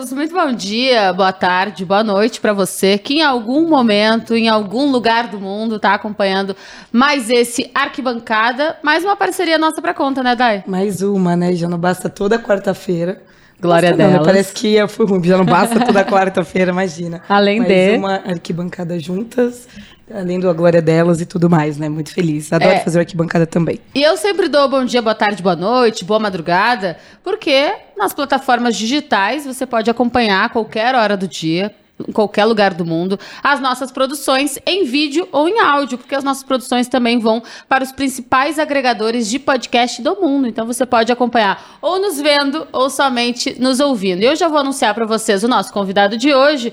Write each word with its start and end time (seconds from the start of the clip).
Deus! 0.00 0.12
Muito 0.12 0.32
bom 0.32 0.52
dia, 0.52 1.12
boa 1.12 1.32
tarde, 1.32 1.84
boa 1.84 2.02
noite 2.02 2.40
para 2.40 2.54
você 2.54 2.96
que 2.96 3.14
em 3.14 3.22
algum 3.22 3.68
momento, 3.68 4.34
em 4.34 4.48
algum 4.48 4.90
lugar 4.90 5.28
do 5.28 5.38
mundo, 5.38 5.78
tá 5.78 5.92
acompanhando 5.92 6.56
mais 6.90 7.28
esse 7.28 7.70
Arquibancada, 7.74 8.78
mais 8.82 9.04
uma 9.04 9.14
parceria 9.14 9.58
nossa 9.58 9.82
pra 9.82 9.92
conta, 9.92 10.22
né, 10.22 10.34
Dai? 10.34 10.64
Mais 10.66 11.02
uma, 11.02 11.36
né? 11.36 11.52
Já 11.52 11.68
não 11.68 11.78
basta 11.78 12.08
toda 12.08 12.38
quarta-feira. 12.38 13.22
Glória 13.60 13.92
delas. 13.92 14.24
Parece 14.26 14.52
que 14.54 14.74
eu 14.74 14.88
fui 14.88 15.06
ruim, 15.06 15.22
já 15.22 15.36
não 15.36 15.44
basta 15.44 15.78
toda 15.84 16.04
quarta-feira, 16.04 16.70
imagina. 16.70 17.20
Além 17.28 17.58
Mais 17.60 17.68
de- 17.70 17.96
uma 17.96 18.14
arquibancada 18.26 18.98
juntas, 18.98 19.68
além 20.12 20.40
da 20.40 20.52
glória 20.52 20.80
delas 20.82 21.20
e 21.20 21.26
tudo 21.26 21.48
mais, 21.48 21.76
né? 21.76 21.88
Muito 21.88 22.12
feliz. 22.12 22.52
Adoro 22.52 22.72
É. 22.72 22.80
fazer 22.80 22.98
arquibancada 23.00 23.46
também. 23.46 23.78
E 23.94 24.02
eu 24.02 24.16
sempre 24.16 24.48
dou 24.48 24.68
bom 24.68 24.84
dia, 24.84 25.00
boa 25.02 25.14
tarde, 25.14 25.42
boa 25.42 25.54
noite, 25.54 26.04
boa 26.04 26.18
madrugada, 26.18 26.96
porque 27.22 27.72
nas 27.96 28.12
plataformas 28.12 28.76
digitais 28.76 29.44
você 29.44 29.64
pode 29.66 29.88
acompanhar 29.90 30.44
a 30.46 30.48
qualquer 30.48 30.94
hora 30.94 31.16
do 31.16 31.28
dia, 31.28 31.72
em 32.08 32.12
qualquer 32.12 32.44
lugar 32.44 32.74
do 32.74 32.84
mundo, 32.84 33.18
as 33.42 33.60
nossas 33.60 33.90
produções 33.90 34.58
em 34.66 34.84
vídeo 34.84 35.28
ou 35.32 35.48
em 35.48 35.60
áudio, 35.60 35.98
porque 35.98 36.14
as 36.14 36.24
nossas 36.24 36.42
produções 36.42 36.88
também 36.88 37.18
vão 37.18 37.42
para 37.68 37.84
os 37.84 37.92
principais 37.92 38.58
agregadores 38.58 39.28
de 39.28 39.38
podcast 39.38 40.02
do 40.02 40.20
mundo. 40.20 40.46
Então 40.46 40.66
você 40.66 40.84
pode 40.84 41.12
acompanhar 41.12 41.78
ou 41.80 42.00
nos 42.00 42.20
vendo 42.20 42.66
ou 42.72 42.90
somente 42.90 43.60
nos 43.60 43.80
ouvindo. 43.80 44.22
Eu 44.22 44.36
já 44.36 44.48
vou 44.48 44.58
anunciar 44.58 44.94
para 44.94 45.06
vocês 45.06 45.42
o 45.42 45.48
nosso 45.48 45.72
convidado 45.72 46.16
de 46.16 46.34
hoje. 46.34 46.72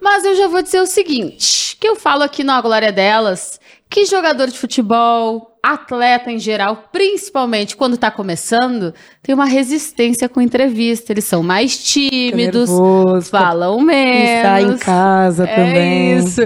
Mas 0.00 0.24
eu 0.24 0.34
já 0.34 0.48
vou 0.48 0.60
dizer 0.60 0.80
o 0.80 0.86
seguinte, 0.86 1.76
que 1.78 1.86
eu 1.86 1.94
falo 1.94 2.24
aqui 2.24 2.42
na 2.42 2.60
Glória 2.60 2.90
Delas, 2.90 3.60
que 3.88 4.04
jogador 4.04 4.48
de 4.48 4.58
futebol, 4.58 5.51
atleta 5.62 6.30
em 6.32 6.38
geral, 6.38 6.88
principalmente 6.90 7.76
quando 7.76 7.96
tá 7.96 8.10
começando, 8.10 8.92
tem 9.22 9.32
uma 9.34 9.44
resistência 9.44 10.28
com 10.28 10.40
entrevista. 10.40 11.12
Eles 11.12 11.24
são 11.24 11.42
mais 11.42 11.76
tímidos, 11.78 12.68
nervoso, 12.68 13.30
falam 13.30 13.78
Está 13.90 14.60
em 14.60 14.64
menos. 14.64 14.82
casa 14.82 15.44
É 15.44 15.54
também. 15.54 16.18
isso. 16.18 16.40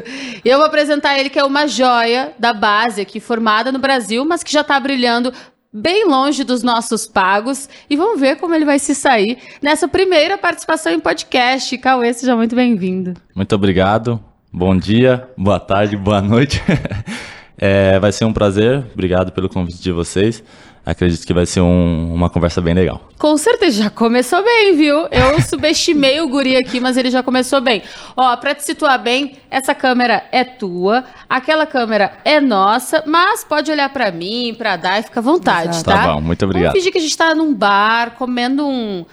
E 0.44 0.48
eu 0.48 0.58
vou 0.58 0.66
apresentar 0.66 1.18
ele, 1.18 1.30
que 1.30 1.38
é 1.38 1.44
uma 1.44 1.66
joia 1.66 2.32
da 2.38 2.52
base 2.52 3.00
aqui, 3.00 3.18
formada 3.18 3.72
no 3.72 3.78
Brasil, 3.78 4.24
mas 4.24 4.42
que 4.42 4.52
já 4.52 4.62
tá 4.62 4.78
brilhando 4.78 5.32
bem 5.72 6.06
longe 6.06 6.44
dos 6.44 6.62
nossos 6.62 7.06
pagos. 7.06 7.68
E 7.88 7.96
vamos 7.96 8.20
ver 8.20 8.36
como 8.36 8.54
ele 8.54 8.64
vai 8.66 8.78
se 8.78 8.94
sair 8.94 9.38
nessa 9.62 9.88
primeira 9.88 10.36
participação 10.36 10.92
em 10.92 11.00
podcast. 11.00 11.76
Cauê, 11.78 12.12
seja 12.12 12.36
muito 12.36 12.54
bem-vindo. 12.54 13.14
Muito 13.34 13.54
obrigado. 13.54 14.22
Bom 14.52 14.76
dia, 14.76 15.28
boa 15.36 15.60
tarde, 15.60 15.96
boa 15.96 16.20
noite. 16.20 16.62
É, 17.58 17.98
vai 17.98 18.12
ser 18.12 18.24
um 18.24 18.32
prazer. 18.32 18.84
Obrigado 18.92 19.32
pelo 19.32 19.48
convite 19.48 19.80
de 19.82 19.92
vocês. 19.92 20.42
Acredito 20.84 21.26
que 21.26 21.34
vai 21.34 21.44
ser 21.46 21.60
um- 21.60 22.14
uma 22.14 22.30
conversa 22.30 22.60
bem 22.60 22.72
legal. 22.72 23.08
Com 23.18 23.36
certeza, 23.36 23.82
já 23.82 23.90
começou 23.90 24.40
bem, 24.44 24.76
viu? 24.76 25.08
Eu 25.10 25.40
subestimei 25.42 26.20
o 26.20 26.28
guri 26.28 26.56
aqui, 26.56 26.78
mas 26.78 26.96
ele 26.96 27.10
já 27.10 27.24
começou 27.24 27.60
bem. 27.60 27.82
Ó, 28.16 28.36
pra 28.36 28.54
te 28.54 28.62
situar 28.64 29.02
bem, 29.02 29.36
essa 29.50 29.74
câmera 29.74 30.22
é 30.30 30.44
tua, 30.44 31.02
aquela 31.28 31.66
câmera 31.66 32.12
é 32.24 32.40
nossa, 32.40 33.02
mas 33.04 33.42
pode 33.42 33.68
olhar 33.68 33.88
pra 33.92 34.12
mim, 34.12 34.54
pra 34.56 34.76
Dai, 34.76 35.02
fica 35.02 35.18
à 35.18 35.22
vontade, 35.22 35.70
Exato. 35.70 35.84
tá? 35.86 36.02
Tá 36.02 36.12
bom, 36.14 36.20
muito 36.20 36.44
obrigado. 36.44 36.68
Vamos 36.70 36.78
fingir 36.78 36.92
que 36.92 36.98
a 36.98 37.02
gente 37.02 37.16
tá 37.18 37.34
num 37.34 37.52
bar, 37.52 38.12
comendo 38.16 38.64
um... 38.64 39.04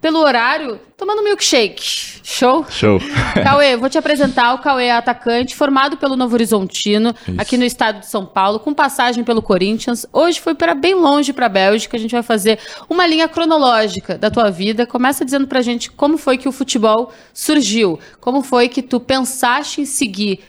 Pelo 0.00 0.20
horário, 0.20 0.78
tomando 0.96 1.24
milkshake. 1.24 2.20
Show? 2.22 2.64
Show. 2.70 3.00
Cauê, 3.42 3.76
vou 3.76 3.88
te 3.88 3.98
apresentar. 3.98 4.54
O 4.54 4.58
Cauê 4.58 4.86
é 4.86 4.92
atacante, 4.92 5.56
formado 5.56 5.96
pelo 5.96 6.14
Novo 6.14 6.34
Horizontino, 6.34 7.12
Isso. 7.26 7.40
aqui 7.40 7.56
no 7.56 7.64
estado 7.64 8.00
de 8.00 8.06
São 8.06 8.24
Paulo, 8.24 8.60
com 8.60 8.72
passagem 8.72 9.24
pelo 9.24 9.42
Corinthians. 9.42 10.06
Hoje 10.12 10.40
foi 10.40 10.54
para 10.54 10.72
bem 10.72 10.94
longe 10.94 11.32
para 11.32 11.46
a 11.46 11.48
Bélgica. 11.48 11.96
A 11.96 12.00
gente 12.00 12.12
vai 12.12 12.22
fazer 12.22 12.60
uma 12.88 13.06
linha 13.06 13.26
cronológica 13.26 14.16
da 14.16 14.30
tua 14.30 14.50
vida. 14.50 14.86
Começa 14.86 15.24
dizendo 15.24 15.48
pra 15.48 15.62
gente 15.62 15.90
como 15.90 16.16
foi 16.16 16.38
que 16.38 16.48
o 16.48 16.52
futebol 16.52 17.12
surgiu, 17.34 17.98
como 18.20 18.42
foi 18.42 18.68
que 18.68 18.82
tu 18.82 19.00
pensaste 19.00 19.80
em 19.80 19.84
seguir 19.84 20.40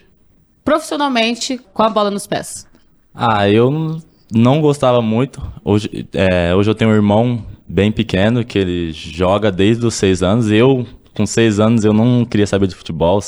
profissionalmente 0.64 1.60
com 1.74 1.82
a 1.82 1.88
bola 1.88 2.10
nos 2.10 2.26
pés. 2.26 2.68
Ah, 3.12 3.48
eu 3.48 4.00
não 4.32 4.60
gostava 4.60 5.02
muito. 5.02 5.42
Hoje, 5.64 6.06
é, 6.12 6.54
hoje 6.54 6.70
eu 6.70 6.74
tenho 6.74 6.90
um 6.90 6.94
irmão 6.94 7.44
bem 7.70 7.92
pequeno 7.92 8.44
que 8.44 8.58
ele 8.58 8.92
joga 8.92 9.52
desde 9.52 9.86
os 9.86 9.94
seis 9.94 10.22
anos. 10.22 10.50
Eu, 10.50 10.84
com 11.14 11.24
seis 11.24 11.60
anos, 11.60 11.84
eu 11.84 11.92
não 11.92 12.24
queria 12.24 12.46
saber 12.46 12.66
de 12.66 12.74
futebol. 12.74 13.20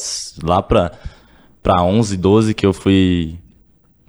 Lá 0.42 0.60
pra, 0.60 0.90
pra 1.62 1.82
11, 1.82 2.16
12 2.16 2.54
que 2.54 2.66
eu 2.66 2.72
fui... 2.72 3.38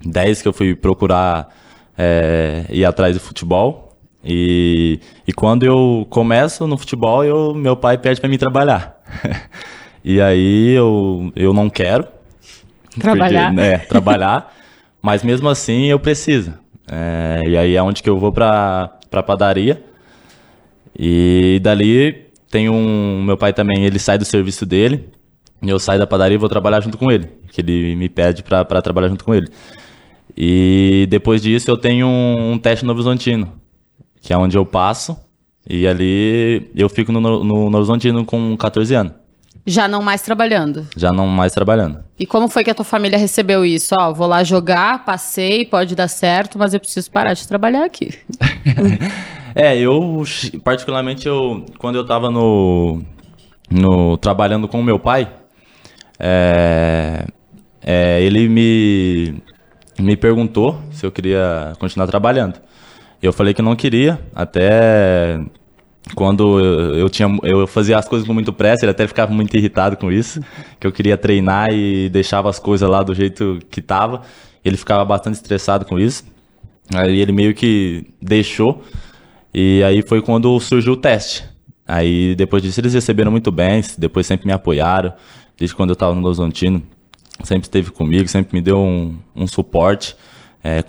10 0.04 0.42
que 0.42 0.48
eu 0.48 0.52
fui 0.52 0.74
procurar 0.74 1.48
é, 1.96 2.66
ir 2.68 2.84
atrás 2.84 3.14
do 3.14 3.20
futebol. 3.20 3.96
E, 4.24 4.98
e 5.26 5.32
quando 5.32 5.64
eu 5.64 6.06
começo 6.10 6.66
no 6.66 6.76
futebol, 6.76 7.24
eu, 7.24 7.54
meu 7.54 7.76
pai 7.76 7.96
pede 7.96 8.20
pra 8.20 8.28
mim 8.28 8.36
trabalhar. 8.36 9.00
e 10.04 10.20
aí 10.20 10.70
eu, 10.70 11.32
eu 11.36 11.54
não 11.54 11.70
quero. 11.70 12.06
Trabalhar. 12.98 13.48
Porque, 13.48 13.60
é, 13.60 13.78
trabalhar. 13.78 14.54
Mas 15.00 15.22
mesmo 15.22 15.48
assim 15.48 15.84
eu 15.84 15.98
preciso. 15.98 16.54
É, 16.90 17.40
e 17.46 17.56
aí 17.56 17.76
é 17.76 17.82
onde 17.82 18.02
que 18.02 18.10
eu 18.10 18.18
vou 18.18 18.32
pra, 18.32 18.98
pra 19.10 19.22
padaria. 19.22 19.82
E 20.98 21.60
dali 21.62 22.26
tem 22.50 22.68
um. 22.68 23.22
Meu 23.22 23.36
pai 23.36 23.52
também, 23.52 23.84
ele 23.84 23.98
sai 23.98 24.18
do 24.18 24.24
serviço 24.24 24.64
dele. 24.64 25.08
E 25.62 25.68
eu 25.68 25.78
saio 25.78 25.98
da 25.98 26.06
padaria 26.06 26.34
e 26.34 26.38
vou 26.38 26.48
trabalhar 26.48 26.80
junto 26.80 26.98
com 26.98 27.10
ele. 27.10 27.28
Que 27.50 27.60
ele 27.60 27.96
me 27.96 28.08
pede 28.08 28.42
pra, 28.42 28.64
pra 28.64 28.82
trabalhar 28.82 29.08
junto 29.08 29.24
com 29.24 29.34
ele. 29.34 29.48
E 30.36 31.06
depois 31.08 31.42
disso 31.42 31.70
eu 31.70 31.76
tenho 31.76 32.06
um, 32.06 32.52
um 32.52 32.58
teste 32.58 32.84
no 32.84 32.88
Novo 32.88 33.00
Horizontino. 33.00 33.52
Que 34.20 34.32
é 34.32 34.36
onde 34.36 34.56
eu 34.56 34.64
passo. 34.64 35.16
E 35.68 35.86
ali 35.86 36.70
eu 36.74 36.88
fico 36.88 37.10
no, 37.10 37.20
no, 37.20 37.42
no 37.42 37.54
Novo 37.64 37.76
Horizontino 37.76 38.24
com 38.24 38.56
14 38.56 38.94
anos. 38.94 39.12
Já 39.66 39.88
não 39.88 40.02
mais 40.02 40.20
trabalhando. 40.20 40.86
Já 40.94 41.10
não 41.10 41.26
mais 41.26 41.52
trabalhando. 41.52 42.04
E 42.18 42.26
como 42.26 42.48
foi 42.48 42.62
que 42.62 42.70
a 42.70 42.74
tua 42.74 42.84
família 42.84 43.18
recebeu 43.18 43.64
isso? 43.64 43.94
Ó, 43.98 44.12
vou 44.12 44.26
lá 44.26 44.44
jogar, 44.44 45.04
passei, 45.06 45.64
pode 45.64 45.94
dar 45.94 46.08
certo, 46.08 46.58
mas 46.58 46.74
eu 46.74 46.80
preciso 46.80 47.10
parar 47.10 47.32
de 47.32 47.48
trabalhar 47.48 47.84
aqui. 47.84 48.10
É, 49.54 49.78
eu, 49.78 50.24
particularmente, 50.64 51.28
eu, 51.28 51.64
quando 51.78 51.96
eu 51.96 52.04
tava 52.04 52.28
no, 52.28 53.00
no, 53.70 54.16
trabalhando 54.16 54.66
com 54.66 54.82
meu 54.82 54.98
pai, 54.98 55.30
é, 56.18 57.24
é, 57.80 58.20
ele 58.22 58.48
me, 58.48 59.34
me 59.98 60.16
perguntou 60.16 60.80
se 60.90 61.06
eu 61.06 61.12
queria 61.12 61.72
continuar 61.78 62.08
trabalhando. 62.08 62.60
Eu 63.22 63.32
falei 63.32 63.54
que 63.54 63.62
não 63.62 63.76
queria, 63.76 64.20
até 64.34 65.40
quando 66.14 66.58
eu, 66.58 66.96
eu 66.96 67.08
tinha, 67.08 67.28
eu 67.42 67.66
fazia 67.66 67.96
as 67.96 68.08
coisas 68.08 68.26
com 68.26 68.34
muito 68.34 68.52
pressa, 68.52 68.84
ele 68.84 68.90
até 68.90 69.06
ficava 69.06 69.32
muito 69.32 69.56
irritado 69.56 69.96
com 69.96 70.10
isso, 70.10 70.40
que 70.80 70.86
eu 70.86 70.92
queria 70.92 71.16
treinar 71.16 71.72
e 71.72 72.08
deixava 72.10 72.50
as 72.50 72.58
coisas 72.58 72.88
lá 72.88 73.02
do 73.02 73.14
jeito 73.14 73.60
que 73.70 73.80
tava. 73.80 74.22
Ele 74.64 74.76
ficava 74.76 75.04
bastante 75.04 75.34
estressado 75.34 75.84
com 75.84 75.98
isso. 75.98 76.24
Aí 76.92 77.20
ele 77.20 77.32
meio 77.32 77.54
que 77.54 78.06
deixou. 78.20 78.82
E 79.54 79.82
aí 79.84 80.02
foi 80.02 80.20
quando 80.20 80.58
surgiu 80.58 80.94
o 80.94 80.96
teste. 80.96 81.44
Aí 81.86 82.34
depois 82.34 82.62
disso 82.62 82.80
eles 82.80 82.94
receberam 82.94 83.30
muito 83.30 83.52
bem, 83.52 83.82
depois 83.96 84.26
sempre 84.26 84.46
me 84.46 84.52
apoiaram, 84.52 85.12
desde 85.56 85.76
quando 85.76 85.90
eu 85.90 85.94
estava 85.94 86.14
no 86.14 86.26
Horizontino, 86.26 86.82
sempre 87.42 87.66
esteve 87.66 87.90
comigo, 87.90 88.26
sempre 88.26 88.56
me 88.56 88.62
deu 88.62 88.78
um, 88.78 89.16
um 89.36 89.46
suporte. 89.46 90.16
É, 90.62 90.82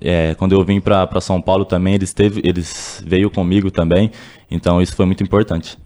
é, 0.00 0.34
quando 0.34 0.52
eu 0.52 0.64
vim 0.64 0.80
para 0.80 1.20
São 1.20 1.40
Paulo 1.40 1.64
também, 1.64 1.94
eles, 1.94 2.12
teve, 2.12 2.40
eles 2.44 3.02
veio 3.06 3.30
comigo 3.30 3.70
também, 3.70 4.10
então 4.50 4.82
isso 4.82 4.96
foi 4.96 5.06
muito 5.06 5.22
importante. 5.22 5.78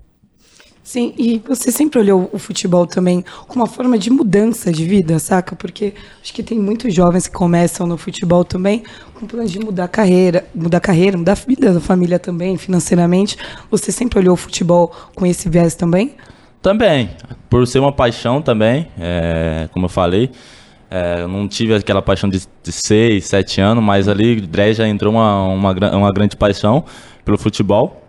Sim, 0.84 1.14
e 1.16 1.42
você 1.48 1.72
sempre 1.72 1.98
olhou 1.98 2.28
o 2.30 2.38
futebol 2.38 2.86
também 2.86 3.24
como 3.48 3.64
uma 3.64 3.66
forma 3.66 3.96
de 3.96 4.10
mudança 4.10 4.70
de 4.70 4.84
vida, 4.84 5.18
saca? 5.18 5.56
Porque 5.56 5.94
acho 6.22 6.34
que 6.34 6.42
tem 6.42 6.58
muitos 6.58 6.92
jovens 6.92 7.26
que 7.26 7.32
começam 7.32 7.86
no 7.86 7.96
futebol 7.96 8.44
também 8.44 8.82
com 9.14 9.26
plano 9.26 9.48
de 9.48 9.58
mudar 9.58 9.88
carreira, 9.88 10.44
mudar 10.54 10.80
carreira, 10.80 11.16
mudar 11.16 11.32
a 11.32 11.34
vida 11.36 11.72
da 11.72 11.80
família 11.80 12.18
também, 12.18 12.58
financeiramente. 12.58 13.38
Você 13.70 13.90
sempre 13.90 14.18
olhou 14.18 14.34
o 14.34 14.36
futebol 14.36 14.94
com 15.14 15.24
esse 15.24 15.48
viés 15.48 15.74
também? 15.74 16.16
Também, 16.60 17.08
por 17.48 17.66
ser 17.66 17.78
uma 17.78 17.92
paixão 17.92 18.42
também, 18.42 18.86
é, 18.98 19.70
como 19.72 19.86
eu 19.86 19.90
falei, 19.90 20.30
é, 20.90 21.26
não 21.26 21.48
tive 21.48 21.74
aquela 21.74 22.02
paixão 22.02 22.28
de, 22.28 22.42
de 22.62 22.72
6, 22.72 23.24
7 23.24 23.60
anos, 23.62 23.82
mas 23.82 24.06
ali 24.06 24.38
Dré 24.38 24.74
já 24.74 24.86
entrou 24.86 25.14
uma, 25.14 25.44
uma, 25.44 25.96
uma 25.96 26.12
grande 26.12 26.36
paixão 26.36 26.84
pelo 27.24 27.38
futebol. 27.38 28.03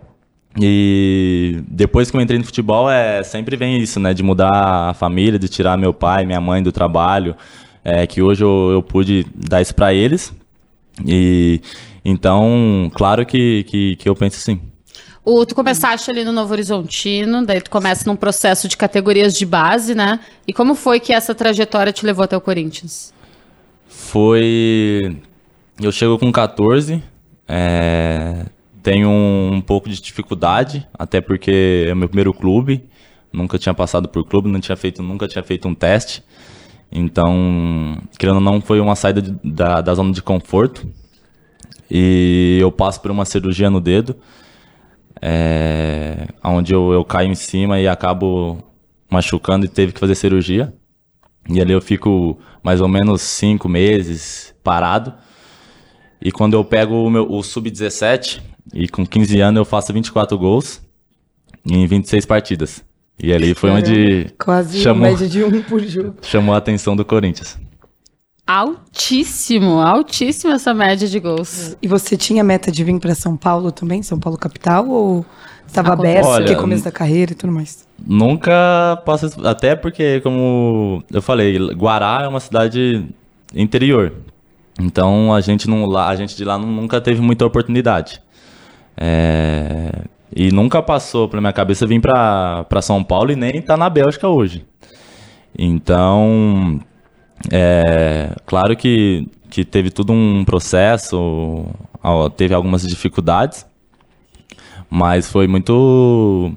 E 0.58 1.62
depois 1.68 2.10
que 2.10 2.16
eu 2.16 2.20
entrei 2.20 2.38
no 2.38 2.44
futebol, 2.44 2.90
é, 2.90 3.22
sempre 3.22 3.56
vem 3.56 3.78
isso, 3.78 4.00
né? 4.00 4.14
De 4.14 4.22
mudar 4.22 4.90
a 4.90 4.94
família, 4.94 5.38
de 5.38 5.48
tirar 5.48 5.76
meu 5.76 5.92
pai, 5.92 6.24
minha 6.24 6.40
mãe 6.40 6.62
do 6.62 6.72
trabalho. 6.72 7.36
É, 7.84 8.06
que 8.06 8.20
hoje 8.20 8.42
eu, 8.42 8.70
eu 8.72 8.82
pude 8.82 9.26
dar 9.34 9.60
isso 9.60 9.74
pra 9.74 9.92
eles. 9.94 10.32
E 11.06 11.60
então, 12.04 12.90
claro 12.94 13.26
que, 13.26 13.64
que, 13.64 13.96
que 13.96 14.08
eu 14.08 14.14
penso 14.14 14.36
assim. 14.36 14.60
O, 15.24 15.44
tu 15.44 15.56
começaste 15.56 16.08
ali 16.08 16.24
no 16.24 16.30
Novo 16.30 16.52
Horizontino, 16.52 17.44
daí 17.44 17.60
tu 17.60 17.68
começa 17.68 18.08
num 18.08 18.14
processo 18.14 18.68
de 18.68 18.76
categorias 18.76 19.36
de 19.36 19.44
base, 19.44 19.92
né? 19.92 20.20
E 20.46 20.52
como 20.52 20.76
foi 20.76 21.00
que 21.00 21.12
essa 21.12 21.34
trajetória 21.34 21.92
te 21.92 22.06
levou 22.06 22.22
até 22.22 22.36
o 22.36 22.40
Corinthians? 22.40 23.12
Foi. 23.88 25.16
Eu 25.82 25.90
chego 25.90 26.16
com 26.16 26.30
14, 26.30 27.02
é, 27.48 28.46
tenho 28.86 29.08
um, 29.08 29.54
um 29.54 29.60
pouco 29.60 29.88
de 29.88 30.00
dificuldade, 30.00 30.86
até 30.96 31.20
porque 31.20 31.86
é 31.88 31.94
meu 31.94 32.06
primeiro 32.06 32.32
clube 32.32 32.88
nunca 33.32 33.58
tinha 33.58 33.74
passado 33.74 34.08
por 34.08 34.24
clube, 34.24 34.48
não 34.48 34.60
tinha 34.60 34.76
feito, 34.76 35.02
nunca 35.02 35.26
tinha 35.26 35.42
feito 35.42 35.66
um 35.66 35.74
teste. 35.74 36.22
Então, 36.90 38.00
querendo 38.16 38.36
ou 38.36 38.40
não, 38.40 38.60
foi 38.60 38.78
uma 38.78 38.94
saída 38.94 39.20
de, 39.20 39.36
da, 39.42 39.80
da 39.80 39.92
zona 39.92 40.12
de 40.12 40.22
conforto. 40.22 40.88
E 41.90 42.58
eu 42.60 42.70
passo 42.70 43.00
por 43.02 43.10
uma 43.10 43.24
cirurgia 43.24 43.68
no 43.68 43.80
dedo, 43.80 44.14
é, 45.20 46.28
onde 46.44 46.72
eu, 46.72 46.92
eu 46.92 47.04
caio 47.04 47.28
em 47.28 47.34
cima 47.34 47.80
e 47.80 47.88
acabo 47.88 48.62
machucando 49.10 49.66
e 49.66 49.68
teve 49.68 49.92
que 49.92 49.98
fazer 49.98 50.14
cirurgia. 50.14 50.72
E 51.48 51.60
ali 51.60 51.72
eu 51.72 51.80
fico 51.80 52.38
mais 52.62 52.80
ou 52.80 52.86
menos 52.86 53.20
cinco 53.20 53.68
meses 53.68 54.54
parado. 54.62 55.12
E 56.22 56.30
quando 56.30 56.54
eu 56.54 56.64
pego 56.64 56.94
o, 56.94 57.10
meu, 57.10 57.28
o 57.28 57.42
sub-17, 57.42 58.40
e 58.72 58.88
com 58.88 59.06
15 59.06 59.40
anos 59.40 59.58
eu 59.58 59.64
faço 59.64 59.92
24 59.92 60.36
gols 60.38 60.80
em 61.64 61.86
26 61.86 62.26
partidas. 62.26 62.84
E 63.18 63.32
ali 63.32 63.54
foi 63.54 63.70
onde 63.70 64.26
Quase 64.38 64.78
chamou, 64.80 65.08
média 65.08 65.26
de 65.26 65.42
um 65.42 65.62
por 65.62 65.80
jogo. 65.80 66.16
chamou 66.22 66.54
a 66.54 66.58
atenção 66.58 66.94
do 66.94 67.04
Corinthians. 67.04 67.58
Altíssimo, 68.46 69.80
altíssima 69.80 70.54
essa 70.54 70.72
média 70.72 71.08
de 71.08 71.18
gols. 71.18 71.76
E 71.80 71.88
você 71.88 72.16
tinha 72.16 72.44
meta 72.44 72.70
de 72.70 72.84
vir 72.84 72.98
para 73.00 73.14
São 73.14 73.36
Paulo 73.36 73.72
também, 73.72 74.02
São 74.02 74.20
Paulo 74.20 74.38
capital, 74.38 74.88
ou 74.88 75.26
estava 75.66 75.94
aberto, 75.94 76.26
Olha, 76.26 76.44
porque 76.44 76.60
começo 76.60 76.84
da 76.84 76.92
carreira 76.92 77.32
e 77.32 77.34
tudo 77.34 77.52
mais? 77.52 77.86
Nunca 78.06 79.02
posso. 79.04 79.44
Até 79.44 79.74
porque, 79.74 80.20
como 80.20 81.02
eu 81.10 81.22
falei, 81.22 81.58
Guará 81.74 82.20
é 82.22 82.28
uma 82.28 82.38
cidade 82.38 83.04
interior. 83.54 84.12
Então 84.78 85.34
a 85.34 85.40
gente 85.40 85.68
não 85.68 85.86
lá, 85.86 86.08
a 86.08 86.14
gente 86.14 86.36
de 86.36 86.44
lá 86.44 86.58
nunca 86.58 87.00
teve 87.00 87.20
muita 87.20 87.46
oportunidade. 87.46 88.20
É, 88.96 89.90
e 90.34 90.50
nunca 90.50 90.82
passou 90.82 91.28
pela 91.28 91.40
minha 91.40 91.52
cabeça 91.52 91.86
vir 91.86 92.00
para 92.00 92.82
São 92.82 93.02
Paulo 93.02 93.30
e 93.30 93.36
nem 93.36 93.60
tá 93.60 93.76
na 93.76 93.88
Bélgica 93.90 94.28
hoje. 94.28 94.64
Então, 95.58 96.80
é, 97.50 98.34
claro 98.44 98.76
que, 98.76 99.28
que 99.50 99.64
teve 99.64 99.90
tudo 99.90 100.12
um 100.12 100.44
processo, 100.44 101.66
ó, 102.02 102.28
teve 102.28 102.54
algumas 102.54 102.82
dificuldades, 102.82 103.66
mas 104.90 105.28
foi 105.28 105.46
muito, 105.46 106.52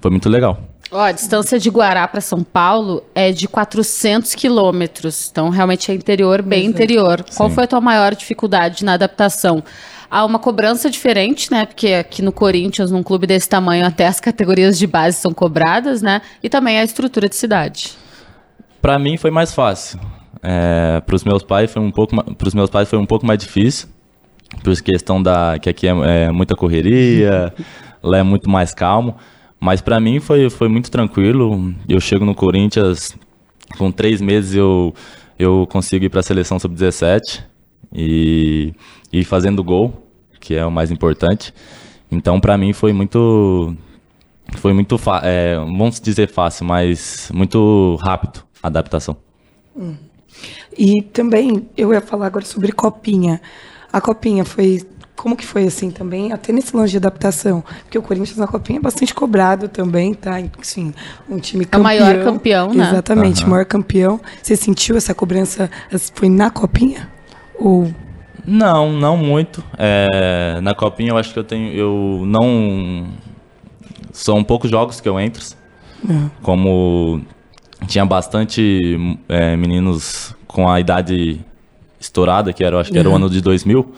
foi 0.00 0.10
muito 0.10 0.28
legal. 0.28 0.58
Ó, 0.90 1.00
a 1.00 1.12
distância 1.12 1.58
de 1.58 1.68
Guará 1.68 2.06
para 2.06 2.20
São 2.20 2.44
Paulo 2.44 3.02
é 3.14 3.32
de 3.32 3.48
400 3.48 4.34
quilômetros. 4.36 5.28
Então, 5.30 5.48
realmente 5.48 5.90
é 5.90 5.94
interior, 5.94 6.42
bem 6.42 6.66
interior. 6.66 7.24
Qual 7.36 7.48
Sim. 7.48 7.54
foi 7.54 7.64
a 7.64 7.66
tua 7.66 7.80
maior 7.80 8.14
dificuldade 8.14 8.84
na 8.84 8.94
adaptação? 8.94 9.64
Há 10.10 10.24
uma 10.24 10.38
cobrança 10.38 10.88
diferente, 10.90 11.50
né? 11.50 11.66
Porque 11.66 11.88
aqui 11.88 12.22
no 12.22 12.32
Corinthians, 12.32 12.90
num 12.90 13.02
clube 13.02 13.26
desse 13.26 13.48
tamanho, 13.48 13.84
até 13.84 14.06
as 14.06 14.20
categorias 14.20 14.78
de 14.78 14.86
base 14.86 15.18
são 15.18 15.32
cobradas, 15.32 16.02
né? 16.02 16.22
E 16.42 16.48
também 16.48 16.78
a 16.78 16.84
estrutura 16.84 17.28
de 17.28 17.36
cidade. 17.36 17.92
Pra 18.80 18.98
mim 18.98 19.16
foi 19.16 19.30
mais 19.30 19.52
fácil. 19.52 19.98
É, 20.42 21.00
para 21.00 21.16
os 21.16 21.24
meus 21.24 21.42
pais 21.42 21.72
foi 21.72 21.82
um 21.82 21.90
pouco, 21.90 22.14
para 22.34 22.48
os 22.48 22.54
meus 22.54 22.70
pais 22.70 22.88
foi 22.88 22.98
um 22.98 23.06
pouco 23.06 23.26
mais 23.26 23.38
difícil, 23.38 23.88
por 24.62 24.80
questão 24.80 25.20
da 25.20 25.58
que 25.58 25.68
aqui 25.68 25.88
é, 25.88 26.26
é 26.26 26.30
muita 26.30 26.54
correria, 26.54 27.52
lá 28.02 28.18
é 28.18 28.22
muito 28.22 28.48
mais 28.48 28.72
calmo. 28.72 29.16
Mas 29.58 29.80
pra 29.80 29.98
mim 29.98 30.20
foi, 30.20 30.48
foi 30.50 30.68
muito 30.68 30.90
tranquilo. 30.90 31.74
Eu 31.88 31.98
chego 31.98 32.24
no 32.24 32.34
Corinthians 32.34 33.16
com 33.76 33.90
três 33.90 34.20
meses 34.20 34.54
eu 34.54 34.94
eu 35.38 35.66
consigo 35.66 36.04
ir 36.04 36.08
para 36.08 36.20
a 36.20 36.22
seleção 36.22 36.58
sub-17 36.58 37.42
e 37.96 38.74
e 39.12 39.24
fazendo 39.24 39.64
gol, 39.64 40.06
que 40.38 40.54
é 40.54 40.66
o 40.66 40.70
mais 40.70 40.90
importante. 40.90 41.54
Então 42.10 42.38
pra 42.38 42.58
mim 42.58 42.72
foi 42.72 42.92
muito 42.92 43.74
foi 44.56 44.72
muito 44.72 44.96
é, 45.22 45.56
vamos 45.56 46.00
dizer 46.00 46.28
fácil, 46.28 46.66
mas 46.66 47.30
muito 47.32 47.96
rápido 48.02 48.44
a 48.62 48.66
adaptação. 48.66 49.16
E 50.76 51.02
também, 51.02 51.68
eu 51.76 51.92
ia 51.92 52.00
falar 52.00 52.26
agora 52.26 52.44
sobre 52.44 52.72
Copinha. 52.72 53.40
A 53.92 54.00
Copinha 54.00 54.44
foi. 54.44 54.82
Como 55.14 55.34
que 55.34 55.46
foi 55.46 55.64
assim 55.64 55.90
também, 55.90 56.30
até 56.30 56.52
nesse 56.52 56.76
lance 56.76 56.90
de 56.90 56.98
adaptação? 56.98 57.64
Porque 57.84 57.96
o 57.96 58.02
Corinthians 58.02 58.36
na 58.36 58.46
Copinha 58.46 58.78
é 58.78 58.82
bastante 58.82 59.14
cobrado 59.14 59.66
também, 59.66 60.12
tá? 60.12 60.38
Enfim, 60.38 60.92
um 61.26 61.38
time 61.38 61.64
É 61.64 61.66
o 61.66 61.70
campeão. 61.70 61.82
maior 61.82 62.24
campeão, 62.24 62.74
né? 62.74 62.86
Exatamente, 62.90 63.44
o 63.44 63.48
maior 63.48 63.64
campeão. 63.64 64.20
Você 64.42 64.54
sentiu 64.54 64.94
essa 64.94 65.14
cobrança? 65.14 65.70
Foi 66.14 66.28
na 66.28 66.50
Copinha? 66.50 67.10
Ou. 67.58 67.92
Não, 68.46 68.92
não 68.92 69.16
muito. 69.16 69.62
É, 69.76 70.60
na 70.62 70.74
copinha 70.74 71.10
eu 71.10 71.16
acho 71.18 71.32
que 71.32 71.38
eu 71.38 71.44
tenho, 71.44 71.72
eu 71.72 72.22
não 72.26 73.08
são 74.12 74.42
poucos 74.44 74.70
jogos 74.70 75.00
que 75.00 75.08
eu 75.08 75.18
entro. 75.18 75.42
Como 76.42 77.20
tinha 77.88 78.04
bastante 78.06 78.96
é, 79.28 79.56
meninos 79.56 80.34
com 80.46 80.68
a 80.68 80.78
idade 80.80 81.40
estourada, 81.98 82.52
que 82.52 82.62
era, 82.62 82.76
eu 82.76 82.80
acho 82.80 82.92
que 82.92 82.98
era 82.98 83.08
o 83.08 83.10
Uhum. 83.10 83.16
ano 83.16 83.30
de 83.30 83.40
2000, 83.40 83.92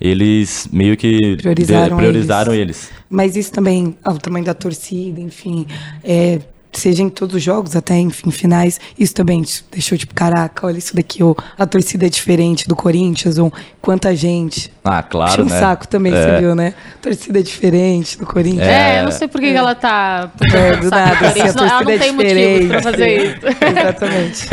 eles 0.00 0.68
meio 0.72 0.96
que 0.96 1.36
Priorizaram 1.36 1.96
priorizaram 1.96 2.54
eles. 2.54 2.90
Mas 3.10 3.36
isso 3.36 3.52
também, 3.52 3.96
o 4.04 4.18
tamanho 4.18 4.44
da 4.44 4.54
torcida, 4.54 5.20
enfim, 5.20 5.66
é, 6.04 6.40
seja 6.72 7.02
em 7.02 7.08
todos 7.08 7.36
os 7.36 7.42
jogos, 7.42 7.76
até 7.76 7.98
enfim, 7.98 8.30
finais, 8.30 8.80
isso 8.98 9.14
também 9.14 9.42
deixou 9.70 9.96
tipo, 9.98 10.14
caraca, 10.14 10.66
olha 10.66 10.78
isso 10.78 10.96
daqui, 10.96 11.22
ou 11.22 11.36
a 11.58 11.66
torcida 11.66 12.06
é 12.06 12.08
diferente 12.08 12.66
do 12.66 12.74
Corinthians, 12.74 13.36
ou 13.38 13.52
quanta 13.80 14.16
gente. 14.16 14.72
Ah, 14.84 15.02
claro, 15.02 15.30
Puxa 15.32 15.42
um 15.42 15.48
né? 15.54 15.60
saco 15.60 15.86
também, 15.86 16.12
É. 16.14 16.22
você 16.34 16.40
viu, 16.40 16.54
né? 16.54 16.74
Torcida 17.00 17.38
é 17.38 17.42
diferente 17.42 18.18
do 18.18 18.24
Corinthians. 18.26 18.66
É, 18.66 19.00
eu 19.00 19.04
não 19.04 19.12
sei 19.12 19.28
por 19.28 19.40
que 19.40 19.50
que 19.50 19.56
ela 19.56 19.74
tá. 19.74 20.30
É, 20.52 20.76
do 20.76 20.88
nada, 20.90 21.28
assim, 21.28 21.40
a 21.40 21.52
não- 21.52 21.64
ela 21.66 21.84
torcida 21.84 21.84
não 21.84 21.90
é 21.92 21.98
tem 21.98 22.10
diferente. 22.12 22.52
motivo 22.54 22.68
pra 22.72 22.82
fazer 22.82 23.16
isso. 23.26 23.46
Exatamente. 23.80 24.48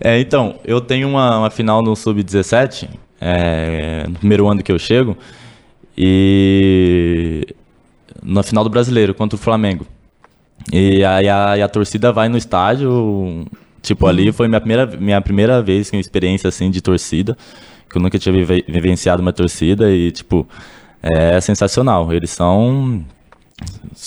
É, 0.00 0.20
então, 0.20 0.56
eu 0.64 0.80
tenho 0.80 1.08
uma, 1.08 1.38
uma 1.38 1.50
final 1.50 1.80
no 1.82 1.96
Sub-17, 1.96 2.88
é, 3.20 4.04
no 4.06 4.14
primeiro 4.18 4.46
ano 4.46 4.62
que 4.62 4.70
eu 4.70 4.78
chego, 4.78 5.16
e 5.96 7.46
na 8.22 8.42
final 8.42 8.62
do 8.62 8.70
Brasileiro 8.70 9.14
contra 9.14 9.36
o 9.36 9.38
Flamengo. 9.38 9.86
E 10.72 11.04
aí 11.04 11.28
a, 11.28 11.64
a 11.64 11.68
torcida 11.68 12.12
vai 12.12 12.28
no 12.28 12.36
estádio, 12.36 13.46
tipo, 13.82 14.06
ali 14.06 14.32
foi 14.32 14.48
minha 14.48 14.60
primeira, 14.60 14.86
minha 14.98 15.20
primeira 15.20 15.62
vez 15.62 15.90
com 15.90 15.96
experiência, 15.96 16.48
assim, 16.48 16.70
de 16.70 16.80
torcida, 16.80 17.36
que 17.88 17.96
eu 17.98 18.02
nunca 18.02 18.18
tinha 18.18 18.32
vive- 18.32 18.64
vivenciado 18.66 19.22
uma 19.22 19.32
torcida 19.32 19.90
e, 19.90 20.10
tipo, 20.10 20.46
é 21.02 21.40
sensacional. 21.40 22.12
Eles 22.12 22.30
são... 22.30 23.04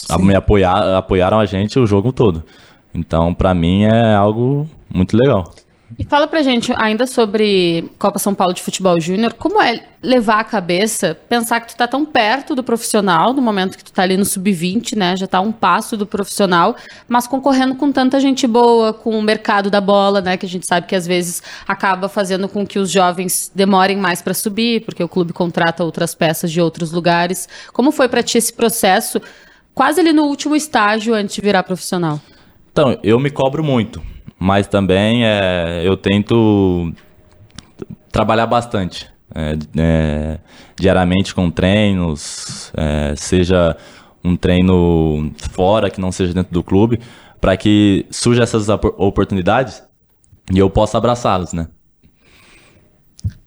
a- 0.10 0.18
me 0.18 0.36
apoiar, 0.36 0.98
apoiaram 0.98 1.40
a 1.40 1.46
gente 1.46 1.80
o 1.80 1.86
jogo 1.88 2.12
todo. 2.12 2.44
Então, 2.94 3.34
pra 3.34 3.54
mim, 3.54 3.84
é 3.84 4.14
algo 4.16 4.68
muito 4.94 5.16
legal. 5.16 5.54
E 5.98 6.04
fala 6.04 6.28
pra 6.28 6.42
gente 6.42 6.72
ainda 6.78 7.08
sobre 7.08 7.90
Copa 7.98 8.20
São 8.20 8.36
Paulo 8.36 8.54
de 8.54 8.62
Futebol 8.62 9.00
Júnior, 9.00 9.34
como 9.34 9.62
é 9.62 9.84
levar 10.02 10.40
a 10.40 10.44
cabeça, 10.44 11.18
pensar 11.28 11.60
que 11.60 11.70
tu 11.70 11.76
tá 11.76 11.88
tão 11.88 12.06
perto 12.06 12.56
do 12.56 12.64
profissional, 12.64 13.34
no 13.34 13.42
momento 13.42 13.78
que 13.78 13.84
tu 13.84 13.92
tá 13.92 14.04
ali 14.04 14.16
no 14.16 14.24
sub-20, 14.24 14.96
né, 14.96 15.18
já 15.18 15.28
tá 15.28 15.42
um 15.42 15.52
passo 15.52 15.98
do 15.98 16.06
profissional, 16.06 16.76
mas 17.08 17.28
concorrendo 17.28 17.76
com 17.76 17.92
tanta 17.92 18.20
gente 18.20 18.48
boa, 18.48 18.94
com 18.94 19.18
o 19.18 19.22
mercado 19.22 19.70
da 19.70 19.82
bola, 19.82 20.22
né, 20.22 20.38
que 20.38 20.46
a 20.46 20.50
gente 20.50 20.66
sabe 20.66 20.88
que 20.88 20.96
às 20.96 21.06
vezes 21.06 21.42
acaba 21.68 22.08
fazendo 22.08 22.48
com 22.48 22.66
que 22.66 22.80
os 22.80 22.90
jovens 22.90 23.52
demorem 23.54 23.98
mais 23.98 24.22
pra 24.22 24.34
subir, 24.34 24.86
porque 24.86 25.04
o 25.04 25.10
clube 25.10 25.34
contrata 25.34 25.84
outras 25.84 26.16
peças 26.16 26.52
de 26.52 26.62
outros 26.62 26.92
lugares. 26.92 27.50
Como 27.74 27.92
foi 27.92 28.08
pra 28.08 28.24
ti 28.24 28.38
esse 28.38 28.54
processo, 28.54 29.22
quase 29.74 30.00
ali 30.00 30.14
no 30.14 30.24
último 30.24 30.56
estágio 30.56 31.14
antes 31.14 31.36
de 31.36 31.42
virar 31.42 31.64
profissional? 31.64 32.22
Então, 32.72 32.98
eu 33.04 33.20
me 33.20 33.30
cobro 33.30 33.64
muito, 33.64 34.02
mas 34.40 34.68
também 34.68 35.26
é, 35.26 35.82
eu 35.84 35.98
tento 35.98 36.92
trabalhar 38.12 38.48
bastante. 38.48 39.08
é, 39.36 39.58
é, 39.78 40.40
diariamente 40.80 41.36
com 41.36 41.52
treinos, 41.52 42.72
é, 42.76 43.14
seja 43.16 43.76
um 44.24 44.36
treino 44.36 45.32
fora, 45.52 45.90
que 45.90 46.02
não 46.02 46.12
seja 46.12 46.34
dentro 46.34 46.54
do 46.54 46.64
clube, 46.64 47.00
para 47.40 47.56
que 47.58 48.06
surjam 48.10 48.44
essas 48.44 48.70
opor- 48.70 48.96
oportunidades 48.98 49.84
e 50.52 50.58
eu 50.58 50.70
possa 50.70 50.98
abraçá-las, 50.98 51.54
né? 51.54 51.68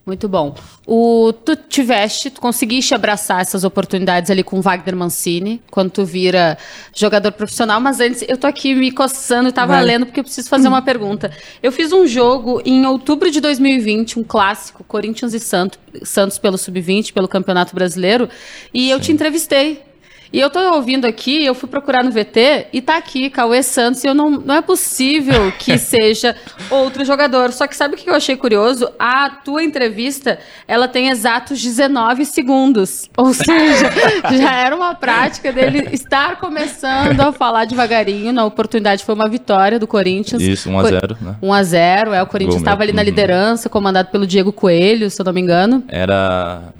Muito 0.05 0.27
bom. 0.27 0.53
O, 0.85 1.31
tu 1.31 1.55
tiveste, 1.55 2.29
tu 2.29 2.41
conseguiste 2.41 2.93
abraçar 2.93 3.41
essas 3.41 3.63
oportunidades 3.63 4.29
ali 4.29 4.43
com 4.43 4.59
o 4.59 4.61
Wagner 4.61 4.97
Mancini, 4.97 5.61
quando 5.71 5.91
tu 5.91 6.03
vira 6.03 6.57
jogador 6.93 7.31
profissional, 7.31 7.79
mas 7.79 8.01
antes 8.01 8.21
eu 8.27 8.37
tô 8.37 8.45
aqui 8.45 8.75
me 8.75 8.91
coçando 8.91 9.47
e 9.47 9.51
tava 9.53 9.73
Vai. 9.73 9.85
lendo 9.85 10.05
porque 10.05 10.19
eu 10.19 10.23
preciso 10.25 10.49
fazer 10.49 10.67
uma 10.67 10.81
pergunta. 10.81 11.31
Eu 11.61 11.71
fiz 11.71 11.93
um 11.93 12.05
jogo 12.05 12.61
em 12.65 12.85
outubro 12.85 13.31
de 13.31 13.39
2020, 13.39 14.19
um 14.19 14.23
clássico, 14.23 14.83
Corinthians 14.83 15.33
e 15.33 15.39
Santos, 15.39 15.79
Santos 16.03 16.37
pelo 16.37 16.57
Sub-20, 16.57 17.13
pelo 17.13 17.27
Campeonato 17.29 17.73
Brasileiro, 17.73 18.27
e 18.73 18.89
eu 18.89 18.99
te 18.99 19.13
entrevistei. 19.13 19.92
E 20.33 20.39
eu 20.39 20.49
tô 20.49 20.59
ouvindo 20.73 21.05
aqui, 21.05 21.45
eu 21.45 21.53
fui 21.53 21.69
procurar 21.69 22.03
no 22.03 22.09
VT 22.09 22.65
e 22.73 22.81
tá 22.81 22.97
aqui, 22.97 23.29
Cauê 23.29 23.61
Santos, 23.61 24.03
e 24.03 24.07
eu 24.07 24.15
não, 24.15 24.31
não 24.31 24.55
é 24.55 24.63
possível 24.63 25.51
que 25.59 25.77
seja 25.77 26.35
outro 26.71 27.05
jogador. 27.05 27.51
Só 27.51 27.67
que 27.67 27.75
sabe 27.75 27.93
o 27.93 27.97
que 27.97 28.09
eu 28.09 28.15
achei 28.15 28.35
curioso? 28.35 28.89
A 28.97 29.29
tua 29.29 29.63
entrevista, 29.63 30.39
ela 30.67 30.87
tem 30.87 31.09
exatos 31.09 31.61
19 31.61 32.25
segundos. 32.25 33.11
Ou 33.15 33.31
seja, 33.31 33.91
já 34.35 34.55
era 34.55 34.75
uma 34.75 34.95
prática 34.95 35.53
dele 35.53 35.89
estar 35.93 36.39
começando 36.39 37.19
a 37.21 37.31
falar 37.31 37.65
devagarinho. 37.65 38.33
Na 38.33 38.43
oportunidade 38.43 39.05
foi 39.05 39.13
uma 39.13 39.29
vitória 39.29 39.77
do 39.77 39.85
Corinthians. 39.85 40.41
Isso, 40.41 40.67
1 40.67 40.79
a 40.79 40.83
0 40.83 41.17
né? 41.21 41.35
1 41.43 41.53
a 41.53 41.63
0 41.63 42.13
é, 42.13 42.23
o 42.23 42.25
Corinthians 42.25 42.57
estava 42.57 42.81
ali 42.81 42.91
na 42.91 43.03
Uhum. 43.03 43.05
liderança, 43.05 43.69
comandado 43.69 44.09
pelo 44.09 44.25
Diego 44.25 44.51
Coelho, 44.51 45.11
se 45.11 45.21
eu 45.21 45.25
não 45.25 45.33
me 45.33 45.41
engano. 45.41 45.83
Era 45.89 46.73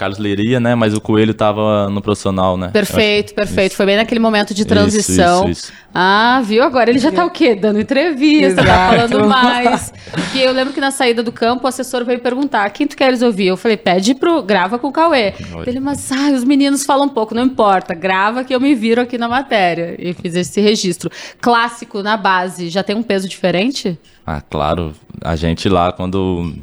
Carlos 0.00 0.18
Leiria, 0.18 0.58
né? 0.58 0.74
Mas 0.74 0.94
o 0.94 1.00
Coelho 1.00 1.34
tava 1.34 1.90
no 1.90 2.00
profissional, 2.00 2.56
né? 2.56 2.68
Perfeito, 2.68 3.34
perfeito. 3.34 3.72
Isso. 3.72 3.76
Foi 3.76 3.84
bem 3.84 3.96
naquele 3.96 4.18
momento 4.18 4.54
de 4.54 4.64
transição. 4.64 5.42
isso, 5.50 5.66
isso. 5.66 5.72
Ah, 5.94 6.40
viu? 6.42 6.62
Agora 6.62 6.88
ele 6.88 6.98
já 6.98 7.12
tá 7.12 7.22
o 7.22 7.30
quê? 7.30 7.54
Dando 7.54 7.78
entrevista, 7.78 8.62
tá 8.62 8.62
Exato. 8.62 8.96
falando 8.96 9.28
mais. 9.28 9.92
Porque 10.10 10.38
eu 10.38 10.52
lembro 10.52 10.72
que 10.72 10.80
na 10.80 10.90
saída 10.90 11.22
do 11.22 11.30
campo 11.30 11.64
o 11.64 11.66
assessor 11.66 12.02
veio 12.02 12.18
perguntar: 12.18 12.70
quem 12.70 12.86
tu 12.86 12.96
queres 12.96 13.20
ouvir? 13.20 13.48
Eu 13.48 13.58
falei, 13.58 13.76
pede 13.76 14.14
pro. 14.14 14.42
grava 14.42 14.78
com 14.78 14.88
o 14.88 14.92
Cauê. 14.92 15.34
Olha. 15.52 15.68
Ele, 15.68 15.80
mas 15.80 16.10
ai, 16.10 16.32
os 16.32 16.44
meninos 16.44 16.86
falam 16.86 17.04
um 17.04 17.10
pouco, 17.10 17.34
não 17.34 17.44
importa, 17.44 17.92
grava 17.92 18.42
que 18.42 18.54
eu 18.54 18.60
me 18.60 18.74
viro 18.74 19.02
aqui 19.02 19.18
na 19.18 19.28
matéria. 19.28 19.96
E 19.98 20.14
fiz 20.14 20.34
esse 20.34 20.62
registro. 20.62 21.10
Clássico 21.42 22.02
na 22.02 22.16
base, 22.16 22.70
já 22.70 22.82
tem 22.82 22.96
um 22.96 23.02
peso 23.02 23.28
diferente? 23.28 23.98
Ah, 24.26 24.40
claro. 24.40 24.94
A 25.22 25.36
gente 25.36 25.68
lá, 25.68 25.92
quando. 25.92 26.54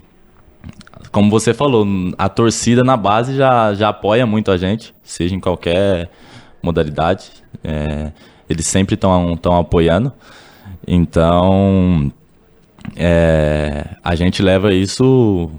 Como 1.11 1.29
você 1.29 1.53
falou, 1.53 1.85
a 2.17 2.29
torcida 2.29 2.83
na 2.83 2.97
base 2.97 3.35
já, 3.35 3.73
já 3.73 3.89
apoia 3.89 4.25
muito 4.25 4.51
a 4.51 4.57
gente, 4.57 4.93
seja 5.03 5.35
em 5.35 5.39
qualquer 5.39 6.09
modalidade. 6.61 7.31
É, 7.63 8.11
eles 8.49 8.65
sempre 8.65 8.95
estão 8.95 9.57
apoiando. 9.59 10.11
Então, 10.87 12.11
é, 12.95 13.85
a 14.03 14.15
gente 14.15 14.41
leva 14.41 14.73
isso 14.73 15.49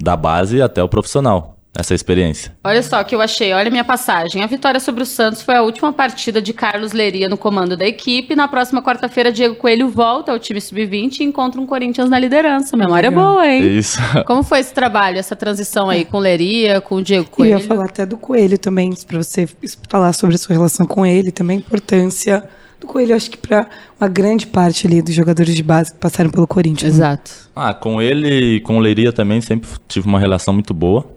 da 0.00 0.16
base 0.16 0.60
até 0.60 0.82
o 0.82 0.88
profissional, 0.88 1.53
essa 1.76 1.94
experiência. 1.94 2.52
Olha 2.62 2.82
só 2.82 3.00
o 3.00 3.04
que 3.04 3.14
eu 3.14 3.20
achei, 3.20 3.52
olha 3.52 3.68
a 3.68 3.70
minha 3.70 3.84
passagem. 3.84 4.42
A 4.42 4.46
vitória 4.46 4.78
sobre 4.78 5.02
o 5.02 5.06
Santos 5.06 5.42
foi 5.42 5.56
a 5.56 5.62
última 5.62 5.92
partida 5.92 6.40
de 6.40 6.52
Carlos 6.52 6.92
Leria 6.92 7.28
no 7.28 7.36
comando 7.36 7.76
da 7.76 7.86
equipe. 7.86 8.36
Na 8.36 8.46
próxima 8.46 8.80
quarta-feira, 8.82 9.32
Diego 9.32 9.56
Coelho 9.56 9.88
volta 9.88 10.30
ao 10.32 10.38
time 10.38 10.60
sub-20 10.60 11.20
e 11.20 11.24
encontra 11.24 11.60
um 11.60 11.66
Corinthians 11.66 12.08
na 12.08 12.18
liderança. 12.18 12.76
Memória 12.76 13.10
Legal. 13.10 13.32
boa, 13.32 13.46
hein? 13.46 13.76
Isso. 13.78 13.98
Como 14.26 14.42
foi 14.42 14.60
esse 14.60 14.72
trabalho, 14.72 15.18
essa 15.18 15.34
transição 15.34 15.90
aí 15.90 16.04
com 16.04 16.18
Leria, 16.18 16.80
com 16.80 16.96
o 16.96 17.02
Diego 17.02 17.24
Eu 17.24 17.30
Coelho? 17.30 17.58
ia 17.58 17.60
falar 17.66 17.86
até 17.86 18.06
do 18.06 18.16
Coelho 18.16 18.56
também, 18.56 18.92
para 19.06 19.18
você 19.22 19.48
falar 19.88 20.12
sobre 20.12 20.36
a 20.36 20.38
sua 20.38 20.54
relação 20.54 20.86
com 20.86 21.04
ele, 21.04 21.32
também 21.32 21.56
a 21.56 21.60
importância 21.60 22.44
do 22.80 22.86
Coelho, 22.86 23.14
acho 23.16 23.30
que 23.30 23.36
para 23.38 23.66
uma 24.00 24.08
grande 24.08 24.46
parte 24.46 24.86
ali 24.86 25.00
dos 25.02 25.14
jogadores 25.14 25.54
de 25.54 25.62
base 25.62 25.92
que 25.92 25.98
passaram 25.98 26.30
pelo 26.30 26.46
Corinthians. 26.46 26.92
né? 26.98 27.06
Exato. 27.06 27.30
Ah, 27.56 27.72
com 27.74 28.00
ele 28.00 28.56
e 28.56 28.60
com 28.60 28.76
o 28.76 28.80
Leiria 28.80 29.12
também 29.12 29.40
sempre 29.40 29.68
tive 29.88 30.06
uma 30.06 30.20
relação 30.20 30.52
muito 30.54 30.72
boa. 30.74 31.13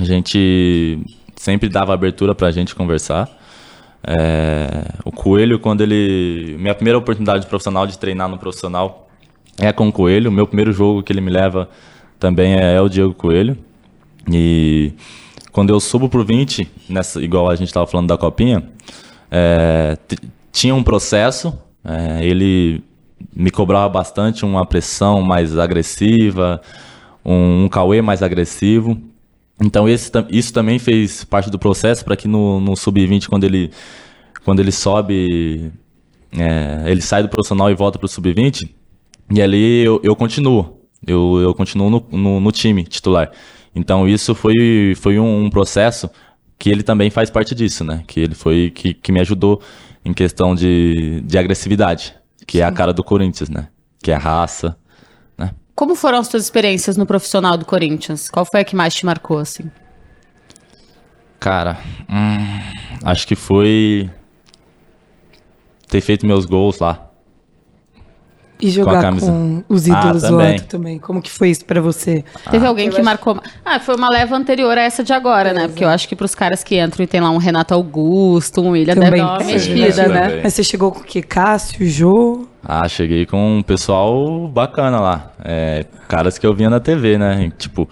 A 0.00 0.04
gente 0.04 0.98
sempre 1.36 1.68
dava 1.68 1.94
abertura 1.94 2.34
pra 2.34 2.50
gente 2.50 2.74
conversar. 2.74 3.28
É, 4.06 4.92
o 5.04 5.10
Coelho, 5.10 5.58
quando 5.58 5.80
ele. 5.80 6.56
Minha 6.58 6.74
primeira 6.74 6.98
oportunidade 6.98 7.46
profissional 7.46 7.86
de 7.86 7.98
treinar 7.98 8.28
no 8.28 8.38
profissional 8.38 9.08
é 9.58 9.72
com 9.72 9.88
o 9.88 9.92
Coelho. 9.92 10.30
Meu 10.30 10.46
primeiro 10.46 10.72
jogo 10.72 11.02
que 11.02 11.12
ele 11.12 11.20
me 11.20 11.30
leva 11.30 11.68
também 12.18 12.54
é, 12.54 12.80
o 12.80 12.88
Diego 12.88 13.14
Coelho. 13.14 13.58
E 14.30 14.92
quando 15.50 15.70
eu 15.70 15.80
subo 15.80 16.08
pro 16.08 16.24
20, 16.24 16.70
nessa, 16.88 17.22
igual 17.22 17.48
a 17.48 17.56
gente 17.56 17.68
estava 17.68 17.86
falando 17.86 18.08
da 18.08 18.18
copinha, 18.18 18.68
é, 19.30 19.96
tinha 20.52 20.74
um 20.74 20.82
processo. 20.82 21.58
é, 21.84 22.24
ele 22.24 22.82
me 23.34 23.50
cobrava 23.50 23.88
bastante 23.88 24.44
uma 24.44 24.64
pressão 24.66 25.22
mais 25.22 25.58
agressiva, 25.58 26.60
um, 27.24 27.64
um 27.64 27.68
Cauê 27.68 28.02
mais 28.02 28.22
agressivo. 28.22 29.00
Então 29.60 29.88
esse, 29.88 30.10
isso 30.30 30.52
também 30.52 30.78
fez 30.78 31.24
parte 31.24 31.50
do 31.50 31.58
processo 31.58 32.04
para 32.04 32.16
que 32.16 32.28
no, 32.28 32.60
no 32.60 32.76
sub-20, 32.76 33.28
quando 33.28 33.44
ele, 33.44 33.70
quando 34.44 34.60
ele 34.60 34.72
sobe, 34.72 35.72
é, 36.32 36.90
ele 36.90 37.00
sai 37.00 37.22
do 37.22 37.28
profissional 37.28 37.70
e 37.70 37.74
volta 37.74 37.98
para 37.98 38.06
o 38.06 38.08
sub-20, 38.08 38.68
e 39.30 39.42
ali 39.42 39.82
eu, 39.82 40.00
eu 40.02 40.14
continuo, 40.14 40.80
eu, 41.06 41.38
eu 41.40 41.54
continuo 41.54 41.90
no, 41.90 42.06
no, 42.12 42.40
no 42.40 42.52
time 42.52 42.84
titular. 42.84 43.32
Então 43.74 44.08
isso 44.08 44.34
foi, 44.34 44.94
foi 44.96 45.18
um, 45.18 45.44
um 45.44 45.50
processo 45.50 46.10
que 46.58 46.70
ele 46.70 46.82
também 46.82 47.10
faz 47.10 47.30
parte 47.30 47.54
disso, 47.54 47.84
né? 47.84 48.02
Que 48.06 48.20
ele 48.20 48.34
foi 48.34 48.70
que, 48.70 48.94
que 48.94 49.12
me 49.12 49.20
ajudou 49.20 49.60
em 50.04 50.12
questão 50.12 50.54
de, 50.54 51.20
de 51.22 51.36
agressividade, 51.36 52.14
que 52.46 52.60
é 52.60 52.64
a 52.64 52.72
cara 52.72 52.92
do 52.92 53.04
Corinthians, 53.04 53.48
né? 53.48 53.68
Que 54.02 54.10
é 54.10 54.14
a 54.14 54.18
raça? 54.18 54.76
Como 55.76 55.94
foram 55.94 56.18
as 56.18 56.26
suas 56.28 56.42
experiências 56.44 56.96
no 56.96 57.04
profissional 57.06 57.56
do 57.56 57.64
Corinthians? 57.66 58.28
Qual 58.30 58.44
foi 58.46 58.60
a 58.60 58.64
que 58.64 58.74
mais 58.74 58.94
te 58.94 59.04
marcou, 59.06 59.38
assim? 59.38 59.70
Cara, 61.38 61.76
hum, 62.10 62.60
acho 63.04 63.26
que 63.28 63.36
foi 63.36 64.10
ter 65.86 66.00
feito 66.00 66.26
meus 66.26 66.46
gols 66.46 66.78
lá. 66.78 67.02
E 68.58 68.70
jogar 68.70 68.94
com, 68.96 69.02
camisa. 69.02 69.64
os 69.68 69.86
Ah, 69.90 70.00
ídolos 70.00 70.22
do 70.22 70.28
também. 70.30 70.58
também. 70.60 70.98
Como 70.98 71.20
que 71.20 71.30
foi 71.30 71.50
isso 71.50 71.62
pra 71.66 71.78
você? 71.78 72.24
Teve 72.50 72.66
alguém 72.66 72.86
eu 72.86 72.90
que 72.92 72.96
acho- 72.96 73.04
marcou. 73.04 73.38
Ah, 73.62 73.78
foi 73.78 73.94
uma 73.96 74.08
leva 74.08 74.34
anterior 74.34 74.78
a 74.78 74.80
essa 74.80 75.04
de 75.04 75.12
agora, 75.12 75.52
né? 75.52 75.68
Porque 75.68 75.84
eu 75.84 75.90
acho 75.90 76.08
que 76.08 76.16
pros 76.16 76.34
caras 76.34 76.64
que 76.64 76.80
entram 76.80 77.04
e 77.04 77.06
tem 77.06 77.20
lá 77.20 77.28
um 77.28 77.36
Renato 77.36 77.74
Augusto, 77.74 78.62
um 78.62 78.70
William, 78.70 78.94
deve 78.94 79.04
Também. 79.06 79.20
dar 79.22 79.32
uma 79.38 79.44
mexida, 79.44 80.04
também. 80.04 80.36
né? 80.36 80.40
Mas 80.42 80.54
você 80.54 80.64
chegou 80.64 80.90
com 80.90 81.00
o 81.00 81.04
quê? 81.04 81.20
Cássio, 81.20 81.86
Jô? 81.86 82.46
Ah, 82.68 82.88
cheguei 82.88 83.24
com 83.24 83.58
um 83.58 83.62
pessoal 83.62 84.48
bacana 84.48 84.98
lá. 84.98 85.30
É, 85.44 85.86
caras 86.08 86.36
que 86.36 86.44
eu 86.44 86.52
via 86.52 86.68
na 86.68 86.80
TV, 86.80 87.16
né? 87.16 87.52
Tipo, 87.56 87.88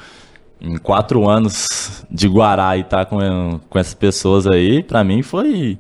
em 0.61 0.77
quatro 0.77 1.29
anos 1.29 2.05
de 2.11 2.27
Guará 2.27 2.77
e 2.77 2.83
tá 2.83 3.05
com, 3.05 3.61
com 3.71 3.79
essas 3.79 3.95
pessoas 3.95 4.49
aí, 4.49 4.83
pra 4.83 5.05
mim 5.05 5.23
foi. 5.23 5.79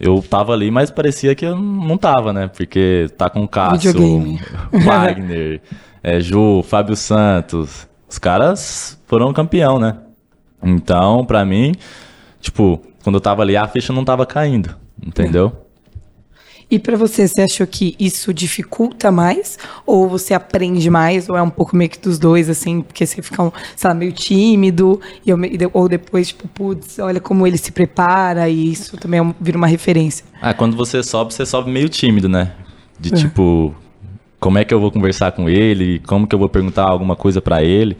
Eu 0.00 0.22
tava 0.22 0.54
ali, 0.54 0.70
mas 0.70 0.90
parecia 0.90 1.34
que 1.34 1.44
eu 1.44 1.56
não 1.56 1.98
tava, 1.98 2.32
né? 2.32 2.48
Porque 2.48 3.06
tá 3.18 3.28
com 3.28 3.42
o 3.42 3.48
Cássio. 3.48 3.92
Wagner, 4.82 5.60
é, 6.02 6.18
Ju, 6.18 6.62
Fábio 6.62 6.96
Santos. 6.96 7.86
Os 8.08 8.18
caras 8.18 8.98
foram 9.06 9.30
campeão, 9.34 9.78
né? 9.78 9.98
Então, 10.62 11.22
pra 11.26 11.44
mim, 11.44 11.74
tipo, 12.40 12.80
quando 13.04 13.16
eu 13.16 13.20
tava 13.20 13.42
ali, 13.42 13.58
a 13.58 13.68
ficha 13.68 13.92
não 13.92 14.04
tava 14.04 14.24
caindo, 14.24 14.74
entendeu? 15.04 15.61
E 16.72 16.78
pra 16.78 16.96
você, 16.96 17.28
você 17.28 17.42
achou 17.42 17.66
que 17.66 17.94
isso 18.00 18.32
dificulta 18.32 19.10
mais? 19.12 19.58
Ou 19.84 20.08
você 20.08 20.32
aprende 20.32 20.88
mais? 20.88 21.28
Ou 21.28 21.36
é 21.36 21.42
um 21.42 21.50
pouco 21.50 21.76
meio 21.76 21.90
que 21.90 22.00
dos 22.00 22.18
dois, 22.18 22.48
assim, 22.48 22.80
porque 22.80 23.04
você 23.04 23.20
fica, 23.20 23.42
um, 23.42 23.52
sei 23.76 23.88
lá, 23.88 23.94
meio 23.94 24.10
tímido? 24.10 24.98
E 25.26 25.28
eu 25.28 25.38
ou 25.74 25.86
depois, 25.86 26.28
tipo, 26.28 26.48
putz, 26.48 26.98
olha 26.98 27.20
como 27.20 27.46
ele 27.46 27.58
se 27.58 27.70
prepara 27.72 28.48
e 28.48 28.72
isso 28.72 28.96
também 28.96 29.18
é 29.18 29.22
um- 29.22 29.34
vira 29.38 29.58
uma 29.58 29.66
referência. 29.66 30.24
Ah, 30.40 30.54
quando 30.54 30.74
você 30.74 31.02
sobe, 31.02 31.34
você 31.34 31.44
sobe 31.44 31.70
meio 31.70 31.90
tímido, 31.90 32.26
né? 32.26 32.52
De 32.98 33.12
É. 33.12 33.16
tipo, 33.18 33.74
como 34.40 34.56
é 34.56 34.64
que 34.64 34.72
eu 34.72 34.80
vou 34.80 34.90
conversar 34.90 35.32
com 35.32 35.50
ele? 35.50 35.98
Como 36.06 36.26
que 36.26 36.34
eu 36.34 36.38
vou 36.38 36.48
perguntar 36.48 36.84
alguma 36.84 37.14
coisa 37.14 37.42
pra 37.42 37.62
ele? 37.62 37.98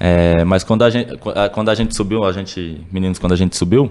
É, 0.00 0.44
mas 0.44 0.64
quando 0.64 0.82
a 0.82 0.90
gente, 0.90 1.16
qu- 1.18 1.32
quando 1.52 1.68
a 1.68 1.74
gente 1.76 1.94
subiu, 1.94 2.24
a 2.24 2.32
gente, 2.32 2.84
meninos, 2.90 3.20
quando 3.20 3.32
a 3.34 3.36
gente 3.36 3.56
subiu, 3.56 3.88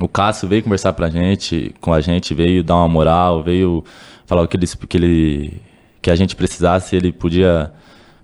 o 0.00 0.08
Cássio 0.08 0.48
veio 0.48 0.62
conversar 0.62 0.92
pra 0.94 1.08
gente, 1.10 1.74
com 1.80 1.92
a 1.92 2.00
gente, 2.00 2.34
veio 2.34 2.64
dar 2.64 2.76
uma 2.76 2.88
moral, 2.88 3.42
veio 3.42 3.84
falar 4.26 4.42
o 4.42 4.48
que 4.48 4.56
ele, 4.56 4.66
que 4.66 4.96
ele, 4.96 5.60
que 6.00 6.10
a 6.10 6.16
gente 6.16 6.34
precisasse, 6.34 6.96
ele 6.96 7.12
podia, 7.12 7.72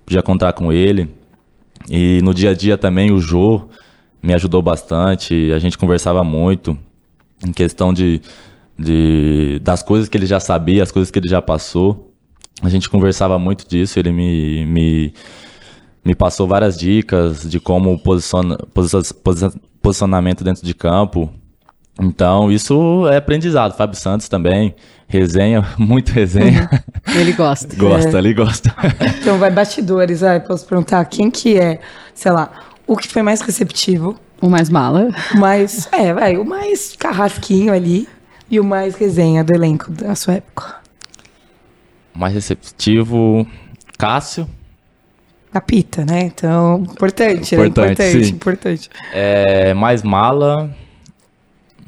podia 0.06 0.22
contar 0.22 0.52
com 0.54 0.72
ele. 0.72 1.08
E 1.90 2.20
no 2.22 2.34
dia 2.34 2.50
a 2.50 2.54
dia 2.54 2.76
também 2.78 3.12
o 3.12 3.20
Jô 3.20 3.68
me 4.22 4.34
ajudou 4.34 4.60
bastante, 4.62 5.52
a 5.52 5.58
gente 5.58 5.78
conversava 5.78 6.24
muito 6.24 6.76
em 7.46 7.52
questão 7.52 7.92
de, 7.92 8.20
de 8.78 9.60
das 9.62 9.82
coisas 9.82 10.08
que 10.08 10.16
ele 10.16 10.26
já 10.26 10.40
sabia, 10.40 10.82
as 10.82 10.90
coisas 10.90 11.10
que 11.10 11.18
ele 11.18 11.28
já 11.28 11.40
passou. 11.42 12.12
A 12.62 12.68
gente 12.68 12.90
conversava 12.90 13.38
muito 13.38 13.68
disso, 13.68 13.98
ele 13.98 14.10
me, 14.10 14.66
me, 14.66 15.14
me 16.04 16.14
passou 16.14 16.46
várias 16.48 16.76
dicas 16.78 17.48
de 17.48 17.60
como 17.60 17.98
posiciona, 18.02 18.56
posi- 18.74 19.14
posi- 19.22 19.60
posicionamento 19.80 20.42
dentro 20.42 20.64
de 20.64 20.74
campo. 20.74 21.30
Então, 22.00 22.50
isso 22.50 23.08
é 23.08 23.16
aprendizado. 23.16 23.76
Fábio 23.76 23.96
Santos 23.98 24.28
também, 24.28 24.74
resenha, 25.08 25.66
muito 25.76 26.12
resenha. 26.12 26.68
Ele 27.14 27.32
gosta. 27.32 27.74
gosta, 27.76 28.18
ele 28.18 28.34
gosta. 28.34 28.74
Então, 29.20 29.38
vai 29.38 29.50
bastidores, 29.50 30.22
ai, 30.22 30.40
posso 30.40 30.66
perguntar 30.66 31.04
quem 31.06 31.30
que 31.30 31.58
é, 31.58 31.80
sei 32.14 32.32
lá, 32.32 32.50
o 32.86 32.96
que 32.96 33.08
foi 33.08 33.22
mais 33.22 33.40
receptivo, 33.40 34.18
O 34.40 34.48
mais 34.48 34.70
mala. 34.70 35.08
o 35.34 35.38
mais, 35.38 35.88
é, 35.92 36.14
vai, 36.14 36.36
o 36.36 36.44
mais 36.44 36.94
carrasquinho 36.96 37.72
ali 37.72 38.08
e 38.50 38.58
o 38.60 38.64
mais 38.64 38.94
resenha 38.94 39.42
do 39.44 39.52
elenco 39.52 39.90
da 39.90 40.14
sua 40.14 40.34
época? 40.34 40.76
Mais 42.14 42.32
receptivo, 42.34 43.46
Cássio. 43.98 44.48
Capita, 45.52 46.04
né? 46.04 46.22
Então, 46.22 46.84
importante, 46.90 47.56
né? 47.56 47.66
Importante, 47.66 47.90
Importante, 47.92 48.24
sim. 48.24 48.32
importante. 48.32 48.90
É, 49.12 49.74
mais 49.74 50.02
mala. 50.02 50.70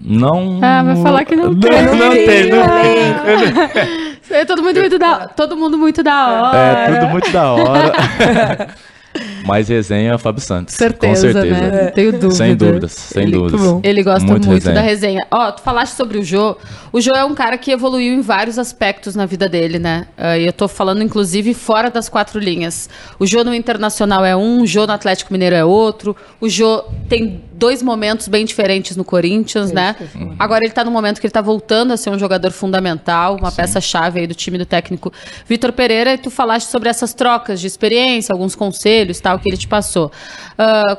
Não. 0.03 0.59
Ah, 0.63 0.83
vai 0.83 0.97
falar 0.97 1.25
que 1.25 1.37
não 1.37 1.55
tem. 1.59 1.71
Não, 1.83 1.95
não 1.97 2.11
tem, 2.13 2.51
não 2.51 2.67
tem. 2.69 4.11
É 4.31 4.45
todo 4.45 4.63
mundo 4.63 4.79
muito 4.81 4.99
da, 4.99 5.27
todo 5.29 5.57
mundo 5.57 5.77
muito 5.77 6.03
da 6.03 6.31
hora. 6.31 6.59
É, 6.59 6.99
tudo 7.01 7.11
muito 7.11 7.31
da 7.33 7.53
hora. 7.53 8.69
Mas 9.45 9.69
resenha 9.69 10.15
é 10.15 10.19
Fábio 10.19 10.41
Santos. 10.41 10.75
Certeza, 10.77 11.27
com 11.27 11.33
certeza. 11.33 11.61
né? 11.61 11.83
Não 11.87 11.91
tenho 11.91 12.13
dúvida. 12.13 12.31
Sem 12.31 12.55
dúvidas, 12.55 12.93
sem 12.93 13.23
Ele- 13.25 13.33
dúvidas. 13.33 13.61
muito. 13.61 13.85
Ele 13.85 14.03
gosta 14.05 14.21
muito, 14.31 14.47
Muito 14.47 14.55
resenha. 14.55 14.75
da 14.77 14.81
resenha. 14.81 15.27
Ó, 15.33 15.51
tu 15.51 15.63
falaste 15.63 15.95
sobre 15.95 16.17
o 16.19 16.23
Jô. 16.25 16.57
O 16.93 17.01
Jô 17.01 17.11
é 17.13 17.25
um 17.25 17.35
cara 17.35 17.59
que 17.59 17.73
evoluiu 17.73 18.15
em 18.15 18.21
vários 18.21 18.57
aspectos 18.57 19.17
na 19.17 19.27
vida 19.27 19.49
dele, 19.49 19.81
né? 19.81 20.07
Ah, 20.17 20.39
E 20.39 20.47
eu 20.47 20.53
tô 20.53 20.69
falando, 20.69 21.03
inclusive, 21.03 21.53
fora 21.55 21.91
das 21.91 22.09
quatro 22.09 22.39
linhas. 22.39 22.89
O 23.19 23.27
Jô 23.27 23.43
no 23.43 23.53
Internacional 23.53 24.25
é 24.25 24.37
um, 24.37 24.63
o 24.63 24.67
Jô 24.67 24.87
no 24.87 24.93
Atlético 24.93 25.33
Mineiro 25.33 25.57
é 25.57 25.65
outro. 25.65 26.15
O 26.41 26.49
Jô 26.49 26.85
tem 27.09 27.43
dois 27.61 27.83
momentos 27.83 28.27
bem 28.27 28.47
diferentes 28.47 28.97
no 28.97 29.05
Corinthians, 29.05 29.71
né? 29.71 29.95
Agora 30.39 30.65
ele 30.65 30.73
tá 30.73 30.83
no 30.83 30.91
momento 30.91 31.21
que 31.21 31.27
ele 31.27 31.33
tá 31.33 31.43
voltando 31.43 31.93
a 31.93 31.97
ser 31.97 32.09
um 32.09 32.19
jogador 32.19 32.51
fundamental, 32.51 33.37
uma 33.37 33.53
peça-chave 33.53 34.21
aí 34.21 34.27
do 34.27 34.35
time 34.35 34.57
do 34.57 34.65
técnico 34.65 35.13
Vitor 35.47 35.71
Pereira. 35.71 36.15
E 36.15 36.19
tu 36.19 36.31
falaste 36.31 36.69
sobre 36.69 36.89
essas 36.89 37.13
trocas 37.13 37.61
de 37.61 37.67
experiência, 37.67 38.33
alguns 38.33 38.57
conselhos, 38.57 39.21
tal, 39.21 39.39
que 39.39 39.51
ele 39.51 39.59
te 39.59 39.69
passou. 39.69 40.11
Ah, 40.57 40.99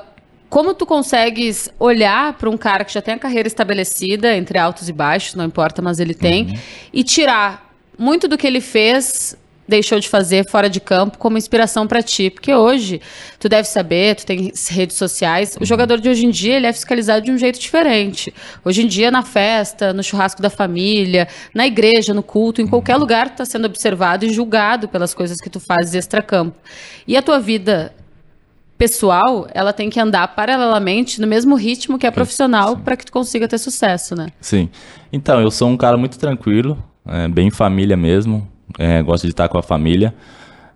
como 0.49 0.73
tu 0.75 0.85
consegues 0.85 1.69
olhar 1.79 2.33
para 2.33 2.49
um 2.49 2.57
cara 2.57 2.85
que 2.85 2.93
já 2.93 3.01
tem 3.01 3.15
a 3.15 3.17
carreira 3.17 3.47
estabelecida, 3.47 4.35
entre 4.35 4.59
altos 4.59 4.87
e 4.87 4.93
baixos, 4.93 5.33
não 5.33 5.45
importa, 5.45 5.81
mas 5.81 5.99
ele 5.99 6.13
tem, 6.13 6.59
e 6.93 7.03
tirar 7.03 7.73
muito 7.97 8.27
do 8.27 8.37
que 8.37 8.45
ele 8.45 8.61
fez, 8.61 9.35
deixou 9.71 9.99
de 9.99 10.07
fazer 10.09 10.47
fora 10.47 10.69
de 10.69 10.79
campo 10.79 11.17
como 11.17 11.37
inspiração 11.37 11.87
para 11.87 12.03
ti? 12.03 12.29
Porque 12.29 12.53
hoje, 12.53 13.01
tu 13.39 13.47
deve 13.47 13.67
saber, 13.67 14.15
tu 14.15 14.25
tem 14.25 14.51
redes 14.69 14.97
sociais, 14.97 15.57
o 15.59 15.65
jogador 15.65 15.99
de 15.99 16.09
hoje 16.09 16.25
em 16.25 16.29
dia, 16.29 16.57
ele 16.57 16.67
é 16.67 16.73
fiscalizado 16.73 17.25
de 17.25 17.31
um 17.31 17.37
jeito 17.37 17.59
diferente. 17.59 18.33
Hoje 18.63 18.83
em 18.83 18.87
dia, 18.87 19.09
na 19.09 19.23
festa, 19.23 19.93
no 19.93 20.03
churrasco 20.03 20.41
da 20.41 20.49
família, 20.49 21.27
na 21.55 21.65
igreja, 21.65 22.13
no 22.13 22.21
culto, 22.21 22.61
em 22.61 22.67
qualquer 22.67 22.97
lugar, 22.97 23.29
tu 23.29 23.37
tá 23.37 23.45
sendo 23.45 23.65
observado 23.65 24.25
e 24.25 24.29
julgado 24.29 24.89
pelas 24.89 25.13
coisas 25.13 25.37
que 25.37 25.49
tu 25.49 25.59
fazes 25.59 25.95
extra-campo. 25.95 26.55
E 27.07 27.15
a 27.15 27.21
tua 27.21 27.39
vida 27.39 27.93
pessoal, 28.77 29.47
ela 29.53 29.71
tem 29.71 29.89
que 29.89 29.99
andar 29.99 30.27
paralelamente 30.29 31.21
no 31.21 31.27
mesmo 31.27 31.55
ritmo 31.55 31.97
que 31.97 32.07
a 32.07 32.11
profissional 32.11 32.75
para 32.77 32.97
que 32.97 33.05
tu 33.05 33.11
consiga 33.11 33.47
ter 33.47 33.59
sucesso, 33.59 34.15
né? 34.15 34.29
Sim. 34.41 34.69
Então, 35.13 35.39
eu 35.39 35.51
sou 35.51 35.69
um 35.69 35.77
cara 35.77 35.95
muito 35.95 36.17
tranquilo, 36.17 36.83
é, 37.07 37.27
bem 37.27 37.49
família 37.51 37.95
mesmo. 37.95 38.47
É, 38.77 39.01
gosto 39.01 39.23
de 39.23 39.31
estar 39.31 39.47
com 39.49 39.57
a 39.57 39.63
família. 39.63 40.13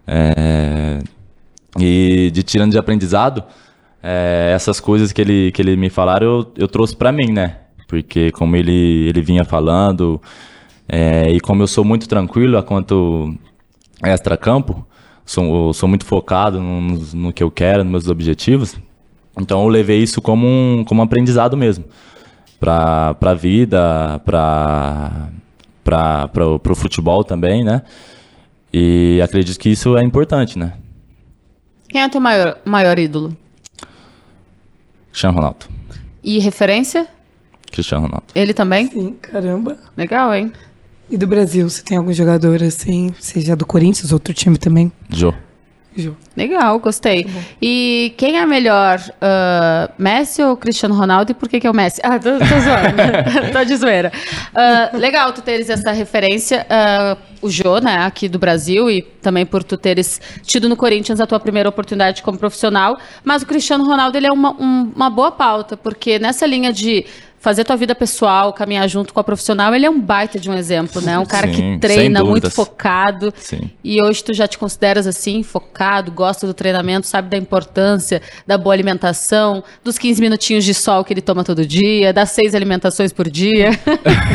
é, 0.08 1.00
e 1.78 2.32
de 2.32 2.44
tirando 2.44 2.72
de 2.72 2.78
aprendizado, 2.78 3.44
é, 4.02 4.52
essas 4.54 4.80
coisas 4.80 5.12
que 5.12 5.22
ele, 5.22 5.52
que 5.52 5.62
ele 5.62 5.76
me 5.76 5.90
falaram, 5.90 6.26
eu, 6.26 6.52
eu 6.58 6.68
trouxe 6.68 6.96
pra 6.96 7.12
mim, 7.12 7.32
né? 7.32 7.58
Porque 7.88 8.32
como 8.32 8.56
ele, 8.56 9.10
ele 9.10 9.22
vinha 9.22 9.44
falando, 9.44 10.22
é, 10.88 11.30
e 11.32 11.40
como 11.40 11.64
eu 11.64 11.68
sou 11.68 11.84
muito 11.84 12.08
tranquilo 12.08 12.58
a 12.58 12.64
quanto 12.64 13.36
extra-campo, 14.04 14.86
sou, 15.26 15.74
sou 15.74 15.90
muito 15.90 16.06
focado 16.06 16.62
no, 16.62 16.82
no, 17.14 17.34
que 17.34 17.44
eu 17.44 17.52
quero, 17.52 17.84
nos 17.84 17.92
meus 17.92 18.08
objetivos, 18.08 18.76
então 19.40 19.62
eu 19.64 19.68
levei 19.68 20.02
isso 20.02 20.22
como 20.22 20.48
um, 20.48 20.84
como 20.88 21.02
um 21.02 21.04
aprendizado 21.04 21.58
mesmo 21.58 21.84
para 22.60 23.16
a 23.20 23.34
vida, 23.34 24.22
para 24.24 25.30
para 25.86 26.30
o 26.44 26.76
futebol 26.76 27.24
também, 27.24 27.64
né? 27.64 27.84
E 28.74 29.22
acredito 29.24 29.58
que 29.60 29.70
isso 29.70 29.96
é 29.96 30.04
importante, 30.04 30.58
né? 30.58 30.74
Quem 31.88 32.02
é 32.02 32.08
o 32.08 32.10
teu 32.10 32.20
maior, 32.20 32.58
maior 32.66 32.98
ídolo? 32.98 33.38
Cristiano 35.12 35.36
Ronaldo. 35.36 35.68
E 36.24 36.40
referência? 36.40 37.08
Cristiano 37.72 38.06
Ronaldo. 38.06 38.26
Ele 38.34 38.54
também? 38.54 38.90
Sim, 38.90 39.14
caramba. 39.14 39.78
Legal, 39.96 40.34
hein? 40.34 40.52
E 41.10 41.18
do 41.18 41.28
Brasil, 41.28 41.70
você 41.70 41.84
tem 41.84 41.98
algum 41.98 42.12
jogador 42.12 42.64
assim, 42.64 43.14
seja 43.20 43.56
do 43.56 43.66
Corinthians, 43.66 44.12
outro 44.12 44.34
time 44.34 44.58
também? 44.58 44.92
Jô. 45.10 45.34
Legal, 46.36 46.78
gostei. 46.80 47.26
E 47.62 48.14
quem 48.18 48.38
é 48.38 48.46
melhor, 48.46 49.00
ah, 49.22 49.90
Messi 49.98 50.42
ou 50.44 50.58
Cristiano 50.58 50.94
Ronaldo? 50.96 51.32
E 51.32 51.36
por 51.36 51.48
que, 51.48 51.60
que 51.60 51.66
é 51.68 51.72
o 51.72 51.74
Messi? 51.74 52.02
Ah, 52.04 52.20
tô, 52.20 52.32
tô 52.38 52.46
zoando. 52.46 53.52
tô 53.54 53.64
de 53.64 53.76
zoeira. 53.78 54.12
Ah, 54.54 54.90
legal 54.94 55.32
tu 55.32 55.42
teres 55.42 55.70
essa 55.70 55.92
referência. 55.92 56.66
ah, 56.70 57.18
o 57.42 57.50
Jô, 57.50 57.78
né, 57.80 57.98
aqui 58.00 58.28
do 58.28 58.40
Brasil, 58.40 58.90
e 58.90 59.02
também 59.04 59.46
por 59.46 59.64
tu 59.64 59.78
teres 59.78 60.20
tido 60.42 60.68
no 60.68 60.76
Corinthians 60.76 61.20
a 61.22 61.28
tua 61.28 61.40
primeira 61.40 61.70
oportunidade 61.70 62.24
como 62.24 62.38
profissional. 62.38 62.98
Mas 63.24 63.44
o 63.44 63.46
Cristiano 63.46 63.86
Ronaldo, 63.86 64.18
ele 64.18 64.26
é 64.28 64.32
uma, 64.32 64.52
um- 64.52 64.92
uma 64.96 65.10
boa 65.10 65.32
pauta, 65.32 65.78
porque 65.78 66.18
nessa 66.20 66.46
linha 66.46 66.74
de 66.74 67.06
fazer 67.46 67.64
tua 67.64 67.76
vida 67.76 67.94
pessoal, 67.94 68.52
caminhar 68.52 68.90
junto 68.90 69.14
com 69.14 69.20
a 69.20 69.24
profissional, 69.24 69.76
ele 69.76 69.86
é 69.86 69.90
um 69.90 70.02
baita 70.02 70.40
de 70.40 70.50
um 70.50 70.54
exemplo, 70.56 71.00
né? 71.00 71.20
Um 71.20 71.28
cara 71.28 71.46
Sim, 71.46 71.54
que 71.54 71.78
treina 71.80 72.24
muito 72.24 72.50
focado. 72.50 73.32
Sim. 73.38 73.70
E 73.84 74.02
hoje 74.02 74.24
tu 74.24 74.34
já 74.34 74.48
te 74.48 74.58
consideras 74.58 75.06
assim, 75.06 75.44
focado, 75.44 76.12
gosta 76.12 76.48
do 76.48 76.56
treinamento, 76.56 77.06
sabe 77.06 77.30
da 77.30 77.38
importância 77.38 78.20
da 78.48 78.58
boa 78.58 78.74
alimentação, 78.74 79.64
dos 79.84 79.96
15 80.00 80.20
minutinhos 80.24 80.66
de 80.66 80.74
sol 80.74 81.04
que 81.04 81.14
ele 81.14 81.22
toma 81.22 81.44
todo 81.44 81.64
dia, 81.68 82.12
das 82.12 82.32
seis 82.32 82.56
alimentações 82.56 83.14
por 83.14 83.30
dia. 83.30 83.70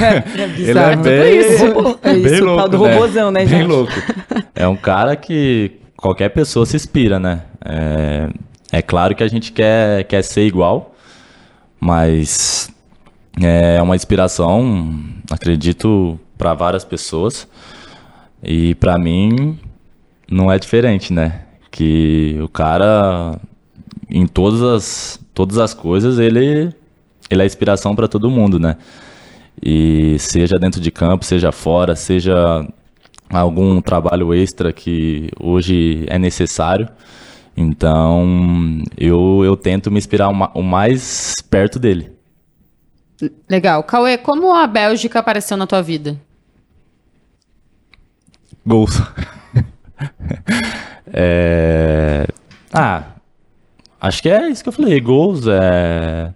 É 0.00 0.22
Ele 0.32 0.42
é 0.42 0.46
bizarro. 0.46 1.02
bem, 1.02 1.56
Robô. 1.56 1.98
É 2.02 2.12
bem 2.14 2.32
isso, 2.34 2.42
o 2.42 2.46
louco, 2.46 2.60
tal 2.60 2.68
do 2.68 2.78
né? 2.78 2.94
robôzão, 2.94 3.30
né, 3.30 3.40
Bem 3.40 3.48
gente? 3.48 3.66
louco. 3.66 3.92
É 4.54 4.68
um 4.68 4.76
cara 4.76 5.16
que 5.16 5.72
qualquer 5.96 6.28
pessoa 6.30 6.64
se 6.64 6.76
inspira, 6.76 7.18
né? 7.18 7.42
É, 7.64 8.28
é 8.72 8.82
claro 8.82 9.14
que 9.16 9.22
a 9.24 9.28
gente 9.28 9.52
quer, 9.52 10.04
quer 10.04 10.22
ser 10.22 10.46
igual, 10.46 10.94
mas 11.80 12.70
é 13.40 13.80
uma 13.82 13.96
inspiração, 13.96 15.04
acredito, 15.30 16.18
para 16.36 16.54
várias 16.54 16.84
pessoas. 16.84 17.46
E 18.42 18.74
para 18.76 18.98
mim 18.98 19.58
não 20.30 20.50
é 20.50 20.58
diferente, 20.58 21.12
né? 21.12 21.42
Que 21.70 22.38
o 22.42 22.48
cara 22.48 23.38
em 24.08 24.26
todas 24.26 24.62
as 24.62 25.20
todas 25.34 25.58
as 25.58 25.74
coisas 25.74 26.18
ele 26.18 26.72
ele 27.30 27.42
é 27.42 27.46
inspiração 27.46 27.94
para 27.94 28.08
todo 28.08 28.30
mundo, 28.30 28.58
né? 28.58 28.76
E 29.62 30.16
seja 30.18 30.58
dentro 30.58 30.80
de 30.80 30.90
campo, 30.90 31.24
seja 31.24 31.52
fora, 31.52 31.94
seja 31.96 32.66
algum 33.30 33.80
trabalho 33.82 34.34
extra 34.34 34.72
que 34.72 35.30
hoje 35.40 36.04
é 36.08 36.18
necessário. 36.18 36.88
Então, 37.56 38.82
eu, 38.96 39.42
eu 39.44 39.56
tento 39.56 39.90
me 39.90 39.98
inspirar 39.98 40.28
o 40.28 40.34
ma- 40.34 40.50
o 40.54 40.62
mais 40.62 41.34
perto 41.50 41.78
dele. 41.78 42.10
Legal. 43.48 43.82
Cauê, 43.82 44.16
como 44.18 44.54
a 44.54 44.66
Bélgica 44.66 45.18
apareceu 45.18 45.56
na 45.56 45.66
tua 45.66 45.82
vida? 45.82 46.20
Gols. 48.66 49.00
É, 51.12 52.24
Ah, 52.72 53.02
acho 54.00 54.22
que 54.22 54.28
é 54.28 54.48
isso 54.48 54.62
que 54.62 54.68
eu 54.68 54.72
falei. 54.72 55.00
Gols 55.00 55.46
é. 55.48 56.32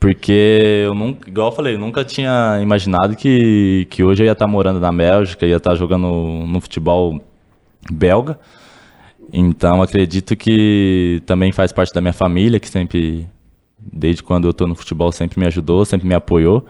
Porque 0.00 0.82
eu 0.84 0.94
nunca, 0.94 1.28
igual 1.28 1.48
eu 1.50 1.56
falei, 1.56 1.74
eu 1.74 1.78
nunca 1.78 2.04
tinha 2.04 2.58
imaginado 2.62 3.16
que, 3.16 3.86
que 3.90 4.02
hoje 4.02 4.22
eu 4.22 4.26
ia 4.26 4.32
estar 4.32 4.46
morando 4.46 4.80
na 4.80 4.92
Bélgica, 4.92 5.46
ia 5.46 5.56
estar 5.56 5.74
jogando 5.74 6.06
no 6.46 6.60
futebol 6.60 7.20
belga. 7.90 8.38
Então 9.32 9.82
acredito 9.82 10.36
que 10.36 11.22
também 11.26 11.52
faz 11.52 11.72
parte 11.72 11.92
da 11.92 12.00
minha 12.00 12.12
família, 12.12 12.60
que 12.60 12.68
sempre, 12.68 13.26
desde 13.78 14.22
quando 14.22 14.46
eu 14.48 14.52
tô 14.52 14.66
no 14.66 14.74
futebol, 14.74 15.10
sempre 15.12 15.38
me 15.38 15.46
ajudou, 15.46 15.84
sempre 15.84 16.06
me 16.06 16.14
apoiou. 16.14 16.64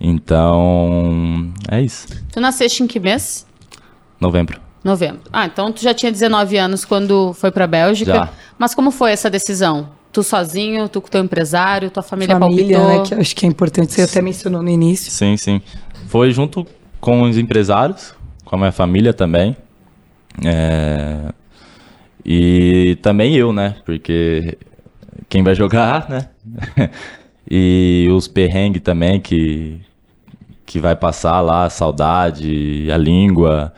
Então, 0.00 1.52
é 1.70 1.80
isso. 1.80 2.08
Tu 2.32 2.40
nasceste 2.40 2.82
em 2.82 2.86
que 2.86 2.98
mês? 2.98 3.46
Novembro. 4.20 4.60
Novembro. 4.82 5.20
Ah, 5.32 5.46
então 5.46 5.70
tu 5.70 5.80
já 5.82 5.94
tinha 5.94 6.10
19 6.10 6.56
anos 6.56 6.84
quando 6.84 7.32
foi 7.34 7.50
pra 7.52 7.66
Bélgica. 7.66 8.12
Já. 8.14 8.30
Mas 8.58 8.74
como 8.74 8.90
foi 8.90 9.12
essa 9.12 9.30
decisão? 9.30 9.90
Tu 10.12 10.22
sozinho, 10.22 10.88
tu 10.88 11.00
com 11.00 11.08
teu 11.08 11.22
empresário, 11.22 11.90
tua 11.90 12.02
família, 12.02 12.36
Família, 12.38 12.76
palpitou? 12.78 12.98
né? 13.02 13.06
Que 13.08 13.14
eu 13.14 13.20
acho 13.20 13.34
que 13.36 13.46
é 13.46 13.48
importante. 13.48 13.92
Você 13.92 14.02
até 14.02 14.20
mencionou 14.20 14.62
no 14.62 14.68
início. 14.68 15.10
Sim, 15.10 15.36
sim. 15.36 15.60
Foi 16.08 16.32
junto 16.32 16.66
com 17.00 17.22
os 17.22 17.38
empresários, 17.38 18.14
com 18.44 18.56
a 18.56 18.58
minha 18.58 18.72
família 18.72 19.14
também. 19.14 19.56
É, 20.44 21.32
E 22.24 22.98
também 23.02 23.34
eu, 23.36 23.52
né? 23.52 23.76
Porque 23.84 24.58
quem 25.28 25.42
vai 25.42 25.54
jogar, 25.54 26.08
né? 26.08 26.28
e 27.50 28.08
os 28.12 28.28
perrengues 28.28 28.82
também 28.82 29.20
que, 29.20 29.80
que 30.64 30.78
vai 30.78 30.96
passar 30.96 31.40
lá, 31.40 31.64
a 31.64 31.70
saudade, 31.70 32.88
a 32.90 32.96
língua. 32.96 33.72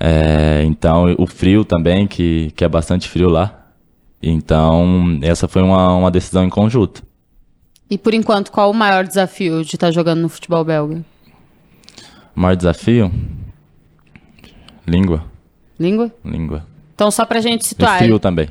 É, 0.00 0.62
então, 0.64 1.14
o 1.18 1.26
frio 1.26 1.64
também, 1.64 2.06
que, 2.06 2.52
que 2.56 2.64
é 2.64 2.68
bastante 2.68 3.08
frio 3.08 3.28
lá. 3.28 3.54
Então, 4.22 5.18
essa 5.22 5.46
foi 5.46 5.62
uma, 5.62 5.94
uma 5.94 6.10
decisão 6.10 6.44
em 6.44 6.50
conjunto. 6.50 7.02
E 7.90 7.96
por 7.96 8.12
enquanto, 8.12 8.50
qual 8.52 8.70
o 8.70 8.74
maior 8.74 9.06
desafio 9.06 9.64
de 9.64 9.76
estar 9.76 9.90
jogando 9.90 10.20
no 10.20 10.28
futebol 10.28 10.62
belga? 10.64 11.04
O 12.36 12.40
maior 12.40 12.54
desafio? 12.54 13.10
Língua. 14.86 15.24
Língua? 15.78 16.12
Língua. 16.24 16.66
Então, 16.94 17.10
só 17.10 17.24
pra 17.24 17.40
gente 17.40 17.62
E 17.62 17.66
situar. 17.66 17.98
frio 17.98 18.18
também. 18.18 18.48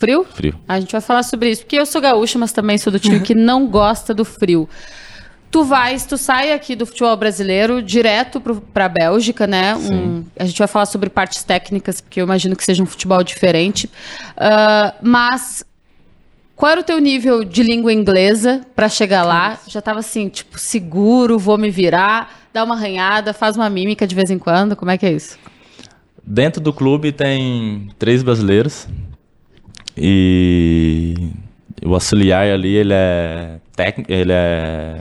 Frio? 0.00 0.24
Frio. 0.24 0.58
A 0.66 0.80
gente 0.80 0.92
vai 0.92 1.00
falar 1.02 1.22
sobre 1.22 1.50
isso, 1.50 1.60
porque 1.60 1.76
eu 1.76 1.84
sou 1.84 2.00
gaúcha, 2.00 2.38
mas 2.38 2.52
também 2.52 2.78
sou 2.78 2.90
do 2.90 2.98
time 2.98 3.20
que 3.20 3.34
não 3.34 3.66
gosta 3.66 4.14
do 4.14 4.24
frio. 4.24 4.66
Tu 5.50 5.62
vais, 5.62 6.06
tu 6.06 6.16
sai 6.16 6.52
aqui 6.52 6.74
do 6.74 6.86
futebol 6.86 7.14
brasileiro 7.18 7.82
direto 7.82 8.40
para 8.72 8.86
a 8.86 8.88
Bélgica, 8.88 9.46
né? 9.46 9.76
Um, 9.76 10.24
a 10.38 10.46
gente 10.46 10.58
vai 10.58 10.68
falar 10.68 10.86
sobre 10.86 11.10
partes 11.10 11.42
técnicas, 11.42 12.00
porque 12.00 12.18
eu 12.18 12.24
imagino 12.24 12.56
que 12.56 12.64
seja 12.64 12.82
um 12.82 12.86
futebol 12.86 13.22
diferente. 13.22 13.86
Uh, 14.36 14.94
mas 15.02 15.62
qual 16.56 16.72
era 16.72 16.80
o 16.80 16.84
teu 16.84 16.98
nível 16.98 17.44
de 17.44 17.62
língua 17.62 17.92
inglesa 17.92 18.62
para 18.74 18.88
chegar 18.88 19.22
lá? 19.22 19.58
Já 19.66 19.80
estava 19.80 19.98
assim, 19.98 20.30
tipo, 20.30 20.58
seguro, 20.58 21.38
vou 21.38 21.58
me 21.58 21.68
virar, 21.68 22.48
dá 22.54 22.64
uma 22.64 22.74
arranhada, 22.74 23.34
faz 23.34 23.54
uma 23.54 23.68
mímica 23.68 24.06
de 24.06 24.14
vez 24.14 24.30
em 24.30 24.38
quando. 24.38 24.74
Como 24.74 24.90
é 24.90 24.96
que 24.96 25.04
é 25.04 25.12
isso? 25.12 25.36
Dentro 26.24 26.62
do 26.62 26.72
clube 26.72 27.12
tem 27.12 27.90
três 27.98 28.22
brasileiros 28.22 28.88
e 29.96 31.14
o 31.84 31.94
auxiliar 31.94 32.46
ali 32.46 32.74
ele 32.74 32.92
é 32.92 33.58
técnico, 33.74 34.12
ele 34.12 34.32
é 34.32 35.00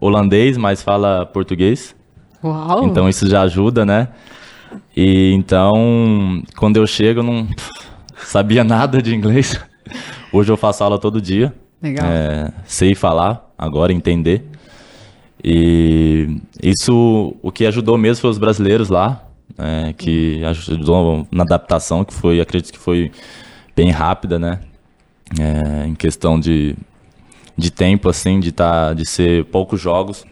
holandês, 0.00 0.56
mas 0.56 0.82
fala 0.82 1.26
português. 1.26 1.94
Uau! 2.42 2.84
Então 2.84 3.08
isso 3.08 3.28
já 3.28 3.42
ajuda, 3.42 3.84
né? 3.84 4.08
E 4.96 5.32
então, 5.32 6.42
quando 6.56 6.76
eu 6.76 6.86
chego, 6.86 7.20
eu 7.20 7.24
não 7.24 7.48
sabia 8.16 8.62
nada 8.62 9.02
de 9.02 9.14
inglês. 9.14 9.58
Hoje 10.32 10.52
eu 10.52 10.56
faço 10.56 10.84
aula 10.84 10.98
todo 10.98 11.20
dia. 11.20 11.54
Legal. 11.80 12.06
É, 12.06 12.52
sei 12.64 12.94
falar, 12.94 13.50
agora 13.56 13.92
entender. 13.92 14.44
E 15.42 16.40
isso, 16.62 17.36
o 17.40 17.52
que 17.52 17.64
ajudou 17.64 17.96
mesmo 17.96 18.22
foi 18.22 18.30
os 18.30 18.38
brasileiros 18.38 18.88
lá, 18.88 19.24
né, 19.56 19.94
que 19.96 20.42
ajudou 20.44 21.26
na 21.30 21.44
adaptação, 21.44 22.04
que 22.04 22.12
foi, 22.12 22.40
acredito 22.40 22.72
que 22.72 22.78
foi 22.78 23.12
bem 23.78 23.90
rápida, 23.90 24.38
né? 24.38 24.58
É, 25.38 25.86
em 25.86 25.94
questão 25.94 26.40
de 26.40 26.74
de 27.56 27.72
tempo, 27.72 28.08
assim, 28.08 28.38
de, 28.38 28.52
tá, 28.52 28.94
de 28.94 29.04
ser 29.04 29.44
poucos 29.46 29.80
jogos 29.80 30.24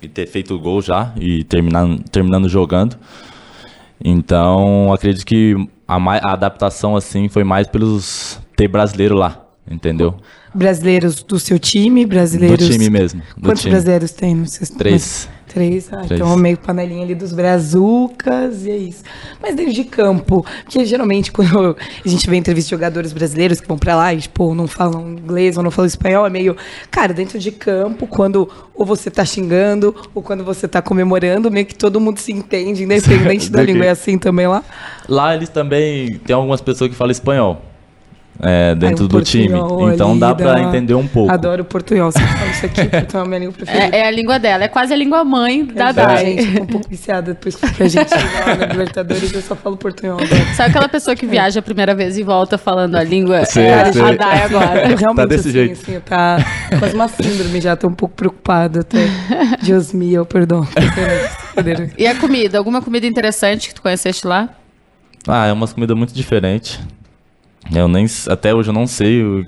e 0.00 0.08
ter 0.08 0.26
feito 0.26 0.58
gol 0.58 0.80
já 0.80 1.12
e 1.20 1.44
terminar, 1.44 1.86
terminando 2.10 2.48
jogando. 2.48 2.96
Então, 4.02 4.90
acredito 4.90 5.26
que 5.26 5.54
a, 5.86 5.96
a 5.96 6.32
adaptação, 6.32 6.96
assim, 6.96 7.28
foi 7.28 7.44
mais 7.44 7.68
pelos 7.68 8.40
ter 8.56 8.68
brasileiro 8.68 9.14
lá, 9.14 9.46
entendeu? 9.70 10.14
Brasileiros 10.54 11.22
do 11.22 11.38
seu 11.38 11.58
time, 11.58 12.06
brasileiros... 12.06 12.66
Do 12.66 12.72
time 12.72 12.88
mesmo. 12.88 13.20
Do 13.36 13.42
Quantos 13.42 13.60
time. 13.60 13.72
brasileiros 13.72 14.12
tem 14.12 14.34
no 14.34 14.46
seu 14.46 14.66
Três. 14.78 15.28
Três, 15.48 15.88
ah, 15.92 15.98
Três. 15.98 16.20
então 16.20 16.36
meio 16.36 16.56
panelinha 16.58 17.02
ali 17.02 17.14
dos 17.14 17.32
brazucas 17.32 18.66
e 18.66 18.70
é 18.70 18.76
isso. 18.76 19.02
Mas 19.40 19.54
dentro 19.54 19.72
de 19.72 19.84
campo, 19.84 20.44
porque 20.64 20.84
geralmente 20.84 21.30
quando 21.32 21.76
a 22.04 22.08
gente 22.08 22.28
vê 22.28 22.36
entrevista 22.36 22.68
de 22.68 22.70
jogadores 22.70 23.12
brasileiros 23.12 23.60
que 23.60 23.68
vão 23.68 23.78
pra 23.78 23.94
lá 23.94 24.12
e, 24.12 24.20
tipo, 24.20 24.54
não 24.54 24.66
falam 24.66 25.12
inglês 25.12 25.56
ou 25.56 25.62
não 25.62 25.70
falam 25.70 25.86
espanhol, 25.86 26.26
é 26.26 26.30
meio, 26.30 26.56
cara, 26.90 27.14
dentro 27.14 27.38
de 27.38 27.52
campo, 27.52 28.06
quando 28.06 28.48
ou 28.74 28.84
você 28.84 29.10
tá 29.10 29.24
xingando 29.24 29.94
ou 30.14 30.22
quando 30.22 30.44
você 30.44 30.68
tá 30.68 30.82
comemorando, 30.82 31.50
meio 31.50 31.64
que 31.64 31.74
todo 31.74 32.00
mundo 32.00 32.18
se 32.18 32.32
entende, 32.32 32.82
independente 32.84 33.48
da 33.50 33.62
língua, 33.62 33.86
é 33.86 33.90
assim 33.90 34.18
também 34.18 34.46
lá. 34.46 34.62
Lá 35.08 35.34
eles 35.34 35.48
também 35.48 36.18
tem 36.18 36.34
algumas 36.34 36.60
pessoas 36.60 36.90
que 36.90 36.96
falam 36.96 37.12
espanhol. 37.12 37.62
É, 38.40 38.74
dentro 38.74 39.04
o 39.04 39.08
do 39.08 39.22
time. 39.22 39.58
Então 39.94 40.18
dá 40.18 40.32
dá- 40.32 40.60
entender 40.60 40.94
um 40.94 41.06
pouco. 41.06 41.32
Adoro 41.32 41.62
o 41.62 41.64
portunhol, 41.64 42.10
você 42.12 42.20
fala 42.20 42.50
isso 42.50 42.66
aqui, 42.66 42.84
portunhol 42.84 43.22
é 43.22 43.26
a 43.26 43.28
minha 43.28 43.38
língua 43.40 43.52
preferida. 43.54 43.96
É, 43.96 44.00
é 44.00 44.06
a 44.06 44.10
língua 44.10 44.38
dela, 44.38 44.64
é 44.64 44.68
quase 44.68 44.92
a 44.92 44.96
língua 44.96 45.24
mãe 45.24 45.64
da 45.64 45.92
Dai. 45.92 46.24
gente, 46.24 46.52
tô 46.56 46.62
um 46.62 46.66
pouco 46.66 46.88
viciada 46.88 47.32
depois 47.34 47.56
que 47.56 47.64
a 47.82 47.88
gente 47.88 48.08
chega 48.08 48.44
lá 48.46 48.54
na 48.56 48.66
Libertadores, 48.66 49.32
eu 49.32 49.40
só 49.42 49.54
falo 49.56 49.76
portunhol. 49.76 50.18
agora. 50.20 50.54
Sabe 50.54 50.70
aquela 50.70 50.88
pessoa 50.88 51.14
que 51.16 51.26
viaja 51.26 51.60
a 51.60 51.62
primeira 51.62 51.94
vez 51.94 52.18
e 52.18 52.22
volta 52.22 52.58
falando 52.58 52.94
a 52.96 53.02
língua? 53.02 53.44
Sei, 53.44 53.64
é 53.64 53.82
a, 53.82 53.92
sei. 53.92 54.02
a 54.02 54.12
Dai 54.14 54.42
agora. 54.42 54.86
Realmente, 54.96 55.16
Tá 55.16 55.24
desse 55.26 55.48
assim, 55.48 55.52
jeito. 55.52 55.72
assim, 55.72 56.00
tá 56.00 56.36
quase 56.78 56.94
uma 56.94 57.08
síndrome 57.08 57.60
já, 57.60 57.74
tô 57.76 57.88
um 57.88 57.92
pouco 57.94 58.14
preocupada 58.14 58.80
até. 58.80 59.06
Deus 59.62 59.92
meu, 59.92 60.24
perdão. 60.26 60.66
E 61.96 62.06
a 62.06 62.14
comida? 62.14 62.58
Alguma 62.58 62.82
comida 62.82 63.06
interessante 63.06 63.68
que 63.68 63.74
tu 63.74 63.82
conheceste 63.82 64.26
lá? 64.26 64.48
Ah, 65.26 65.46
é 65.46 65.52
umas 65.52 65.72
comidas 65.72 65.96
muito 65.96 66.14
diferentes. 66.14 66.78
Eu 67.74 67.88
nem, 67.88 68.06
até 68.28 68.54
hoje 68.54 68.70
eu 68.70 68.72
não 68.72 68.86
sei 68.86 69.46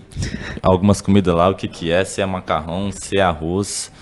algumas 0.63 1.01
comidas 1.01 1.35
lá, 1.35 1.49
o 1.49 1.55
que 1.55 1.69
que 1.69 1.91
é, 1.91 2.05
se 2.05 2.21
é 2.21 2.27
macarrão, 2.27 2.91
se 2.91 3.17
é 3.17 3.23
arroz. 3.23 3.93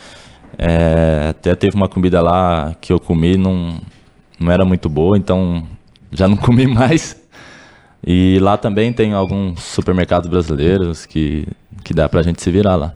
É, 0.58 1.28
até 1.30 1.54
teve 1.54 1.76
uma 1.76 1.88
comida 1.88 2.22
lá 2.22 2.74
que 2.80 2.92
eu 2.92 2.98
comi, 2.98 3.36
não, 3.36 3.78
não 4.40 4.50
era 4.50 4.64
muito 4.64 4.88
boa, 4.88 5.18
então 5.18 5.66
já 6.10 6.26
não 6.26 6.36
comi 6.38 6.66
mais. 6.66 7.16
E 8.06 8.38
lá 8.40 8.56
também 8.56 8.92
tem 8.92 9.12
alguns 9.12 9.62
supermercados 9.62 10.30
brasileiros 10.30 11.04
que, 11.04 11.46
que 11.84 11.92
dá 11.92 12.08
pra 12.08 12.22
gente 12.22 12.42
se 12.42 12.50
virar 12.50 12.76
lá. 12.76 12.94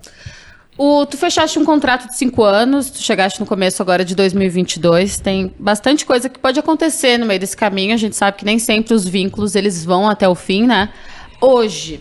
O, 0.82 1.04
tu 1.04 1.18
fechaste 1.18 1.58
um 1.58 1.64
contrato 1.66 2.08
de 2.08 2.16
cinco 2.16 2.42
anos, 2.42 2.88
tu 2.88 3.02
chegaste 3.02 3.38
no 3.38 3.44
começo 3.44 3.82
agora 3.82 4.02
de 4.02 4.14
2022, 4.14 5.20
tem 5.20 5.54
bastante 5.58 6.06
coisa 6.06 6.26
que 6.26 6.38
pode 6.38 6.58
acontecer 6.58 7.18
no 7.18 7.26
meio 7.26 7.38
desse 7.38 7.54
caminho, 7.54 7.92
a 7.92 7.98
gente 7.98 8.16
sabe 8.16 8.38
que 8.38 8.46
nem 8.46 8.58
sempre 8.58 8.94
os 8.94 9.06
vínculos 9.06 9.54
eles 9.54 9.84
vão 9.84 10.08
até 10.08 10.26
o 10.26 10.34
fim, 10.34 10.66
né? 10.66 10.88
Hoje, 11.38 12.00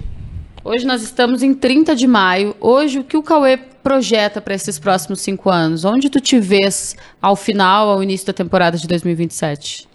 hoje 0.63 0.85
nós 0.85 1.03
estamos 1.03 1.43
em 1.43 1.53
30 1.53 1.93
de 1.93 2.07
maio, 2.07 2.55
hoje 2.57 2.99
o 2.99 3.03
que 3.03 3.17
o 3.17 3.21
Cauê 3.21 3.57
projeta 3.57 4.39
para 4.39 4.55
esses 4.55 4.79
próximos 4.79 5.19
cinco 5.19 5.49
anos? 5.49 5.83
Onde 5.83 6.09
tu 6.09 6.21
te 6.21 6.39
vês 6.39 6.95
ao 7.21 7.35
final, 7.35 7.89
ao 7.89 8.01
início 8.01 8.27
da 8.27 8.33
temporada 8.33 8.77
de 8.77 8.87
2027? 8.87 9.89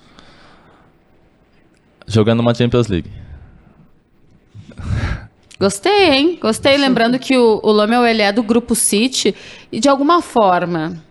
Jogando 2.07 2.41
uma 2.41 2.55
Champions 2.55 2.89
League. 2.89 3.11
Gostei, 5.59 6.11
hein? 6.11 6.39
Gostei. 6.41 6.77
Lembrando 6.77 7.19
que 7.19 7.37
o, 7.37 7.61
o 7.63 7.71
Lomel, 7.71 8.05
ele 8.07 8.23
é 8.23 8.33
do 8.33 8.43
Grupo 8.43 8.75
City 8.75 9.35
e 9.71 9.81
de 9.81 9.89
alguma 9.89 10.21
forma... 10.21 11.03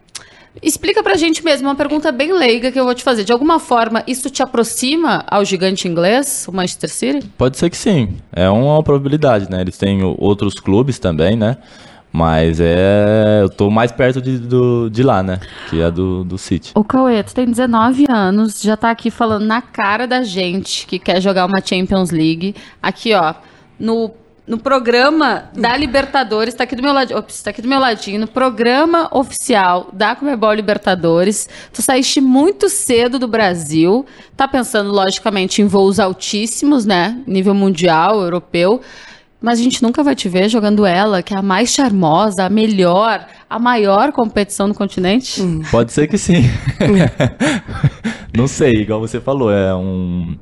Explica 0.62 1.02
pra 1.02 1.16
gente 1.16 1.44
mesmo, 1.44 1.68
uma 1.68 1.74
pergunta 1.74 2.12
bem 2.12 2.32
leiga 2.32 2.72
que 2.72 2.80
eu 2.80 2.86
vou 2.86 2.94
te 2.94 3.04
fazer. 3.04 3.24
De 3.24 3.32
alguma 3.32 3.60
forma, 3.60 4.04
isso 4.06 4.30
te 4.30 4.44
aproxima 4.44 5.24
ao 5.28 5.44
gigante 5.44 5.88
inglês, 5.88 6.46
o 6.48 6.52
Manchester 6.52 6.90
City? 6.92 7.28
Pode 7.36 7.58
ser 7.58 7.72
que 7.72 7.78
sim. 7.78 8.18
É 8.32 8.48
uma 8.48 8.84
probabilidade, 8.84 9.50
né? 9.50 9.62
Eles 9.62 9.78
têm 9.78 10.04
outros 10.04 10.60
clubes 10.60 11.00
também, 11.00 11.36
né? 11.36 11.58
Mas 12.12 12.60
é. 12.62 13.40
Eu 13.42 13.50
tô 13.50 13.72
mais 13.72 13.92
perto 13.92 14.22
de, 14.22 14.38
do, 14.38 14.90
de 14.92 15.02
lá, 15.02 15.24
né? 15.24 15.40
Que 15.72 15.82
é 15.82 15.90
do, 15.90 16.24
do 16.24 16.38
City. 16.38 16.72
O 16.76 16.84
Cauê, 16.84 17.24
tu 17.24 17.34
tem 17.34 17.46
19 17.48 18.06
anos, 18.08 18.62
já 18.62 18.78
tá 18.78 18.92
aqui 18.92 19.10
falando 19.10 19.46
na 19.46 19.64
cara 19.64 20.06
da 20.06 20.22
gente 20.22 20.86
que 20.86 21.00
quer 21.00 21.20
jogar 21.20 21.48
uma 21.48 21.60
Champions 21.66 22.12
League. 22.12 22.56
Aqui, 22.80 23.16
ó, 23.16 23.34
no, 23.80 24.12
no 24.46 24.58
programa 24.58 25.46
da 25.56 25.76
Libertadores, 25.78 26.54
tá 26.54 26.66
aqui 26.66 26.76
do 26.76 26.84
meu 26.84 26.92
ladinho, 26.92 27.18
ops, 27.18 27.42
tá 27.42 27.52
aqui 27.52 27.62
do 27.62 27.68
meu 27.68 27.80
ladinho, 27.80 28.20
no 28.20 28.28
programa 28.28 29.08
oficial 29.12 29.90
da 29.94 30.16
Comebol 30.16 30.54
Libertadores. 30.54 31.48
Tu 31.72 31.82
saíste 31.82 32.20
muito 32.20 32.68
cedo 32.68 33.18
do 33.18 33.28
Brasil, 33.28 34.06
tá 34.36 34.46
pensando 34.46 34.92
logicamente 34.92 35.62
em 35.62 35.66
voos 35.66 35.98
altíssimos, 35.98 36.86
né? 36.86 37.22
Nível 37.26 37.54
mundial, 37.54 38.22
europeu. 38.22 38.82
Mas 39.42 39.60
a 39.60 39.64
gente 39.64 39.82
nunca 39.82 40.04
vai 40.04 40.16
te 40.16 40.28
ver 40.28 40.50
jogando 40.50 40.86
ela, 40.86 41.22
que 41.22 41.34
é 41.34 41.38
a 41.38 41.42
mais 41.42 41.70
charmosa, 41.70 42.46
a 42.46 42.50
melhor, 42.50 43.26
a 43.50 43.60
maior 43.60 44.12
competição 44.12 44.70
do 44.70 44.74
continente. 44.74 45.42
Pode 45.70 45.92
ser 45.92 46.08
que 46.08 46.18
sim. 46.18 46.44
não 48.36 48.48
sei, 48.48 48.72
igual 48.72 49.02
você 49.02 49.20
falou, 49.20 49.52
é 49.52 49.74
um. 49.76 50.38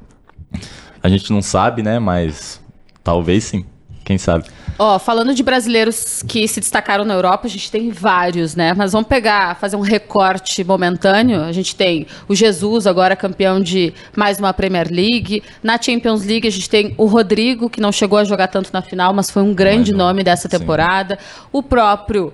A 1.02 1.10
gente 1.10 1.32
não 1.32 1.42
sabe, 1.42 1.82
né? 1.82 1.98
Mas 1.98 2.62
talvez 3.04 3.44
sim. 3.44 3.66
Quem 4.04 4.18
sabe? 4.18 4.46
Ó, 4.80 4.98
falando 4.98 5.34
de 5.34 5.44
brasileiros 5.44 6.24
que 6.28 6.48
se 6.48 6.60
destacaram 6.60 7.06
na 7.06 7.14
Europa, 7.14 7.46
a 7.46 7.50
gente 7.50 7.70
tem 7.70 7.92
vários, 7.92 8.56
né? 8.56 8.74
Mas 8.74 8.94
vamos 8.94 9.08
pegar, 9.08 9.56
fazer 9.58 9.76
um 9.76 9.82
recorte 9.82 10.64
momentâneo. 10.64 11.44
A 11.44 11.52
gente 11.52 11.76
tem 11.76 12.08
o 12.28 12.34
Jesus, 12.34 12.88
agora 12.88 13.16
campeão 13.16 13.62
de 13.62 13.94
mais 14.16 14.40
uma 14.40 14.54
Premier 14.54 14.88
League. 14.90 15.44
Na 15.62 15.80
Champions 15.80 16.26
League, 16.26 16.48
a 16.48 16.52
gente 16.52 16.70
tem 16.70 16.96
o 16.98 17.06
Rodrigo, 17.06 17.70
que 17.70 17.80
não 17.80 17.92
chegou 17.92 18.18
a 18.18 18.24
jogar 18.24 18.48
tanto 18.48 18.72
na 18.74 18.82
final, 18.82 19.14
mas 19.14 19.30
foi 19.30 19.44
um 19.44 19.54
grande 19.54 19.94
nome 19.94 20.24
dessa 20.24 20.50
sim. 20.50 20.58
temporada. 20.58 21.20
O 21.52 21.62
próprio 21.62 22.34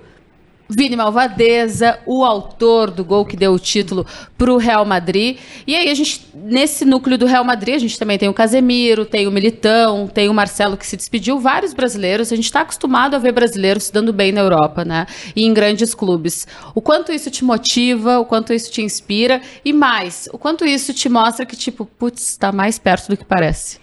Vini 0.70 0.96
Malvadeza, 0.96 2.00
o 2.06 2.26
autor 2.26 2.92
do 2.92 3.04
gol 3.04 3.26
que 3.26 3.38
deu 3.38 3.54
o 3.54 3.60
título 3.60 4.06
para 4.38 4.52
o 4.52 4.58
Real 4.58 4.86
Madrid. 4.86 5.38
E 5.66 5.76
aí 5.76 5.90
a 5.90 5.94
gente, 5.94 6.28
nesse 6.36 6.84
núcleo 6.84 7.18
do 7.18 7.26
Real 7.26 7.44
Madrid, 7.44 7.76
a 7.76 7.80
gente 7.80 7.98
também 7.98 8.18
tem 8.18 8.28
o 8.28 8.34
Casemiro, 8.34 9.06
tem 9.06 9.28
o 9.28 9.32
Militão, 9.32 10.08
tem 10.08 10.30
o 10.30 10.34
Marcelo 10.34 10.78
que 10.78 10.86
se 10.86 10.98
despediu, 10.98 11.40
vários 11.40 11.74
brasileiros. 11.74 12.32
A 12.32 12.36
gente 12.36 12.46
está 12.46 12.62
acostumado 12.62 13.16
a 13.16 13.20
ver 13.20 13.32
brasileiros 13.32 13.86
se 13.86 13.94
dando 13.94 14.12
bem 14.12 14.32
na 14.32 14.42
Europa, 14.42 14.84
né? 14.84 15.06
E 15.36 15.46
em 15.46 15.54
grandes 15.54 15.94
clubes. 15.94 16.48
O 16.76 16.82
quanto 16.82 17.12
isso 17.12 17.32
te 17.32 17.44
motiva, 17.44 18.20
o 18.20 18.26
quanto 18.26 18.54
isso 18.54 18.72
te 18.72 18.82
inspira 18.82 19.42
e 19.64 19.72
mais, 19.72 20.28
o 20.34 20.38
quanto 20.38 20.66
isso 20.66 20.94
te 20.94 21.08
mostra 21.10 21.46
que, 21.46 21.56
tipo, 21.56 21.86
putz, 21.86 22.30
está 22.30 22.52
mais 22.52 22.78
perto 22.78 23.10
do 23.10 23.18
que 23.18 23.26
parece. 23.26 23.80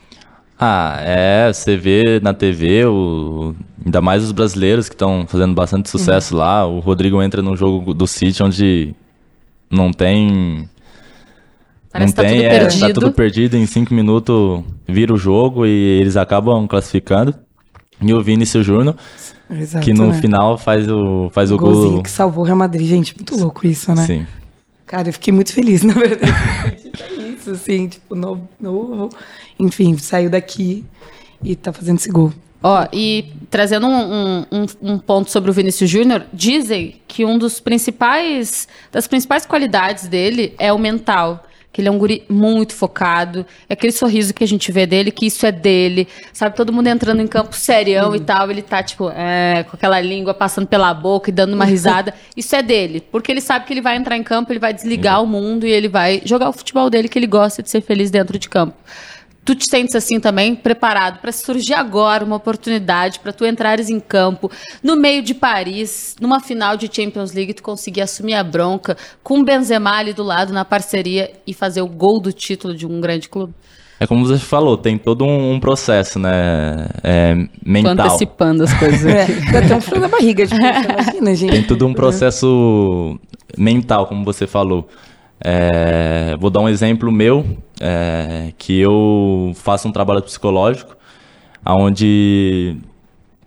Ah, 0.59 0.99
é, 1.01 1.53
você 1.53 1.77
vê 1.77 2.20
na 2.23 2.33
TV, 2.33 2.85
o, 2.87 3.55
ainda 3.85 4.01
mais 4.01 4.23
os 4.23 4.33
brasileiros 4.33 4.88
que 4.88 4.94
estão 4.94 5.27
fazendo 5.27 5.55
bastante 5.55 5.88
sucesso 5.90 6.37
lá. 6.37 6.66
O 6.66 6.81
Rodrigo 6.81 7.23
entra 7.23 7.42
num 7.42 7.57
jogo 7.57 7.92
do 7.92 8.07
City 8.07 8.42
onde 8.42 8.94
não 9.70 9.92
tem 9.92 10.68
Parece 11.94 12.16
não 12.16 12.25
tá 12.25 12.29
tem, 12.29 12.40
tudo 12.40 12.47
é, 12.47 12.59
perdido. 12.59 12.81
tá 12.81 12.92
tudo 12.92 13.12
perdido. 13.12 13.57
Em 13.57 13.66
cinco 13.66 13.94
minutos 13.94 14.64
vira 14.88 15.14
o 15.14 15.16
jogo 15.16 15.64
e 15.64 16.01
eles 16.01 16.16
acabam 16.16 16.66
classificando. 16.66 17.33
E 18.01 18.12
o 18.12 18.20
Vinícius 18.20 18.66
Júnior, 18.66 18.97
Exato, 19.49 19.85
que 19.85 19.94
no 19.94 20.09
né? 20.09 20.20
final 20.20 20.59
faz 20.59 20.90
o, 20.90 21.31
faz 21.31 21.53
o 21.53 21.57
Golzinho 21.57 21.92
gol. 21.92 22.03
que 22.03 22.11
salvou 22.11 22.42
o 22.42 22.47
Real 22.47 22.57
Madrid, 22.59 22.88
gente. 22.88 23.14
Muito 23.16 23.37
louco 23.37 23.64
isso, 23.64 23.94
né? 23.94 24.05
Sim. 24.05 24.27
Cara, 24.85 25.09
eu 25.09 25.12
fiquei 25.12 25.33
muito 25.33 25.53
feliz, 25.53 25.83
na 25.85 25.94
verdade. 25.94 26.90
É 27.01 27.23
isso, 27.29 27.53
assim, 27.53 27.87
tipo, 27.87 28.16
novo, 28.16 28.49
novo. 28.61 29.11
Enfim, 29.59 29.97
saiu 29.97 30.29
daqui 30.29 30.85
e 31.44 31.55
tá 31.55 31.73
fazendo 31.73 31.99
esse 31.99 32.11
gol. 32.11 32.33
Ó, 32.66 32.87
e 32.92 33.27
trazendo 33.50 33.87
um, 33.87 34.46
um- 34.50 34.66
um- 34.83 34.98
ponto 34.98 35.31
sobre 35.31 35.50
o 35.50 35.53
Vinícius 35.53 35.90
Júnior, 35.90 36.24
dizem 36.33 36.96
que 37.07 37.22
um 37.22 37.37
dos 37.37 37.61
principais, 37.61 38.66
das 38.90 39.07
principais 39.07 39.44
qualidades 39.44 40.09
dele 40.09 40.55
é 40.59 40.72
o 40.72 40.79
mental. 40.79 41.44
Que 41.70 41.81
ele 41.81 41.88
é 41.88 41.90
um 41.90 41.98
guri 41.98 42.22
muito 42.29 42.72
focado, 42.72 43.44
é 43.68 43.72
aquele 43.74 43.92
sorriso 43.92 44.33
que 44.33 44.44
a 44.44 44.46
gente 44.46 44.70
vê 44.70 44.87
dele, 44.87 45.11
que 45.11 45.27
isso 45.27 45.44
é 45.44 45.50
dele, 45.50 46.07
sabe? 46.33 46.55
Todo 46.55 46.72
mundo 46.72 46.87
entrando 46.87 47.20
em 47.20 47.27
campo 47.27 47.55
serião 47.57 48.14
e 48.14 48.20
tal, 48.20 48.48
ele 48.48 48.62
tá, 48.62 48.81
tipo, 48.81 49.11
é, 49.11 49.64
com 49.68 49.77
aquela 49.77 50.00
língua 50.00 50.33
passando 50.33 50.68
pela 50.68 50.94
boca 50.94 51.31
e 51.31 51.33
dando 51.33 51.53
uma 51.53 51.64
risada. 51.64 52.14
Isso 52.37 52.55
é 52.55 52.62
dele, 52.62 53.00
porque 53.11 53.31
ele 53.33 53.40
sabe 53.40 53.66
que 53.66 53.72
ele 53.74 53.81
vai 53.81 53.96
entrar 53.96 54.16
em 54.16 54.22
campo, 54.22 54.53
ele 54.53 54.61
vai 54.61 54.72
desligar 54.72 55.20
o 55.20 55.27
mundo 55.27 55.66
e 55.66 55.70
ele 55.72 55.88
vai 55.88 56.22
jogar 56.24 56.48
o 56.48 56.53
futebol 56.53 56.88
dele, 56.88 57.09
que 57.09 57.18
ele 57.18 57.27
gosta 57.27 57.61
de 57.61 57.68
ser 57.68 57.81
feliz 57.81 58.09
dentro 58.09 58.38
de 58.38 58.48
campo. 58.48 58.77
Tu 59.44 59.54
te 59.54 59.68
sentes 59.68 59.94
assim 59.94 60.18
também, 60.18 60.54
preparado 60.54 61.18
para 61.20 61.30
surgir 61.30 61.74
agora 61.74 62.24
uma 62.24 62.37
oportunidade 62.37 63.20
para 63.20 63.33
tu 63.33 63.44
entrares 63.44 63.90
em 63.90 64.00
campo 64.00 64.50
no 64.83 64.96
meio 64.96 65.22
de 65.22 65.35
Paris, 65.35 66.16
numa 66.20 66.40
final 66.40 66.76
de 66.76 66.88
Champions 66.90 67.33
League, 67.33 67.52
tu 67.52 67.62
conseguir 67.62 68.00
assumir 68.00 68.35
a 68.35 68.42
bronca 68.42 68.96
com 69.22 69.40
o 69.40 69.44
Benzema 69.44 69.98
ali 69.98 70.14
do 70.14 70.22
lado 70.22 70.52
na 70.52 70.64
parceria 70.64 71.30
e 71.46 71.52
fazer 71.52 71.83
o 71.83 71.87
gol 71.87 72.20
do 72.20 72.33
título 72.33 72.74
de 72.74 72.87
um 72.87 73.00
grande 73.00 73.28
clube? 73.28 73.52
É 74.00 74.07
como 74.07 74.26
você 74.26 74.38
falou, 74.38 74.76
tem 74.76 74.98
todo 74.98 75.24
um, 75.24 75.52
um 75.52 75.61
processo, 75.61 76.18
né? 76.18 76.87
É, 77.02 77.35
Tô 77.35 77.48
mental. 77.64 78.07
antecipando 78.07 78.64
as 78.64 78.72
coisas. 78.74 79.07
É, 79.07 79.26
dá 79.52 79.61
até 79.61 79.76
um 79.76 79.80
frio 79.80 80.00
na 80.00 80.09
barriga, 80.09 80.46
tipo, 80.46 80.61
você 80.61 81.18
imagina, 81.18 81.35
gente. 81.35 81.52
Tem 81.52 81.62
tudo 81.62 81.87
um 81.87 81.94
processo 81.94 83.18
mental, 83.57 84.07
como 84.07 84.24
você 84.24 84.46
falou. 84.46 84.88
É, 85.46 86.35
vou 86.38 86.48
dar 86.48 86.61
um 86.61 86.68
exemplo 86.68 87.12
meu, 87.12 87.44
é, 87.78 88.52
que 88.57 88.80
eu 88.80 89.52
faço 89.54 89.87
um 89.87 89.92
trabalho 89.92 90.22
psicológico, 90.22 90.96
onde 91.66 92.76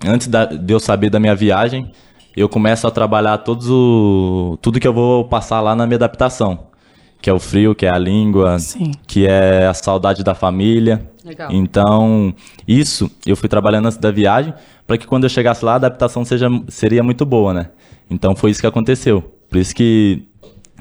antes 0.05 0.27
da- 0.27 0.45
de 0.45 0.73
eu 0.73 0.79
saber 0.79 1.09
da 1.09 1.19
minha 1.19 1.35
viagem, 1.35 1.91
eu 2.35 2.47
começo 2.47 2.85
a 2.87 2.91
trabalhar 2.91 3.39
todos 3.39 3.67
o, 3.69 4.57
tudo 4.61 4.79
que 4.79 4.87
eu 4.87 4.93
vou 4.93 5.25
passar 5.25 5.59
lá 5.59 5.75
na 5.75 5.87
minha 5.87 5.95
adaptação. 5.97 6.67
Que 7.19 7.31
é 7.31 7.33
o 7.33 7.39
frio, 7.39 7.73
que 7.73 7.83
é 7.87 7.89
a 7.89 7.97
língua, 7.97 8.59
Sim. 8.59 8.91
que 9.07 9.25
é 9.25 9.65
a 9.65 9.73
saudade 9.73 10.23
da 10.23 10.35
família. 10.35 11.09
Legal. 11.25 11.49
Então, 11.51 12.31
isso 12.67 13.09
eu 13.25 13.35
fui 13.35 13.49
trabalhando 13.49 13.87
antes 13.87 13.97
da 13.97 14.11
viagem 14.11 14.53
para 14.85 14.99
que 14.99 15.07
quando 15.07 15.23
eu 15.23 15.29
chegasse 15.29 15.65
lá 15.65 15.73
a 15.73 15.75
adaptação 15.77 16.23
seja, 16.23 16.47
seria 16.67 17.01
muito 17.01 17.25
boa, 17.25 17.55
né? 17.55 17.69
Então 18.07 18.35
foi 18.35 18.51
isso 18.51 18.61
que 18.61 18.67
aconteceu. 18.67 19.33
Por 19.49 19.57
isso 19.57 19.73
que 19.73 20.26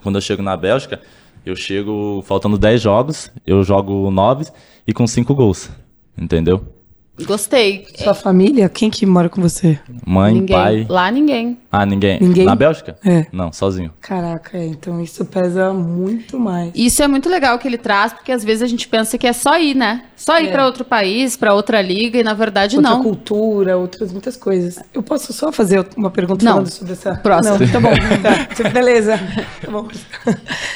quando 0.02 0.16
eu 0.16 0.20
chego 0.20 0.42
na 0.42 0.56
Bélgica, 0.56 1.00
eu 1.44 1.54
chego 1.54 2.22
faltando 2.26 2.58
10 2.58 2.80
jogos, 2.80 3.30
eu 3.46 3.62
jogo 3.62 4.10
9 4.10 4.46
e 4.86 4.92
com 4.92 5.06
5 5.06 5.34
gols. 5.34 5.70
Entendeu? 6.16 6.75
Gostei. 7.24 7.86
Sua 7.96 8.12
família, 8.14 8.68
quem 8.68 8.90
que 8.90 9.06
mora 9.06 9.28
com 9.28 9.40
você? 9.40 9.78
Mãe, 10.06 10.34
ninguém. 10.34 10.56
pai. 10.56 10.86
Lá 10.88 11.10
ninguém. 11.10 11.56
Ah, 11.72 11.86
ninguém. 11.86 12.18
Ninguém? 12.20 12.44
Na 12.44 12.54
Bélgica? 12.54 12.96
É. 13.04 13.26
Não, 13.32 13.52
sozinho. 13.52 13.92
Caraca, 14.00 14.56
é, 14.58 14.66
então 14.66 15.00
isso 15.02 15.24
pesa 15.24 15.72
muito 15.72 16.38
mais. 16.38 16.72
Isso 16.74 17.02
é 17.02 17.08
muito 17.08 17.28
legal 17.28 17.58
que 17.58 17.66
ele 17.66 17.78
traz, 17.78 18.12
porque 18.12 18.32
às 18.32 18.44
vezes 18.44 18.62
a 18.62 18.66
gente 18.66 18.86
pensa 18.88 19.16
que 19.16 19.26
é 19.26 19.32
só 19.32 19.58
ir, 19.58 19.74
né? 19.74 20.04
Só 20.14 20.38
ir 20.40 20.48
É. 20.48 20.52
para 20.52 20.66
outro 20.66 20.84
país, 20.84 21.36
para 21.36 21.54
outra 21.54 21.80
liga, 21.80 22.18
e 22.18 22.22
na 22.22 22.34
verdade 22.34 22.76
Outra 22.76 22.90
não. 22.92 23.02
cultura, 23.02 23.76
outras 23.76 24.12
muitas 24.12 24.36
coisas. 24.36 24.78
Eu 24.92 25.02
posso 25.02 25.32
só 25.32 25.50
fazer 25.52 25.86
uma 25.96 26.10
pergunta 26.10 26.44
Não. 26.44 26.52
falando 26.52 26.70
sobre 26.70 26.92
essa. 26.92 27.14
Próximo. 27.16 27.58
Não, 27.58 27.68
tá 27.68 27.80
bom. 27.80 27.90
Tá, 28.62 28.68
beleza. 28.70 29.18
Tá 29.64 29.70
bom. 29.70 29.86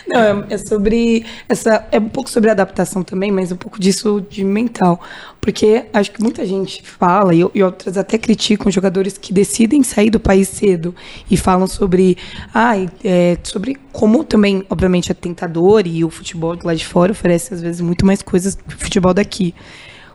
Não, 0.06 0.20
é, 0.20 0.54
é 0.54 0.58
sobre 0.58 1.24
essa. 1.48 1.86
É 1.90 1.98
um 1.98 2.08
pouco 2.08 2.28
sobre 2.30 2.50
adaptação 2.50 3.02
também, 3.02 3.30
mas 3.30 3.50
um 3.52 3.56
pouco 3.56 3.80
disso 3.80 4.24
de 4.28 4.44
mental. 4.44 5.00
Porque 5.40 5.86
acho 5.92 6.10
que 6.12 6.22
muita 6.30 6.46
gente 6.46 6.82
fala, 6.82 7.34
e, 7.34 7.44
e 7.54 7.62
outras 7.62 7.96
até 7.98 8.16
criticam 8.16 8.70
jogadores 8.70 9.18
que 9.18 9.32
decidem 9.32 9.82
sair 9.82 10.10
do 10.10 10.20
país 10.20 10.48
cedo 10.48 10.94
e 11.28 11.36
falam 11.36 11.66
sobre. 11.66 12.16
Ah, 12.54 12.74
é, 13.04 13.36
sobre 13.42 13.76
como 13.92 14.22
também, 14.22 14.64
obviamente, 14.70 15.10
é 15.10 15.14
tentador 15.14 15.86
e 15.86 16.04
o 16.04 16.10
futebol 16.10 16.56
lá 16.62 16.74
de 16.74 16.86
fora 16.86 17.10
oferece, 17.10 17.52
às 17.52 17.60
vezes, 17.60 17.80
muito 17.80 18.06
mais 18.06 18.22
coisas 18.22 18.54
que 18.54 18.74
o 18.74 18.78
futebol 18.78 19.12
daqui. 19.12 19.54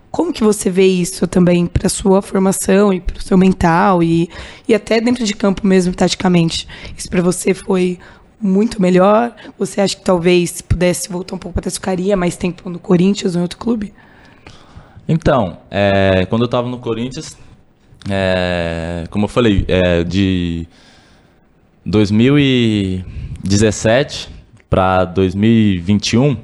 Como 0.09 0.31
que 0.31 0.41
você 0.41 0.69
vê 0.69 0.85
isso 0.85 1.27
também 1.27 1.65
para 1.65 1.89
sua 1.89 2.21
formação 2.21 2.93
e 2.93 3.01
para 3.01 3.17
o 3.17 3.21
seu 3.21 3.37
mental 3.37 4.01
e, 4.01 4.29
e 4.65 4.73
até 4.73 5.01
dentro 5.01 5.25
de 5.25 5.35
campo 5.35 5.67
mesmo, 5.67 5.93
taticamente? 5.93 6.65
Isso 6.97 7.09
para 7.09 7.21
você 7.21 7.53
foi 7.53 7.99
muito 8.39 8.81
melhor? 8.81 9.35
Você 9.59 9.81
acha 9.81 9.97
que 9.97 10.03
talvez 10.03 10.51
se 10.51 10.63
pudesse 10.63 11.09
voltar 11.09 11.35
um 11.35 11.37
pouco 11.37 11.59
para 11.59 11.69
ficaria 11.69 12.15
mais 12.15 12.37
tempo 12.37 12.69
no 12.69 12.79
Corinthians 12.79 13.35
ou 13.35 13.39
em 13.39 13.41
outro 13.41 13.57
clube? 13.57 13.93
Então, 15.07 15.59
é, 15.69 16.25
quando 16.25 16.41
eu 16.41 16.47
tava 16.47 16.67
no 16.67 16.79
Corinthians, 16.79 17.37
é, 18.09 19.03
como 19.11 19.25
eu 19.25 19.29
falei, 19.29 19.63
é, 19.67 20.03
de 20.03 20.67
2017 21.85 24.29
para 24.67 25.05
2021, 25.05 26.35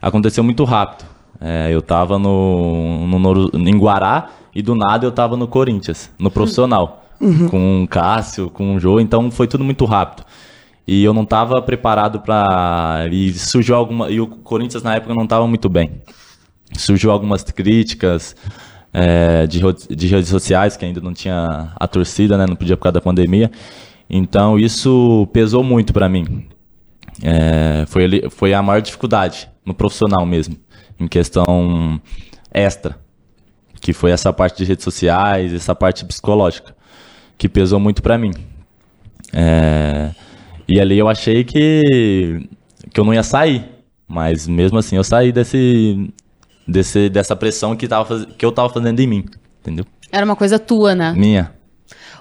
aconteceu 0.00 0.42
muito 0.42 0.64
rápido. 0.64 1.06
É, 1.38 1.68
eu 1.70 1.82
tava 1.82 2.18
no, 2.18 3.06
no, 3.06 3.50
em 3.54 3.78
Guará 3.78 4.30
e 4.54 4.62
do 4.62 4.74
nada 4.74 5.04
eu 5.06 5.12
tava 5.12 5.36
no 5.36 5.46
Corinthians, 5.46 6.10
no 6.18 6.30
profissional, 6.30 7.04
com 7.50 7.84
o 7.84 7.88
Cássio, 7.88 8.48
com 8.48 8.74
o 8.74 8.80
Jô, 8.80 9.00
então 9.00 9.30
foi 9.30 9.46
tudo 9.46 9.62
muito 9.62 9.84
rápido. 9.84 10.24
E 10.86 11.04
eu 11.04 11.12
não 11.12 11.26
tava 11.26 11.60
preparado 11.60 12.20
para 12.20 13.06
E 13.12 13.34
surgiu 13.34 13.76
alguma. 13.76 14.10
E 14.10 14.18
o 14.22 14.26
Corinthians 14.26 14.82
na 14.82 14.94
época 14.94 15.14
não 15.14 15.26
tava 15.26 15.46
muito 15.46 15.68
bem 15.68 16.00
surgiu 16.76 17.10
algumas 17.10 17.42
críticas 17.42 18.36
é, 18.92 19.46
de, 19.46 19.60
de 19.94 20.06
redes 20.06 20.28
sociais, 20.28 20.76
que 20.76 20.84
ainda 20.84 21.00
não 21.00 21.12
tinha 21.12 21.72
a 21.76 21.86
torcida, 21.86 22.36
né? 22.36 22.46
Não 22.46 22.56
podia 22.56 22.76
por 22.76 22.84
causa 22.84 22.94
da 22.94 23.00
pandemia. 23.00 23.50
Então 24.08 24.58
isso 24.58 25.28
pesou 25.32 25.62
muito 25.62 25.92
para 25.92 26.08
mim. 26.08 26.46
É, 27.22 27.84
foi, 27.86 28.28
foi 28.30 28.54
a 28.54 28.62
maior 28.62 28.80
dificuldade 28.80 29.48
no 29.64 29.74
profissional 29.74 30.24
mesmo, 30.24 30.56
em 30.98 31.06
questão 31.06 32.00
extra, 32.52 32.98
que 33.80 33.92
foi 33.92 34.10
essa 34.10 34.32
parte 34.32 34.58
de 34.58 34.64
redes 34.64 34.84
sociais, 34.84 35.52
essa 35.52 35.74
parte 35.74 36.04
psicológica, 36.04 36.74
que 37.36 37.48
pesou 37.48 37.78
muito 37.78 38.02
para 38.02 38.16
mim. 38.16 38.32
É, 39.32 40.10
e 40.66 40.80
ali 40.80 40.98
eu 40.98 41.08
achei 41.08 41.44
que, 41.44 42.48
que 42.92 42.98
eu 42.98 43.04
não 43.04 43.12
ia 43.12 43.22
sair, 43.22 43.64
mas 44.06 44.46
mesmo 44.46 44.78
assim 44.78 44.96
eu 44.96 45.04
saí 45.04 45.32
desse, 45.32 46.10
desse 46.68 47.08
dessa 47.08 47.34
pressão 47.34 47.74
que, 47.74 47.88
tava, 47.88 48.26
que 48.26 48.44
eu 48.44 48.52
tava 48.52 48.68
fazendo 48.68 49.00
em 49.00 49.06
mim, 49.06 49.24
entendeu? 49.60 49.86
Era 50.12 50.24
uma 50.24 50.36
coisa 50.36 50.58
tua, 50.58 50.94
né? 50.94 51.12
Minha. 51.16 51.52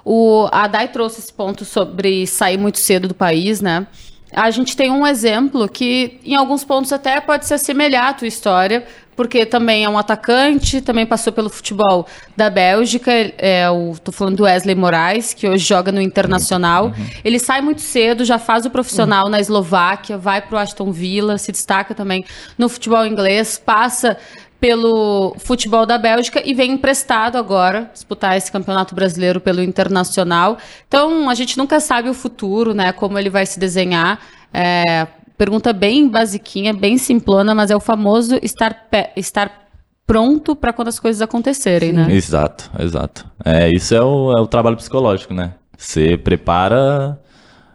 O, 0.06 0.48
a 0.54 0.68
Dai 0.68 0.88
trouxe 0.88 1.20
esse 1.20 1.34
ponto 1.34 1.66
sobre 1.66 2.26
sair 2.26 2.58
muito 2.58 2.80
cedo 2.80 3.10
do 3.10 3.14
país, 3.14 3.60
né? 3.60 3.86
A 4.32 4.52
gente 4.52 4.76
tem 4.76 4.92
um 4.92 5.06
exemplo 5.08 5.68
que, 5.70 6.20
em 6.24 6.36
alguns 6.36 6.64
pontos, 6.64 6.92
até 6.92 7.20
pode 7.22 7.46
se 7.46 7.54
assemelhar 7.54 8.08
à 8.08 8.14
tua 8.14 8.28
história, 8.28 8.86
porque 9.16 9.48
também 9.48 9.84
é 9.84 9.90
um 9.90 9.98
atacante, 9.98 10.80
também 10.80 11.04
passou 11.04 11.34
pelo 11.34 11.50
futebol 11.50 12.06
da 12.36 12.52
Bélgica. 12.52 13.12
É 13.38 13.68
o, 13.68 13.96
tô 14.02 14.12
falando 14.12 14.38
do 14.38 14.44
Wesley 14.44 14.76
Moraes, 14.76 15.34
que 15.34 15.48
hoje 15.48 15.66
joga 15.66 15.92
no 15.92 16.00
Internacional. 16.00 16.94
Ele 17.26 17.40
sai 17.40 17.60
muito 17.62 17.82
cedo, 17.82 18.24
já 18.24 18.38
faz 18.38 18.66
o 18.68 18.70
profissional 18.70 19.28
na 19.28 19.40
Eslováquia, 19.40 20.20
vai 20.20 20.40
para 20.40 20.56
o 20.56 20.60
Aston 20.60 20.92
Villa, 20.92 21.40
se 21.40 21.52
destaca 21.52 21.96
também 21.96 22.24
no 22.58 22.70
futebol 22.70 23.04
inglês, 23.06 23.58
passa 23.58 24.18
pelo 24.60 25.36
futebol 25.38 25.86
da 25.86 25.98
Bélgica 25.98 26.42
e 26.44 26.54
vem 26.54 26.72
emprestado 26.72 27.38
agora 27.38 27.90
disputar 27.94 28.36
esse 28.38 28.52
campeonato 28.52 28.96
brasileiro 28.96 29.40
pelo 29.40 29.62
Internacional. 29.62 30.58
Então 30.88 31.30
a 31.30 31.36
gente 31.36 31.58
nunca 31.58 31.80
sabe 31.80 32.10
o 32.10 32.14
futuro, 32.14 32.74
né? 32.74 32.92
Como 32.92 33.18
ele 33.20 33.30
vai 33.30 33.46
se 33.46 33.60
desenhar. 33.60 34.20
É, 34.54 35.08
pergunta 35.38 35.72
bem 35.72 36.08
basiquinha, 36.08 36.74
bem 36.74 36.98
simplona, 36.98 37.54
mas 37.54 37.70
é 37.70 37.76
o 37.76 37.80
famoso 37.80 38.40
estar, 38.42 38.88
estar 39.16 39.68
pronto 40.06 40.56
para 40.56 40.74
quando 40.74 40.88
as 40.88 41.00
coisas 41.00 41.22
acontecerem, 41.22 41.94
né? 41.94 42.08
Exato, 42.10 42.72
exato. 42.80 43.30
É, 43.46 43.70
isso 43.70 43.94
é 43.94 44.02
o, 44.02 44.32
é 44.32 44.42
o 44.42 44.48
trabalho 44.48 44.78
psicológico, 44.78 45.34
né? 45.34 45.54
Você 45.78 46.18
prepara 46.18 47.20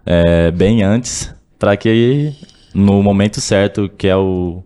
é, 0.05 0.51
bem 0.51 0.83
antes 0.83 1.33
para 1.59 1.77
que 1.77 2.35
no 2.75 3.03
momento 3.03 3.41
certo, 3.41 3.89
que 3.89 4.09
é 4.09 4.17
o 4.17 4.65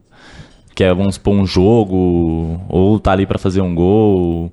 que 0.76 0.84
é, 0.84 0.92
vamos 0.92 1.14
supor, 1.14 1.34
um 1.34 1.46
jogo, 1.46 2.60
ou 2.68 3.00
tá 3.00 3.10
ali 3.10 3.24
para 3.24 3.38
fazer 3.38 3.62
um 3.62 3.74
gol, 3.74 4.52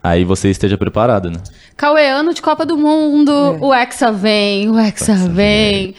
aí 0.00 0.22
você 0.22 0.48
esteja 0.48 0.78
preparado, 0.78 1.28
né? 1.28 1.38
Cauê, 1.76 2.08
ano 2.08 2.32
de 2.32 2.40
Copa 2.40 2.64
do 2.64 2.78
Mundo, 2.78 3.32
o 3.60 3.74
Hexa 3.74 4.12
vem, 4.12 4.70
o 4.70 4.78
Hexa 4.78 5.12
vem. 5.28 5.96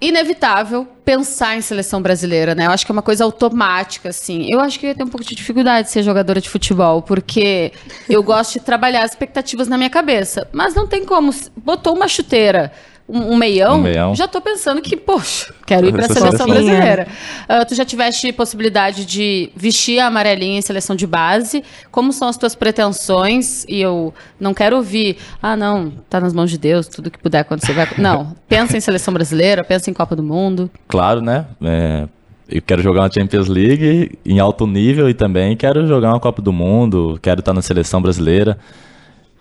inevitável 0.00 0.86
pensar 1.04 1.56
em 1.56 1.60
seleção 1.60 2.00
brasileira, 2.00 2.54
né? 2.54 2.66
Eu 2.66 2.70
acho 2.70 2.86
que 2.86 2.92
é 2.92 2.94
uma 2.94 3.02
coisa 3.02 3.24
automática, 3.24 4.10
assim. 4.10 4.46
Eu 4.48 4.60
acho 4.60 4.78
que 4.78 4.86
eu 4.86 4.90
ia 4.90 4.94
ter 4.94 5.02
um 5.02 5.08
pouco 5.08 5.26
de 5.26 5.34
dificuldade 5.34 5.88
de 5.88 5.92
ser 5.92 6.04
jogadora 6.04 6.40
de 6.40 6.48
futebol, 6.48 7.02
porque 7.02 7.72
eu 8.08 8.22
gosto 8.22 8.52
de 8.52 8.60
trabalhar 8.60 9.02
as 9.02 9.10
expectativas 9.10 9.66
na 9.66 9.76
minha 9.76 9.90
cabeça. 9.90 10.46
Mas 10.52 10.72
não 10.72 10.86
tem 10.86 11.04
como. 11.04 11.34
Botou 11.56 11.96
uma 11.96 12.06
chuteira 12.06 12.70
um, 13.08 13.32
um, 13.32 13.36
meião, 13.36 13.78
um 13.78 13.82
meião, 13.82 14.14
já 14.14 14.28
tô 14.28 14.40
pensando 14.40 14.82
que, 14.82 14.96
poxa, 14.96 15.54
quero 15.66 15.86
ir 15.86 15.92
para 15.92 16.04
a 16.04 16.08
seleção 16.08 16.46
brasileira. 16.46 17.06
Uh, 17.44 17.66
tu 17.66 17.74
já 17.74 17.84
tiveste 17.84 18.30
possibilidade 18.32 19.06
de 19.06 19.50
vestir 19.56 19.98
a 19.98 20.08
amarelinha 20.08 20.58
em 20.58 20.62
seleção 20.62 20.94
de 20.94 21.06
base? 21.06 21.64
Como 21.90 22.12
são 22.12 22.28
as 22.28 22.36
tuas 22.36 22.54
pretensões? 22.54 23.64
E 23.66 23.80
eu 23.80 24.12
não 24.38 24.52
quero 24.52 24.76
ouvir, 24.76 25.16
ah, 25.42 25.56
não, 25.56 25.90
tá 26.10 26.20
nas 26.20 26.34
mãos 26.34 26.50
de 26.50 26.58
Deus, 26.58 26.86
tudo 26.86 27.10
que 27.10 27.18
puder 27.18 27.40
acontecer 27.40 27.72
vai. 27.72 27.88
Não, 27.96 28.36
pensa 28.46 28.76
em 28.76 28.80
seleção 28.80 29.14
brasileira, 29.14 29.64
pensa 29.64 29.90
em 29.90 29.94
Copa 29.94 30.14
do 30.14 30.22
Mundo. 30.22 30.70
Claro, 30.86 31.22
né? 31.22 31.46
É, 31.62 32.06
eu 32.46 32.60
quero 32.60 32.82
jogar 32.82 33.02
uma 33.02 33.10
Champions 33.10 33.48
League 33.48 34.18
em 34.24 34.38
alto 34.38 34.66
nível 34.66 35.08
e 35.08 35.14
também 35.14 35.56
quero 35.56 35.86
jogar 35.86 36.10
uma 36.10 36.20
Copa 36.20 36.42
do 36.42 36.52
Mundo, 36.52 37.18
quero 37.22 37.40
estar 37.40 37.54
na 37.54 37.62
seleção 37.62 38.02
brasileira, 38.02 38.58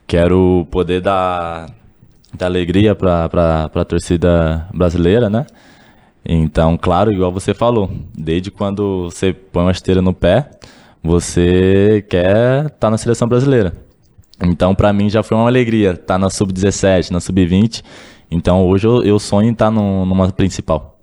quero 0.05 0.65
poder 0.71 1.01
dar 1.01 1.67
da 2.37 2.45
alegria 2.45 2.95
para 2.95 3.69
a 3.73 3.85
torcida 3.85 4.67
brasileira, 4.73 5.29
né? 5.29 5.45
Então, 6.25 6.77
claro, 6.77 7.11
igual 7.11 7.31
você 7.31 7.53
falou, 7.53 7.89
desde 8.13 8.51
quando 8.51 9.05
você 9.05 9.33
põe 9.33 9.63
uma 9.63 9.71
esteira 9.71 10.01
no 10.01 10.13
pé, 10.13 10.49
você 11.01 12.05
quer 12.09 12.65
estar 12.65 12.69
tá 12.79 12.89
na 12.89 12.97
seleção 12.97 13.27
brasileira. 13.27 13.73
Então, 14.43 14.75
para 14.75 14.91
mim 14.91 15.09
já 15.09 15.23
foi 15.23 15.37
uma 15.37 15.47
alegria 15.47 15.91
estar 15.91 16.05
tá 16.05 16.17
na 16.17 16.29
sub-17, 16.29 17.11
na 17.11 17.19
sub-20. 17.19 17.81
Então, 18.29 18.65
hoje 18.67 18.85
eu, 18.85 19.03
eu 19.03 19.19
sonho 19.19 19.49
em 19.49 19.53
estar 19.53 19.65
tá 19.65 19.71
numa 19.71 20.29
principal. 20.31 20.96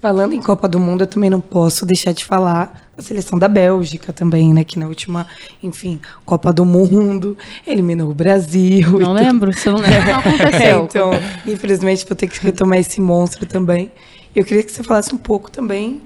Falando 0.00 0.32
em 0.32 0.40
Copa 0.40 0.66
do 0.66 0.80
Mundo, 0.80 1.02
eu 1.02 1.06
também 1.06 1.28
não 1.28 1.42
posso 1.42 1.84
deixar 1.84 2.12
de 2.12 2.24
falar 2.24 2.88
da 2.96 3.02
seleção 3.02 3.38
da 3.38 3.46
Bélgica 3.46 4.14
também, 4.14 4.54
né? 4.54 4.64
Que 4.64 4.78
na 4.78 4.86
última, 4.86 5.26
enfim, 5.62 6.00
Copa 6.24 6.50
do 6.54 6.64
Mundo, 6.64 7.36
eliminou 7.66 8.10
o 8.10 8.14
Brasil. 8.14 8.98
Não 8.98 9.12
lembro, 9.12 9.52
se 9.52 9.68
eu 9.68 9.74
não 9.74 9.80
lembro, 9.80 10.10
não 10.10 10.18
aconteceu. 10.20 10.80
É, 10.80 10.82
então, 10.82 11.10
infelizmente, 11.46 12.06
vou 12.06 12.16
ter 12.16 12.28
que 12.28 12.40
retomar 12.40 12.78
esse 12.78 12.98
monstro 12.98 13.44
também. 13.44 13.92
Eu 14.34 14.42
queria 14.42 14.62
que 14.62 14.72
você 14.72 14.82
falasse 14.82 15.14
um 15.14 15.18
pouco 15.18 15.50
também 15.50 16.00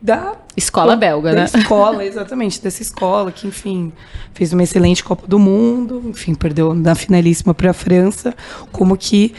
da 0.00 0.34
escola 0.56 0.96
belga, 0.96 1.30
da 1.30 1.40
né? 1.40 1.44
escola, 1.44 2.04
exatamente, 2.04 2.62
dessa 2.62 2.80
escola 2.80 3.30
que, 3.30 3.46
enfim, 3.46 3.92
fez 4.32 4.54
uma 4.54 4.62
excelente 4.62 5.04
Copa 5.04 5.26
do 5.26 5.38
Mundo, 5.38 6.02
enfim, 6.06 6.34
perdeu 6.34 6.72
na 6.72 6.94
finalíssima 6.94 7.52
para 7.52 7.72
a 7.72 7.74
França. 7.74 8.34
Como 8.72 8.96
que 8.96 9.34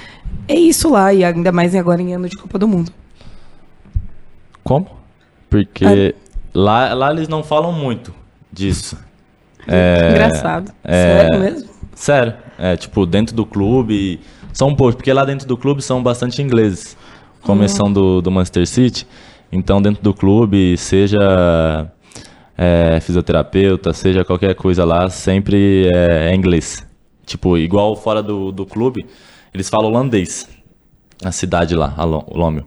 é 0.47 0.55
isso 0.55 0.89
lá 0.89 1.11
e 1.11 1.23
ainda 1.23 1.51
mais 1.51 1.73
agora 1.73 2.03
em 2.03 2.13
ano 2.13 2.29
de 2.29 2.37
Copa 2.37 2.59
do 2.59 2.67
Mundo. 2.67 2.91
Como? 4.65 4.88
Porque 5.47 6.15
ah. 6.15 6.39
lá, 6.54 6.93
lá 6.95 7.12
eles 7.12 7.28
não 7.28 7.43
falam 7.43 7.71
muito 7.71 8.12
disso. 8.51 8.97
É, 9.67 10.10
Engraçado. 10.12 10.71
É, 10.84 11.19
sério 11.19 11.39
mesmo? 11.39 11.69
Sério. 11.93 12.34
É, 12.58 12.75
tipo, 12.75 13.06
dentro 13.06 13.36
do 13.36 13.45
clube. 13.45 14.19
São 14.51 14.75
poucos, 14.75 14.95
porque 14.95 15.13
lá 15.13 15.23
dentro 15.23 15.47
do 15.47 15.56
clube 15.56 15.84
são 15.84 16.01
bastante 16.01 16.41
ingleses. 16.41 16.97
Começando 17.43 17.93
do, 17.93 18.21
do 18.23 18.32
Manchester 18.32 18.65
City. 18.65 19.08
Então, 19.51 19.80
dentro 19.80 20.01
do 20.01 20.13
clube, 20.13 20.75
seja 20.78 21.91
é, 22.58 22.99
fisioterapeuta, 23.01 23.93
seja 23.93 24.25
qualquer 24.25 24.56
coisa 24.56 24.84
lá, 24.84 25.10
sempre 25.10 25.88
é, 25.93 26.32
é, 26.32 26.36
inglês. 26.36 26.88
Tipo, 27.23 27.56
igual 27.56 27.95
fora 27.95 28.23
do, 28.23 28.51
do 28.51 28.65
clube, 28.65 29.06
eles 29.54 29.69
falam 29.69 29.91
holandês. 29.91 30.49
A 31.23 31.32
cidade 31.32 31.75
lá, 31.75 31.93
a 31.95 32.04
Lomio 32.04 32.65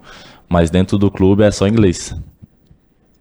mas 0.49 0.71
dentro 0.71 0.97
do 0.99 1.11
clube 1.11 1.43
é 1.43 1.51
só 1.51 1.67
inglês. 1.67 2.15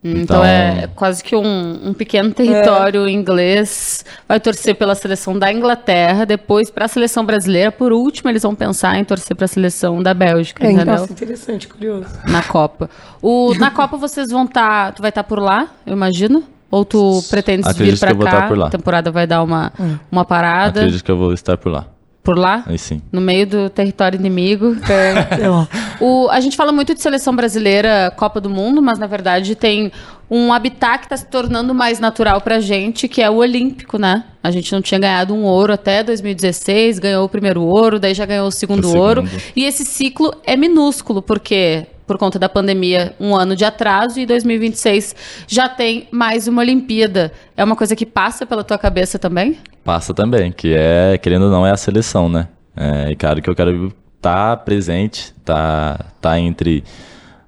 Hum, 0.03 0.11
então, 0.11 0.21
então 0.21 0.45
é 0.45 0.87
quase 0.95 1.23
que 1.23 1.35
um, 1.35 1.89
um 1.89 1.93
pequeno 1.93 2.31
território 2.31 3.07
é. 3.07 3.11
inglês. 3.11 4.05
Vai 4.27 4.39
torcer 4.39 4.75
pela 4.75 4.95
seleção 4.95 5.37
da 5.37 5.51
Inglaterra, 5.51 6.25
depois 6.25 6.69
para 6.69 6.85
a 6.85 6.87
seleção 6.87 7.25
brasileira. 7.25 7.71
Por 7.71 7.91
último, 7.91 8.29
eles 8.29 8.43
vão 8.43 8.55
pensar 8.55 8.97
em 8.97 9.03
torcer 9.03 9.35
para 9.35 9.45
a 9.45 9.47
seleção 9.47 10.01
da 10.01 10.13
Bélgica. 10.13 10.65
É, 10.65 10.71
entendeu? 10.71 10.97
Nossa, 10.97 11.11
interessante, 11.11 11.67
curioso. 11.67 12.07
Na 12.27 12.43
Copa. 12.43 12.89
O, 13.21 13.53
na 13.55 13.71
Copa 13.71 13.97
vocês 13.97 14.29
vão 14.29 14.45
estar. 14.45 14.87
Tá, 14.87 14.91
tu 14.91 15.01
vai 15.01 15.09
estar 15.09 15.23
tá 15.23 15.27
por 15.27 15.39
lá, 15.39 15.67
eu 15.85 15.93
imagino? 15.93 16.43
Ou 16.69 16.83
tu 16.83 17.23
pretendes 17.29 17.65
Acredito 17.65 17.93
vir 17.93 18.15
para 18.15 18.31
cá? 18.31 18.41
Tá 18.41 18.47
por 18.47 18.57
lá. 18.57 18.67
A 18.67 18.69
temporada 18.69 19.11
vai 19.11 19.25
dar 19.25 19.41
uma, 19.41 19.71
hum. 19.79 19.97
uma 20.11 20.25
parada. 20.25 20.81
Acredito 20.81 21.03
que 21.03 21.11
eu 21.11 21.17
vou 21.17 21.33
estar 21.33 21.57
por 21.57 21.71
lá 21.71 21.96
por 22.27 22.37
lá? 22.37 22.61
Aí 22.67 22.77
sim. 22.77 23.01
No 23.09 23.21
meio 23.21 23.47
do 23.47 23.69
território 23.69 24.19
inimigo. 24.19 24.75
o, 26.01 26.27
a 26.29 26.41
gente 26.41 26.57
fala 26.57 26.73
muito 26.73 26.93
de 26.93 27.01
seleção 27.01 27.33
brasileira, 27.33 28.11
Copa 28.17 28.41
do 28.41 28.49
Mundo, 28.49 28.81
mas 28.81 28.99
na 28.99 29.07
verdade 29.07 29.55
tem 29.55 29.93
um 30.29 30.51
habitat 30.51 30.99
que 30.99 31.05
está 31.05 31.15
se 31.15 31.25
tornando 31.27 31.73
mais 31.73 32.01
natural 32.01 32.41
para 32.41 32.57
a 32.57 32.59
gente, 32.59 33.07
que 33.07 33.21
é 33.21 33.29
o 33.29 33.35
olímpico, 33.35 33.97
né? 33.97 34.25
A 34.43 34.51
gente 34.51 34.73
não 34.73 34.81
tinha 34.81 34.99
ganhado 34.99 35.33
um 35.33 35.45
ouro 35.45 35.71
até 35.71 36.03
2016, 36.03 36.99
ganhou 36.99 37.23
o 37.23 37.29
primeiro 37.29 37.63
ouro, 37.63 37.97
daí 37.97 38.13
já 38.13 38.25
ganhou 38.25 38.49
o 38.49 38.51
segundo 38.51 38.89
o 38.89 38.97
ouro. 38.97 39.25
Segundo. 39.25 39.41
E 39.55 39.63
esse 39.63 39.85
ciclo 39.85 40.35
é 40.45 40.57
minúsculo, 40.57 41.21
porque 41.21 41.85
por 42.07 42.17
conta 42.17 42.39
da 42.39 42.47
pandemia, 42.47 43.13
um 43.19 43.35
ano 43.35 43.55
de 43.55 43.65
atraso 43.65 44.17
e 44.19 44.25
2026 44.25 45.15
já 45.45 45.67
tem 45.67 46.07
mais 46.09 46.47
uma 46.47 46.61
Olimpíada. 46.61 47.33
É 47.55 47.63
uma 47.63 47.75
coisa 47.75 47.95
que 47.95 48.05
passa 48.05 48.45
pela 48.45 48.63
tua 48.63 48.77
cabeça 48.77 49.19
também? 49.19 49.59
Passa 49.83 50.13
também, 50.13 50.51
que 50.51 50.73
é, 50.73 51.17
querendo 51.17 51.43
ou 51.43 51.51
não, 51.51 51.67
é 51.67 51.71
a 51.71 51.77
seleção, 51.77 52.29
né? 52.29 52.47
É, 52.75 53.11
e 53.11 53.15
claro 53.15 53.41
que 53.41 53.49
eu 53.49 53.55
quero 53.55 53.93
estar 54.15 54.55
tá 54.55 54.57
presente, 54.57 55.33
tá, 55.43 55.99
tá 56.21 56.39
entre 56.39 56.83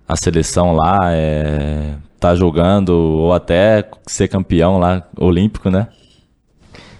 a 0.05 0.17
seleção 0.17 0.73
lá, 0.75 0.97
é, 1.13 1.95
tá 2.19 2.35
jogando 2.35 2.89
ou 2.89 3.33
até 3.33 3.89
ser 4.05 4.27
campeão 4.27 4.77
lá 4.77 5.07
olímpico, 5.17 5.69
né? 5.69 5.87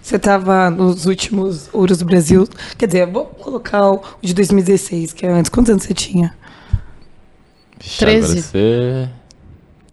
Você 0.00 0.16
estava 0.16 0.70
nos 0.70 1.04
últimos 1.04 1.68
Ouros 1.72 1.98
do 1.98 2.06
Brasil. 2.06 2.48
Quer 2.78 2.86
dizer, 2.86 3.06
vou 3.06 3.26
colocar 3.26 3.90
o 3.90 4.02
de 4.22 4.32
2016, 4.32 5.12
que 5.12 5.26
é 5.26 5.30
antes. 5.30 5.50
Quantos 5.50 5.70
anos 5.70 5.84
você 5.84 5.92
tinha? 5.92 6.34
13. 7.80 8.42
Você... 8.42 9.08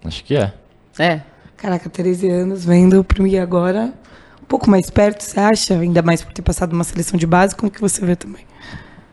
Acho 0.03 0.23
que 0.23 0.35
é. 0.35 0.53
É. 0.99 1.21
Caraca, 1.55 1.89
13 1.89 2.29
anos 2.29 2.65
vendo 2.65 3.03
para 3.03 3.23
mim 3.23 3.35
agora 3.37 3.93
um 4.41 4.45
pouco 4.47 4.69
mais 4.69 4.89
perto, 4.89 5.21
você 5.21 5.39
acha? 5.39 5.77
Ainda 5.77 6.01
mais 6.01 6.23
por 6.23 6.31
ter 6.31 6.41
passado 6.41 6.71
uma 6.71 6.85
seleção 6.85 7.19
de 7.19 7.27
base, 7.27 7.53
como 7.53 7.69
que 7.69 7.81
você 7.81 8.05
vê 8.05 8.15
também? 8.15 8.45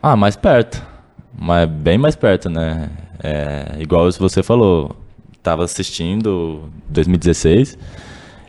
Ah, 0.01 0.15
mais 0.15 0.37
perto. 0.37 0.81
Mas 1.37 1.69
bem 1.69 1.99
mais 1.99 2.15
perto, 2.15 2.49
né? 2.49 2.89
É, 3.21 3.77
igual 3.81 4.09
você 4.13 4.45
falou, 4.45 4.95
tava 5.43 5.65
assistindo 5.65 6.71
2016 6.89 7.77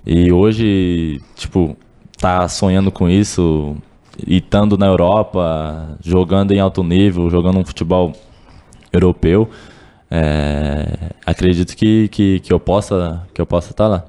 e 0.06 0.32
hoje, 0.32 1.20
tipo, 1.36 1.76
tá 2.20 2.48
sonhando 2.48 2.92
com 2.92 3.10
isso 3.10 3.76
e 4.28 4.38
estando 4.38 4.78
na 4.78 4.86
Europa, 4.86 5.98
jogando 6.04 6.52
em 6.52 6.60
alto 6.60 6.84
nível, 6.84 7.32
jogando 7.32 7.58
um 7.58 7.66
futebol 7.66 8.14
europeu. 8.94 9.50
É, 10.10 10.86
acredito 11.26 11.76
que, 11.76 12.08
que, 12.10 12.40
que 12.40 12.54
eu 12.54 12.60
possa 12.60 13.24
que 13.34 13.42
eu 13.42 13.46
possa 13.46 13.72
estar 13.72 13.86
tá 13.86 13.90
lá. 13.90 14.06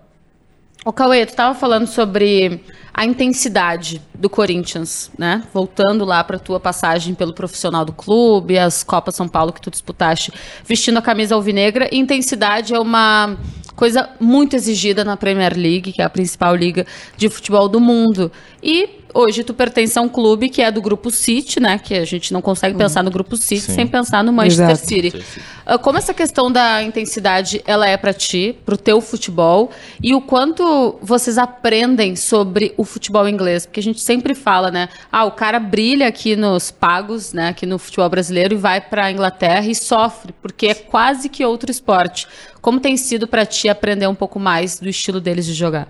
O 0.84 0.92
Cauê, 0.92 1.26
tu 1.26 1.30
estava 1.30 1.52
falando 1.52 1.88
sobre 1.88 2.62
a 2.94 3.04
intensidade 3.04 4.00
do 4.14 4.30
Corinthians, 4.30 5.10
né? 5.18 5.42
Voltando 5.52 6.04
lá 6.04 6.22
para 6.22 6.38
tua 6.38 6.60
passagem 6.60 7.12
pelo 7.12 7.34
profissional 7.34 7.84
do 7.84 7.92
clube, 7.92 8.56
as 8.56 8.84
Copas 8.84 9.16
São 9.16 9.26
Paulo 9.26 9.52
que 9.52 9.60
tu 9.60 9.68
disputaste, 9.68 10.32
vestindo 10.64 10.96
a 10.98 11.02
camisa 11.02 11.34
alvinegra. 11.34 11.88
Intensidade 11.92 12.72
é 12.72 12.78
uma 12.78 13.36
coisa 13.76 14.08
muito 14.18 14.56
exigida 14.56 15.04
na 15.04 15.16
Premier 15.16 15.54
League, 15.54 15.92
que 15.92 16.02
é 16.02 16.04
a 16.04 16.10
principal 16.10 16.56
liga 16.56 16.86
de 17.16 17.28
futebol 17.28 17.68
do 17.68 17.78
mundo. 17.78 18.32
E 18.62 18.88
hoje 19.14 19.44
tu 19.44 19.54
pertence 19.54 19.98
a 19.98 20.02
um 20.02 20.08
clube 20.08 20.48
que 20.48 20.60
é 20.60 20.70
do 20.70 20.82
grupo 20.82 21.10
City, 21.10 21.60
né? 21.60 21.78
Que 21.78 21.94
a 21.94 22.04
gente 22.04 22.32
não 22.32 22.42
consegue 22.42 22.74
uhum. 22.74 22.80
pensar 22.80 23.02
no 23.02 23.10
grupo 23.10 23.36
City 23.36 23.62
Sim. 23.62 23.74
sem 23.74 23.86
pensar 23.86 24.24
no 24.24 24.32
Manchester 24.32 24.70
Exato. 24.70 24.86
City. 24.86 25.24
Uh, 25.66 25.78
como 25.78 25.98
essa 25.98 26.12
questão 26.12 26.50
da 26.50 26.82
intensidade 26.82 27.62
ela 27.66 27.88
é 27.88 27.96
para 27.96 28.12
ti, 28.12 28.56
pro 28.64 28.76
teu 28.76 29.00
futebol 29.00 29.70
e 30.02 30.14
o 30.14 30.20
quanto 30.20 30.98
vocês 31.00 31.38
aprendem 31.38 32.16
sobre 32.16 32.74
o 32.76 32.84
futebol 32.84 33.28
inglês? 33.28 33.66
Porque 33.66 33.80
a 33.80 33.82
gente 33.82 34.00
sempre 34.00 34.34
fala, 34.34 34.70
né? 34.70 34.88
Ah, 35.10 35.24
o 35.24 35.32
cara 35.32 35.58
brilha 35.58 36.08
aqui 36.08 36.36
nos 36.36 36.70
pagos, 36.70 37.32
né? 37.32 37.48
Aqui 37.48 37.66
no 37.66 37.78
futebol 37.78 38.08
brasileiro 38.08 38.54
e 38.54 38.58
vai 38.58 38.80
para 38.80 39.06
a 39.06 39.10
Inglaterra 39.10 39.66
e 39.66 39.74
sofre 39.74 40.34
porque 40.42 40.66
é 40.66 40.74
quase 40.74 41.28
que 41.28 41.44
outro 41.44 41.70
esporte. 41.70 42.26
Como 42.66 42.80
tem 42.80 42.96
sido 42.96 43.28
para 43.28 43.46
ti 43.46 43.68
aprender 43.68 44.08
um 44.08 44.14
pouco 44.16 44.40
mais 44.40 44.80
do 44.80 44.88
estilo 44.88 45.20
deles 45.20 45.46
de 45.46 45.54
jogar? 45.54 45.86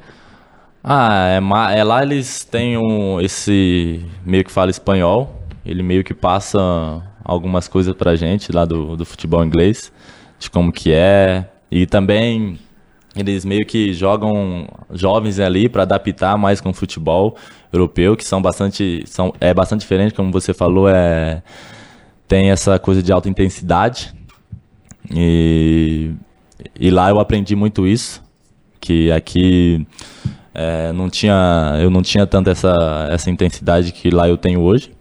Ah, 0.84 1.26
é, 1.30 1.78
é 1.78 1.82
lá 1.82 2.03
eles 2.03 2.44
têm 2.44 2.76
um, 2.76 3.18
esse 3.18 4.05
meio 4.26 4.44
que 4.44 4.53
fala 4.53 4.70
espanhol. 4.70 5.40
Ele 5.64 5.82
meio 5.82 6.05
que 6.05 6.12
passa 6.12 7.03
algumas 7.24 7.66
coisas 7.66 7.94
pra 7.94 8.14
gente 8.14 8.53
lá 8.53 8.66
do, 8.66 8.94
do 8.94 9.07
futebol 9.07 9.42
inglês, 9.42 9.90
de 10.38 10.50
como 10.50 10.70
que 10.70 10.92
é. 10.92 11.48
E 11.70 11.86
também 11.86 12.59
eles 13.16 13.42
meio 13.46 13.64
que 13.64 13.94
jogam 13.94 14.68
jovens 14.92 15.40
ali 15.40 15.70
para 15.70 15.84
adaptar 15.84 16.36
mais 16.36 16.61
com 16.61 16.68
o 16.68 16.74
futebol 16.74 17.38
europeu, 17.72 18.14
que 18.14 18.24
são 18.24 18.42
bastante 18.42 19.03
são 19.07 19.32
é 19.40 19.55
bastante 19.55 19.80
diferente, 19.80 20.12
como 20.12 20.30
você 20.30 20.53
falou, 20.53 20.90
é 20.90 21.42
tem 22.28 22.50
essa 22.50 22.78
coisa 22.78 23.03
de 23.03 23.11
alta 23.11 23.30
intensidade. 23.30 24.14
E, 25.11 26.12
e 26.78 26.90
lá 26.90 27.11
eu 27.11 27.18
aprendi 27.18 27.54
muito 27.54 27.86
isso, 27.86 28.22
que 28.80 29.11
aqui 29.12 29.86
é, 30.54 30.92
não 30.92 31.11
tinha, 31.11 31.78
eu 31.80 31.90
não 31.90 32.02
tinha 32.02 32.26
tanta 32.26 32.50
essa, 32.50 33.09
essa 33.11 33.30
intensidade 33.30 33.92
que 33.92 34.11
lá 34.11 34.28
eu 34.28 34.36
tenho 34.36 34.61
hoje. 34.61 34.92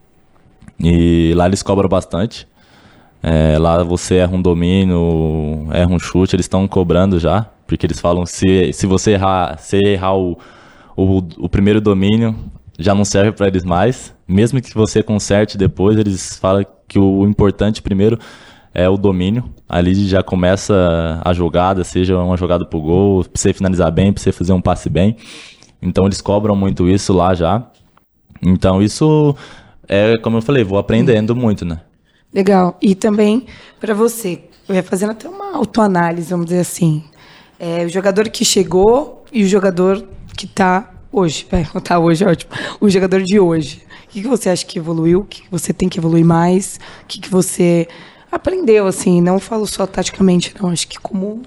E 0.80 1.34
lá 1.36 1.46
eles 1.46 1.64
cobram 1.64 1.88
bastante. 1.88 2.48
É, 3.24 3.58
lá 3.58 3.82
você 3.84 4.16
erra 4.16 4.36
um 4.36 4.42
domínio, 4.42 5.68
erra 5.72 5.92
um 5.92 5.98
chute, 5.98 6.36
eles 6.36 6.46
estão 6.46 6.68
cobrando 6.68 7.20
já, 7.20 7.50
porque 7.66 7.86
eles 7.86 8.00
falam 8.00 8.26
se, 8.26 8.72
se 8.74 8.86
você 8.86 9.12
errar, 9.12 9.58
se 9.58 9.78
errar 9.78 10.16
o, 10.16 10.38
o, 10.96 11.24
o 11.40 11.50
primeiro 11.50 11.82
domínio, 11.82 12.36
já 12.78 12.94
não 12.94 13.06
serve 13.06 13.32
para 13.32 13.48
eles 13.48 13.64
mais. 13.64 14.14
Mesmo 14.28 14.62
que 14.62 14.74
você 14.74 15.02
conserte 15.02 15.58
depois, 15.58 15.98
eles 15.98 16.38
falam 16.38 16.66
que 16.88 17.00
o 17.00 17.26
importante 17.26 17.82
primeiro 17.82 18.20
é 18.76 18.90
o 18.90 18.98
domínio. 18.98 19.46
Ali 19.68 19.96
já 20.08 20.22
começa 20.22 21.22
a 21.24 21.34
jogada, 21.34 21.84
seja 21.84 22.18
uma 22.20 22.36
jogada 22.36 22.66
pro 22.66 22.82
gol, 22.82 23.24
pra 23.24 23.32
você 23.34 23.54
finalizar 23.54 23.90
bem, 23.90 24.12
pra 24.12 24.22
você 24.22 24.34
fazer 24.34 24.52
um 24.52 24.62
passe 24.62 24.90
bem. 24.90 25.16
Então 25.82 26.06
eles 26.06 26.22
cobram 26.22 26.56
muito 26.56 26.88
isso 26.90 27.14
lá 27.14 27.34
já. 27.34 27.66
Então 28.44 28.82
isso 28.82 29.36
é, 29.88 30.18
como 30.18 30.38
eu 30.38 30.42
falei, 30.42 30.64
vou 30.64 30.78
aprendendo 30.78 31.36
muito, 31.36 31.64
né? 31.64 31.80
Legal. 32.34 32.78
E 32.82 32.94
também 32.94 33.46
para 33.80 33.94
você, 33.94 34.44
fazendo 34.84 35.12
até 35.12 35.30
uma 35.30 35.56
autoanálise, 35.56 36.30
vamos 36.30 36.48
dizer 36.48 36.60
assim. 36.60 37.04
É, 37.58 37.86
o 37.86 37.90
jogador 37.90 38.28
que 38.30 38.44
chegou 38.44 39.24
e 39.32 39.44
o 39.44 39.48
jogador 39.48 40.06
que 40.36 40.46
está 40.46 40.92
hoje. 41.12 41.48
Vai, 41.50 41.66
tá 41.82 41.98
hoje, 41.98 42.26
é 42.26 42.28
ótimo. 42.28 42.52
O 42.82 42.90
jogador 42.90 43.24
de 43.24 43.40
hoje. 43.40 43.84
O 44.06 44.10
que, 44.10 44.22
que 44.22 44.28
você 44.28 44.50
acha 44.50 44.66
que 44.66 44.80
evoluiu? 44.80 45.22
O 45.22 45.26
que, 45.26 45.44
que 45.44 45.52
você 45.52 45.72
tem 45.72 45.88
que 45.88 45.98
evoluir 45.98 46.26
mais? 46.26 46.80
O 47.04 47.06
que, 47.08 47.20
que 47.22 47.30
você 47.30 47.88
aprendeu, 48.36 48.88
assim? 48.88 49.22
Não 49.22 49.40
falo 49.40 49.66
só 49.66 49.86
taticamente, 49.86 50.54
não. 50.62 50.70
Acho 50.70 50.88
que 50.88 51.00
como 51.00 51.42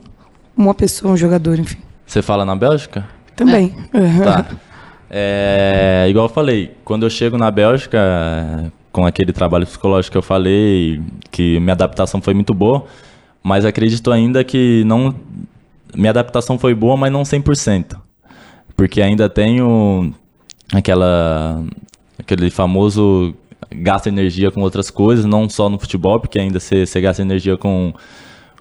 uma 0.56 0.74
pessoa, 0.74 1.12
um 1.12 1.16
jogador, 1.16 1.58
enfim. 1.58 1.78
Você 2.06 2.22
fala 2.22 2.44
na 2.44 2.56
Bélgica? 2.56 3.08
Também. 3.36 3.74
É. 3.92 4.24
Tá. 4.24 4.46
É, 5.10 6.04
igual 6.10 6.26
eu 6.26 6.28
falei, 6.28 6.76
quando 6.84 7.06
eu 7.06 7.08
chego 7.08 7.38
na 7.38 7.50
Bélgica, 7.50 8.70
com 8.92 9.06
aquele 9.06 9.32
trabalho 9.32 9.66
psicológico 9.66 10.12
que 10.12 10.18
eu 10.18 10.22
falei, 10.22 11.00
que 11.30 11.58
minha 11.60 11.72
adaptação 11.72 12.20
foi 12.20 12.34
muito 12.34 12.52
boa, 12.52 12.84
mas 13.42 13.64
acredito 13.64 14.12
ainda 14.12 14.44
que 14.44 14.84
não 14.84 15.14
minha 15.94 16.10
adaptação 16.10 16.58
foi 16.58 16.74
boa, 16.74 16.94
mas 16.94 17.10
não 17.10 17.22
100%. 17.22 17.98
Porque 18.76 19.00
ainda 19.00 19.28
tenho 19.30 20.12
aquela 20.72 21.64
aquele 22.18 22.50
famoso 22.50 23.34
gasta 23.70 24.08
energia 24.08 24.50
com 24.50 24.60
outras 24.60 24.90
coisas, 24.90 25.24
não 25.24 25.48
só 25.48 25.68
no 25.68 25.78
futebol, 25.78 26.20
porque 26.20 26.38
ainda 26.38 26.58
você, 26.60 26.86
você 26.86 27.00
gasta 27.00 27.22
energia 27.22 27.56
com, 27.56 27.92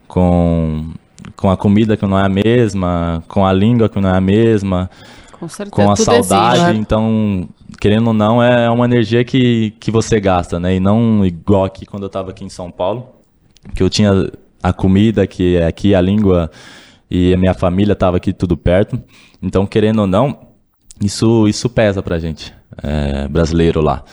com, 0.07 0.93
com 1.35 1.49
a 1.49 1.57
comida 1.57 1.95
que 1.95 2.05
não 2.05 2.19
é 2.19 2.23
a 2.23 2.29
mesma, 2.29 3.23
com 3.27 3.45
a 3.45 3.53
língua 3.53 3.89
que 3.89 3.99
não 3.99 4.09
é 4.09 4.17
a 4.17 4.21
mesma, 4.21 4.89
com, 5.31 5.47
certeza, 5.47 5.71
com 5.71 5.91
a 5.91 5.95
saudade. 5.95 6.61
Existe, 6.61 6.77
então, 6.79 7.47
querendo 7.79 8.07
ou 8.07 8.13
não, 8.13 8.41
é 8.41 8.69
uma 8.69 8.85
energia 8.85 9.23
que, 9.23 9.71
que 9.79 9.91
você 9.91 10.19
gasta, 10.19 10.59
né? 10.59 10.75
E 10.75 10.79
não 10.79 11.25
igual 11.25 11.65
aqui 11.65 11.85
quando 11.85 12.03
eu 12.03 12.07
estava 12.07 12.31
aqui 12.31 12.43
em 12.43 12.49
São 12.49 12.71
Paulo, 12.71 13.07
que 13.73 13.83
eu 13.83 13.89
tinha 13.89 14.31
a 14.61 14.73
comida, 14.73 15.25
que 15.27 15.57
é 15.57 15.67
aqui 15.67 15.93
a 15.93 16.01
língua 16.01 16.51
e 17.09 17.33
a 17.33 17.37
minha 17.37 17.53
família 17.53 17.93
estava 17.93 18.17
aqui 18.17 18.33
tudo 18.33 18.57
perto. 18.57 19.01
Então, 19.41 19.65
querendo 19.65 19.99
ou 19.99 20.07
não, 20.07 20.47
isso, 21.01 21.47
isso 21.47 21.69
pesa 21.69 22.01
pra 22.01 22.19
gente, 22.19 22.53
é, 22.81 23.27
brasileiro 23.27 23.81
lá. 23.81 24.03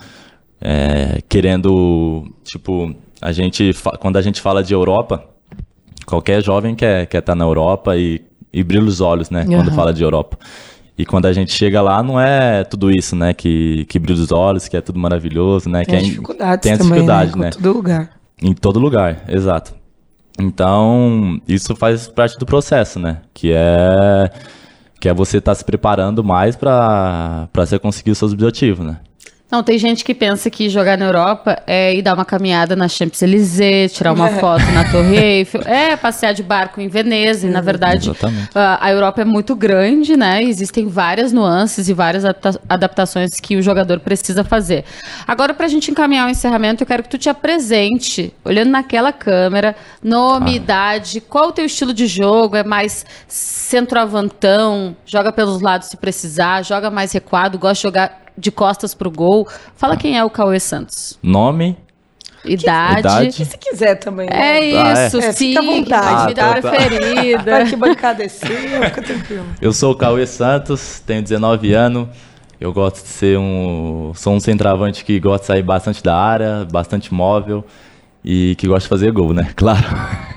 É, 0.67 1.21
querendo, 1.29 2.27
tipo, 2.43 2.95
a 3.21 3.31
gente, 3.33 3.73
quando 4.01 4.17
a 4.17 4.23
gente 4.23 4.41
fala 4.41 4.65
de 4.65 4.73
Europa, 4.73 5.23
qualquer 6.07 6.43
jovem 6.43 6.75
quer 6.75 7.03
estar 7.03 7.11
quer 7.11 7.21
tá 7.21 7.35
na 7.35 7.45
Europa 7.45 7.97
e, 7.97 8.23
e 8.51 8.65
brilha 8.65 8.85
os 8.85 9.03
olhos, 9.03 9.29
né, 9.29 9.43
uhum. 9.43 9.57
quando 9.57 9.73
fala 9.73 9.93
de 9.93 10.03
Europa. 10.03 10.39
E 10.97 11.05
quando 11.05 11.27
a 11.27 11.33
gente 11.33 11.53
chega 11.53 11.83
lá, 11.83 12.03
não 12.03 12.21
é 12.21 12.62
tudo 12.62 12.89
isso, 12.91 13.17
né? 13.17 13.35
Que, 13.35 13.85
que 13.87 13.99
brilha 13.99 14.23
os 14.23 14.31
olhos, 14.31 14.69
que 14.69 14.77
é 14.77 14.81
tudo 14.81 14.97
maravilhoso, 14.97 15.69
né? 15.69 15.85
Tem 15.85 15.99
que 15.99 16.05
dificuldades 16.05 16.62
tem 16.62 16.73
a 16.73 16.77
dificuldade, 16.77 17.33
também, 17.33 17.47
né? 17.47 17.49
Em 17.49 17.61
todo 17.61 17.75
lugar. 17.75 18.11
Em 18.41 18.55
todo 18.55 18.79
lugar, 18.79 19.25
exato. 19.29 19.75
Então, 20.39 21.41
isso 21.49 21.75
faz 21.75 22.07
parte 22.07 22.39
do 22.39 22.47
processo, 22.47 23.01
né? 23.01 23.23
Que 23.33 23.53
é 23.53 24.31
que 25.01 25.09
é 25.09 25.12
você 25.12 25.39
estar 25.39 25.51
tá 25.51 25.55
se 25.55 25.65
preparando 25.65 26.25
mais 26.25 26.57
para 26.57 27.49
você 27.55 27.79
conseguir 27.79 28.12
os 28.12 28.19
seus 28.19 28.33
objetivos, 28.33 28.87
né? 28.87 29.01
Não, 29.51 29.62
tem 29.62 29.78
gente 29.78 30.05
que 30.05 30.14
pensa 30.14 30.49
que 30.49 30.68
jogar 30.68 30.97
na 30.97 31.05
Europa 31.05 31.62
é 31.66 31.95
ir 31.95 32.03
dar 32.03 32.14
uma 32.14 32.24
caminhada 32.24 32.74
na 32.74 32.88
Champs-Élysées, 32.88 33.92
tirar 33.92 34.12
uma 34.12 34.28
foto 34.40 34.64
na 34.72 34.90
Torre 34.90 35.16
Eiffel, 35.16 35.62
é 35.66 35.97
passear 35.97 36.32
de 36.32 36.42
barco 36.42 36.80
em 36.80 36.88
Veneza. 36.88 37.47
E, 37.47 37.51
na 37.51 37.61
verdade, 37.61 38.11
a, 38.55 38.84
a 38.84 38.90
Europa 38.90 39.20
é 39.20 39.24
muito 39.24 39.55
grande, 39.55 40.16
né? 40.16 40.42
Existem 40.42 40.88
várias 40.88 41.30
nuances 41.32 41.88
e 41.88 41.92
várias 41.92 42.24
adapta 42.24 42.61
adaptações 42.68 43.38
que 43.38 43.57
o 43.57 43.62
jogador 43.62 44.01
precisa 44.01 44.42
fazer. 44.42 44.84
Agora, 45.26 45.53
para 45.53 45.66
a 45.66 45.68
gente 45.68 45.90
encaminhar 45.90 46.26
o 46.26 46.30
encerramento, 46.30 46.82
eu 46.82 46.86
quero 46.86 47.03
que 47.03 47.09
tu 47.09 47.18
te 47.18 47.28
apresente, 47.28 48.32
olhando 48.45 48.70
naquela 48.70 49.12
câmera, 49.12 49.76
nome, 50.03 50.53
ah. 50.53 50.57
idade, 50.57 51.20
qual 51.20 51.49
o 51.49 51.53
teu 51.53 51.66
estilo 51.66 51.92
de 51.92 52.07
jogo? 52.07 52.57
É 52.57 52.64
mais 52.64 53.05
centroavantão, 53.28 54.97
joga 55.07 55.30
pelos 55.30 55.61
lados 55.61 55.88
se 55.88 55.97
precisar, 55.97 56.62
joga 56.64 56.90
mais 56.90 57.12
recuado, 57.12 57.59
gosta 57.59 57.74
de 57.74 57.82
jogar 57.82 58.24
de 58.37 58.51
costas 58.51 58.95
pro 58.95 59.11
gol. 59.11 59.49
Fala 59.76 59.97
quem 59.97 60.18
é 60.18 60.24
o 60.24 60.30
Cauê 60.30 60.61
Santos. 60.61 61.18
Nome. 61.22 61.76
Idade. 62.45 63.01
Idade. 63.01 63.45
se 63.45 63.59
quiser 63.59 63.95
também. 63.97 64.28
Né? 64.28 64.59
É 64.59 64.66
isso, 65.07 65.18
ah, 65.18 65.24
é. 65.24 65.32
sim. 65.32 65.53
É, 65.53 65.59
fica 65.59 65.61
à 65.61 65.62
vontade. 65.62 66.41
Ah, 66.41 66.61
tá. 66.61 66.62
Tá. 66.62 67.64
que 67.64 67.76
bancada 67.76 68.22
é 68.22 68.28
sua, 68.28 68.49
fica 68.49 69.03
tranquilo. 69.03 69.47
Eu 69.61 69.72
sou 69.72 69.93
o 69.93 69.97
Cauê 69.97 70.26
Santos, 70.26 71.01
tenho 71.07 71.22
19 71.22 71.72
anos. 71.72 72.09
Eu 72.61 72.72
gosto 72.72 73.03
de 73.03 73.09
ser 73.09 73.39
um. 73.39 74.12
Sou 74.14 74.35
um 74.35 74.41
centroavante 74.41 75.05
que 75.05 75.18
gosta 75.18 75.41
de 75.41 75.47
sair 75.47 75.62
bastante 75.62 76.03
da 76.03 76.16
área, 76.16 76.66
bastante 76.70 77.12
móvel 77.12 77.64
e 78.24 78.55
que 78.57 78.66
gosta 78.66 78.82
de 78.82 78.89
fazer 78.89 79.11
gol, 79.11 79.35
né? 79.35 79.51
Claro. 79.57 79.85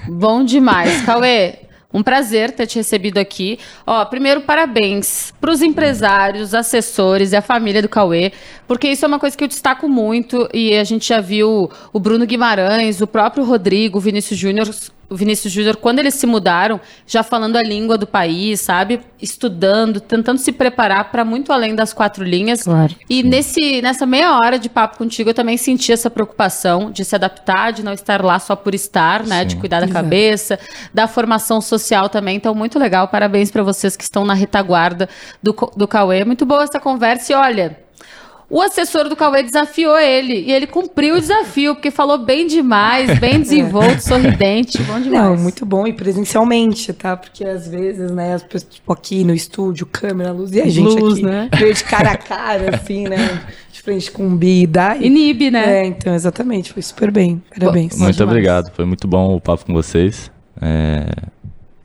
Bom 0.09 0.43
demais. 0.43 1.01
Cauê, 1.03 1.59
um 1.93 2.03
prazer 2.03 2.51
ter 2.51 2.67
te 2.67 2.75
recebido 2.75 3.17
aqui. 3.17 3.57
Ó, 3.85 4.03
primeiro, 4.05 4.41
parabéns 4.41 5.33
para 5.39 5.51
os 5.51 5.61
empresários, 5.61 6.53
assessores 6.53 7.31
e 7.31 7.35
a 7.35 7.41
família 7.41 7.81
do 7.81 7.89
Cauê, 7.89 8.31
porque 8.67 8.89
isso 8.89 9.05
é 9.05 9.07
uma 9.07 9.19
coisa 9.19 9.37
que 9.37 9.43
eu 9.43 9.47
destaco 9.47 9.87
muito 9.87 10.49
e 10.53 10.75
a 10.75 10.83
gente 10.83 11.07
já 11.07 11.21
viu 11.21 11.71
o 11.93 11.99
Bruno 11.99 12.25
Guimarães, 12.25 13.01
o 13.01 13.07
próprio 13.07 13.43
Rodrigo, 13.43 13.97
o 13.97 14.01
Vinícius 14.01 14.39
Júnior 14.39 14.69
o 15.09 15.15
Vinícius 15.15 15.53
Júnior, 15.53 15.77
quando 15.77 15.99
eles 15.99 16.15
se 16.15 16.25
mudaram, 16.25 16.79
já 17.05 17.23
falando 17.23 17.55
a 17.55 17.63
língua 17.63 17.97
do 17.97 18.05
país, 18.05 18.59
sabe? 18.61 18.99
Estudando, 19.21 20.01
tentando 20.01 20.37
se 20.37 20.51
preparar 20.51 21.11
para 21.11 21.23
muito 21.23 21.53
além 21.53 21.75
das 21.75 21.93
quatro 21.93 22.23
linhas. 22.23 22.63
Claro. 22.63 22.93
E 23.09 23.23
nesse, 23.23 23.81
nessa 23.81 24.05
meia 24.05 24.37
hora 24.37 24.59
de 24.59 24.67
papo 24.69 24.97
contigo, 24.97 25.29
eu 25.29 25.33
também 25.33 25.55
senti 25.55 25.93
essa 25.93 26.09
preocupação 26.09 26.91
de 26.91 27.05
se 27.05 27.15
adaptar, 27.15 27.71
de 27.71 27.83
não 27.83 27.93
estar 27.93 28.23
lá 28.23 28.37
só 28.37 28.55
por 28.55 28.75
estar, 28.75 29.25
né? 29.25 29.41
Sim. 29.41 29.47
De 29.47 29.55
cuidar 29.55 29.79
da 29.79 29.85
Exato. 29.85 30.03
cabeça, 30.03 30.59
da 30.93 31.07
formação 31.07 31.61
social 31.61 32.09
também. 32.09 32.35
Então, 32.35 32.53
muito 32.53 32.77
legal. 32.77 33.07
Parabéns 33.07 33.49
para 33.49 33.63
vocês 33.63 33.95
que 33.95 34.03
estão 34.03 34.25
na 34.25 34.33
retaguarda 34.33 35.07
do, 35.41 35.55
do 35.75 35.87
Cauê. 35.87 36.25
Muito 36.25 36.45
boa 36.45 36.63
essa 36.63 36.79
conversa. 36.81 37.31
E 37.31 37.35
olha, 37.35 37.86
o 38.49 38.61
assessor 38.61 39.09
do 39.09 39.15
Cauê 39.15 39.43
desafiou 39.43 39.97
ele 39.99 40.33
e 40.33 40.51
ele 40.51 40.65
cumpriu 40.65 41.15
o 41.15 41.19
desafio, 41.19 41.75
porque 41.75 41.91
falou 41.91 42.17
bem 42.17 42.47
demais, 42.47 43.19
bem 43.19 43.39
desenvolto, 43.41 43.99
sorridente, 43.99 44.81
bom 44.83 44.99
demais. 45.01 45.23
Não, 45.23 45.37
muito 45.37 45.65
bom 45.65 45.85
e 45.85 45.91
presencialmente, 45.91 46.93
tá? 46.93 47.17
Porque 47.17 47.43
às 47.43 47.67
vezes, 47.67 48.09
né, 48.11 48.35
as 48.35 48.43
pessoas, 48.43 48.63
tipo, 48.73 48.93
aqui 48.93 49.23
no 49.25 49.33
estúdio, 49.33 49.85
câmera, 49.85 50.31
luz, 50.31 50.53
e 50.53 50.61
a 50.61 50.69
gente 50.69 50.97
luz, 50.97 51.15
aqui 51.15 51.25
né? 51.25 51.49
veio 51.57 51.73
de 51.73 51.83
cara 51.83 52.11
a 52.11 52.17
cara, 52.17 52.75
assim, 52.75 53.03
né? 53.07 53.41
De 53.71 53.81
frente 53.81 54.09
com 54.11 54.27
o 54.27 54.35
Bi 54.35 54.63
e. 54.63 55.05
Inibe, 55.05 55.51
né? 55.51 55.81
É, 55.81 55.85
então, 55.85 56.15
exatamente, 56.15 56.71
foi 56.71 56.81
super 56.81 57.11
bem. 57.11 57.41
Parabéns. 57.57 57.97
Muito 57.97 58.23
obrigado, 58.23 58.71
foi 58.73 58.85
muito 58.85 59.07
bom 59.07 59.35
o 59.35 59.41
papo 59.41 59.65
com 59.65 59.73
vocês. 59.73 60.31
É 60.61 61.05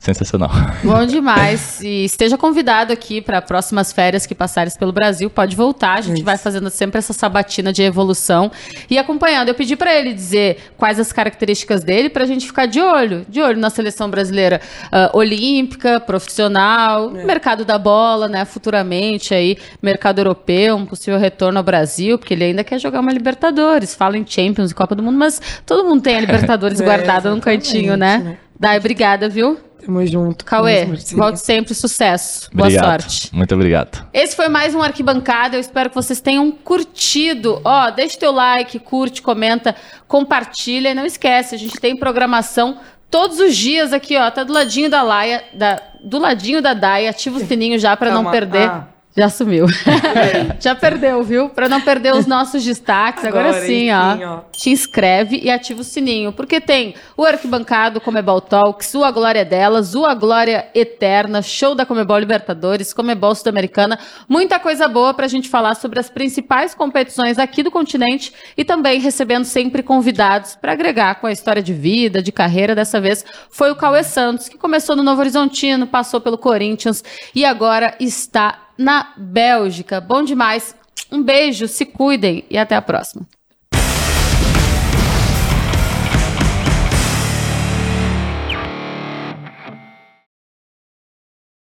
sensacional. 0.03 0.51
Bom 0.83 1.05
demais. 1.05 1.81
E 1.81 2.03
esteja 2.03 2.37
convidado 2.37 2.91
aqui 2.91 3.21
para 3.21 3.41
próximas 3.41 3.93
férias 3.93 4.25
que 4.25 4.35
passares 4.35 4.75
pelo 4.75 4.91
Brasil. 4.91 5.29
Pode 5.29 5.55
voltar. 5.55 5.97
A 5.97 6.01
gente 6.01 6.17
Isso. 6.17 6.25
vai 6.25 6.37
fazendo 6.37 6.69
sempre 6.69 6.99
essa 6.99 7.13
sabatina 7.13 7.71
de 7.71 7.81
evolução 7.81 8.51
e 8.89 8.97
acompanhando. 8.97 9.47
Eu 9.47 9.55
pedi 9.55 9.77
para 9.77 9.95
ele 9.95 10.13
dizer 10.13 10.73
quais 10.77 10.99
as 10.99 11.13
características 11.13 11.85
dele 11.85 12.09
para 12.09 12.23
a 12.23 12.27
gente 12.27 12.45
ficar 12.45 12.65
de 12.65 12.81
olho, 12.81 13.25
de 13.29 13.41
olho 13.41 13.57
na 13.57 13.69
seleção 13.69 14.09
brasileira 14.09 14.59
uh, 14.87 15.17
olímpica, 15.17 16.01
profissional, 16.01 17.15
é. 17.15 17.23
mercado 17.23 17.63
da 17.63 17.77
bola, 17.77 18.27
né? 18.27 18.43
Futuramente 18.43 19.33
aí 19.33 19.57
mercado 19.81 20.19
europeu, 20.19 20.75
um 20.75 20.85
possível 20.85 21.17
retorno 21.17 21.57
ao 21.59 21.63
Brasil, 21.63 22.19
porque 22.19 22.33
ele 22.33 22.43
ainda 22.43 22.63
quer 22.63 22.77
jogar 22.77 22.99
uma 22.99 23.13
Libertadores. 23.13 23.95
Fala 23.95 24.17
em 24.17 24.25
Champions 24.27 24.71
e 24.71 24.75
Copa 24.75 24.95
do 24.95 25.01
Mundo, 25.01 25.17
mas 25.17 25.39
todo 25.65 25.87
mundo 25.87 26.01
tem 26.01 26.17
a 26.17 26.19
Libertadores 26.21 26.81
é, 26.81 26.83
guardada 26.83 27.29
num 27.29 27.39
cantinho, 27.39 27.95
né? 27.95 28.17
né? 28.17 28.37
Dai, 28.59 28.77
obrigada, 28.77 29.29
viu? 29.29 29.57
Tamo 29.85 30.05
junto. 30.05 30.45
Cauê, 30.45 30.85
volte 31.13 31.39
sempre, 31.39 31.73
sucesso. 31.73 32.49
Obrigado. 32.53 32.81
Boa 32.81 32.99
sorte. 32.99 33.35
Muito 33.35 33.53
obrigado. 33.53 34.05
Esse 34.13 34.35
foi 34.35 34.47
mais 34.47 34.73
um 34.73 34.81
Arquibancada. 34.81 35.57
Eu 35.57 35.59
espero 35.59 35.89
que 35.89 35.95
vocês 35.95 36.21
tenham 36.21 36.51
curtido. 36.51 37.61
Ó, 37.65 37.89
deixa 37.89 38.17
teu 38.17 38.31
like, 38.31 38.79
curte, 38.79 39.21
comenta, 39.21 39.75
compartilha. 40.07 40.89
E 40.89 40.93
não 40.93 41.05
esquece, 41.05 41.55
a 41.55 41.57
gente 41.57 41.79
tem 41.79 41.97
programação 41.97 42.77
todos 43.11 43.39
os 43.39 43.55
dias 43.55 43.93
aqui, 43.93 44.17
ó, 44.17 44.31
tá 44.31 44.43
do 44.43 44.51
ladinho 44.51 44.89
da 44.89 45.03
Laia, 45.03 45.43
da, 45.53 45.79
do 46.03 46.17
ladinho 46.17 46.63
da 46.63 46.73
Dai, 46.73 47.07
ativa 47.07 47.37
o 47.37 47.45
sininho 47.45 47.77
já 47.77 47.95
para 47.95 48.09
não 48.09 48.23
Calma, 48.23 48.31
perder. 48.31 48.67
ah. 48.67 48.87
Já 49.15 49.29
sumiu. 49.29 49.67
Já 50.59 50.73
perdeu, 50.73 51.23
viu? 51.23 51.47
Para 51.47 51.69
não 51.69 51.79
perder 51.79 52.15
os 52.15 52.25
nossos 52.25 52.63
destaques. 52.63 53.23
Agora, 53.23 53.49
Agora, 53.49 53.65
sim, 53.65 53.89
enfim, 53.91 54.23
ó. 54.23 54.37
ó. 54.37 54.39
Te 54.51 54.71
inscreve 54.71 55.39
e 55.43 55.51
ativa 55.51 55.81
o 55.81 55.83
sininho. 55.83 56.33
Porque 56.33 56.59
tem 56.59 56.95
o 57.15 57.23
Arquibancado 57.23 58.01
Comebol 58.01 58.41
Talks, 58.41 58.95
o 58.95 59.03
A 59.03 59.11
Glória 59.11 59.41
é 59.41 59.45
Delas, 59.45 59.93
o 59.93 60.03
A 60.03 60.15
Glória 60.15 60.67
Eterna, 60.73 61.43
show 61.43 61.75
da 61.75 61.85
Comebol 61.85 62.17
Libertadores, 62.17 62.91
Comebol 62.91 63.35
Sul-Americana. 63.35 63.99
Muita 64.27 64.59
coisa 64.59 64.87
boa 64.87 65.13
pra 65.13 65.27
gente 65.27 65.47
falar 65.47 65.75
sobre 65.75 65.99
as 65.99 66.09
principais 66.09 66.73
competições 66.73 67.37
aqui 67.37 67.61
do 67.61 67.69
continente 67.69 68.33
e 68.57 68.65
também 68.65 68.99
recebendo 68.99 69.45
sempre 69.45 69.83
convidados 69.83 70.55
para 70.55 70.71
agregar 70.71 71.15
com 71.15 71.27
a 71.27 71.31
história 71.31 71.61
de 71.61 71.73
vida, 71.73 72.19
de 72.19 72.31
carreira. 72.31 72.73
Dessa 72.73 72.99
vez 72.99 73.23
foi 73.51 73.69
o 73.69 73.75
Cauê 73.75 74.01
Santos, 74.01 74.49
que 74.49 74.57
começou 74.57 74.95
no 74.95 75.03
Novo 75.03 75.21
Horizontino, 75.21 75.85
passou 75.85 76.19
pelo 76.19 76.37
Corinthians 76.37 77.03
e 77.35 77.45
agora 77.45 77.93
está 77.99 78.63
na 78.77 79.13
Bélgica. 79.17 80.01
Bom 80.01 80.23
demais. 80.23 80.75
Um 81.11 81.21
beijo, 81.21 81.67
se 81.67 81.85
cuidem 81.85 82.45
e 82.49 82.57
até 82.57 82.75
a 82.75 82.81
próxima. 82.81 83.27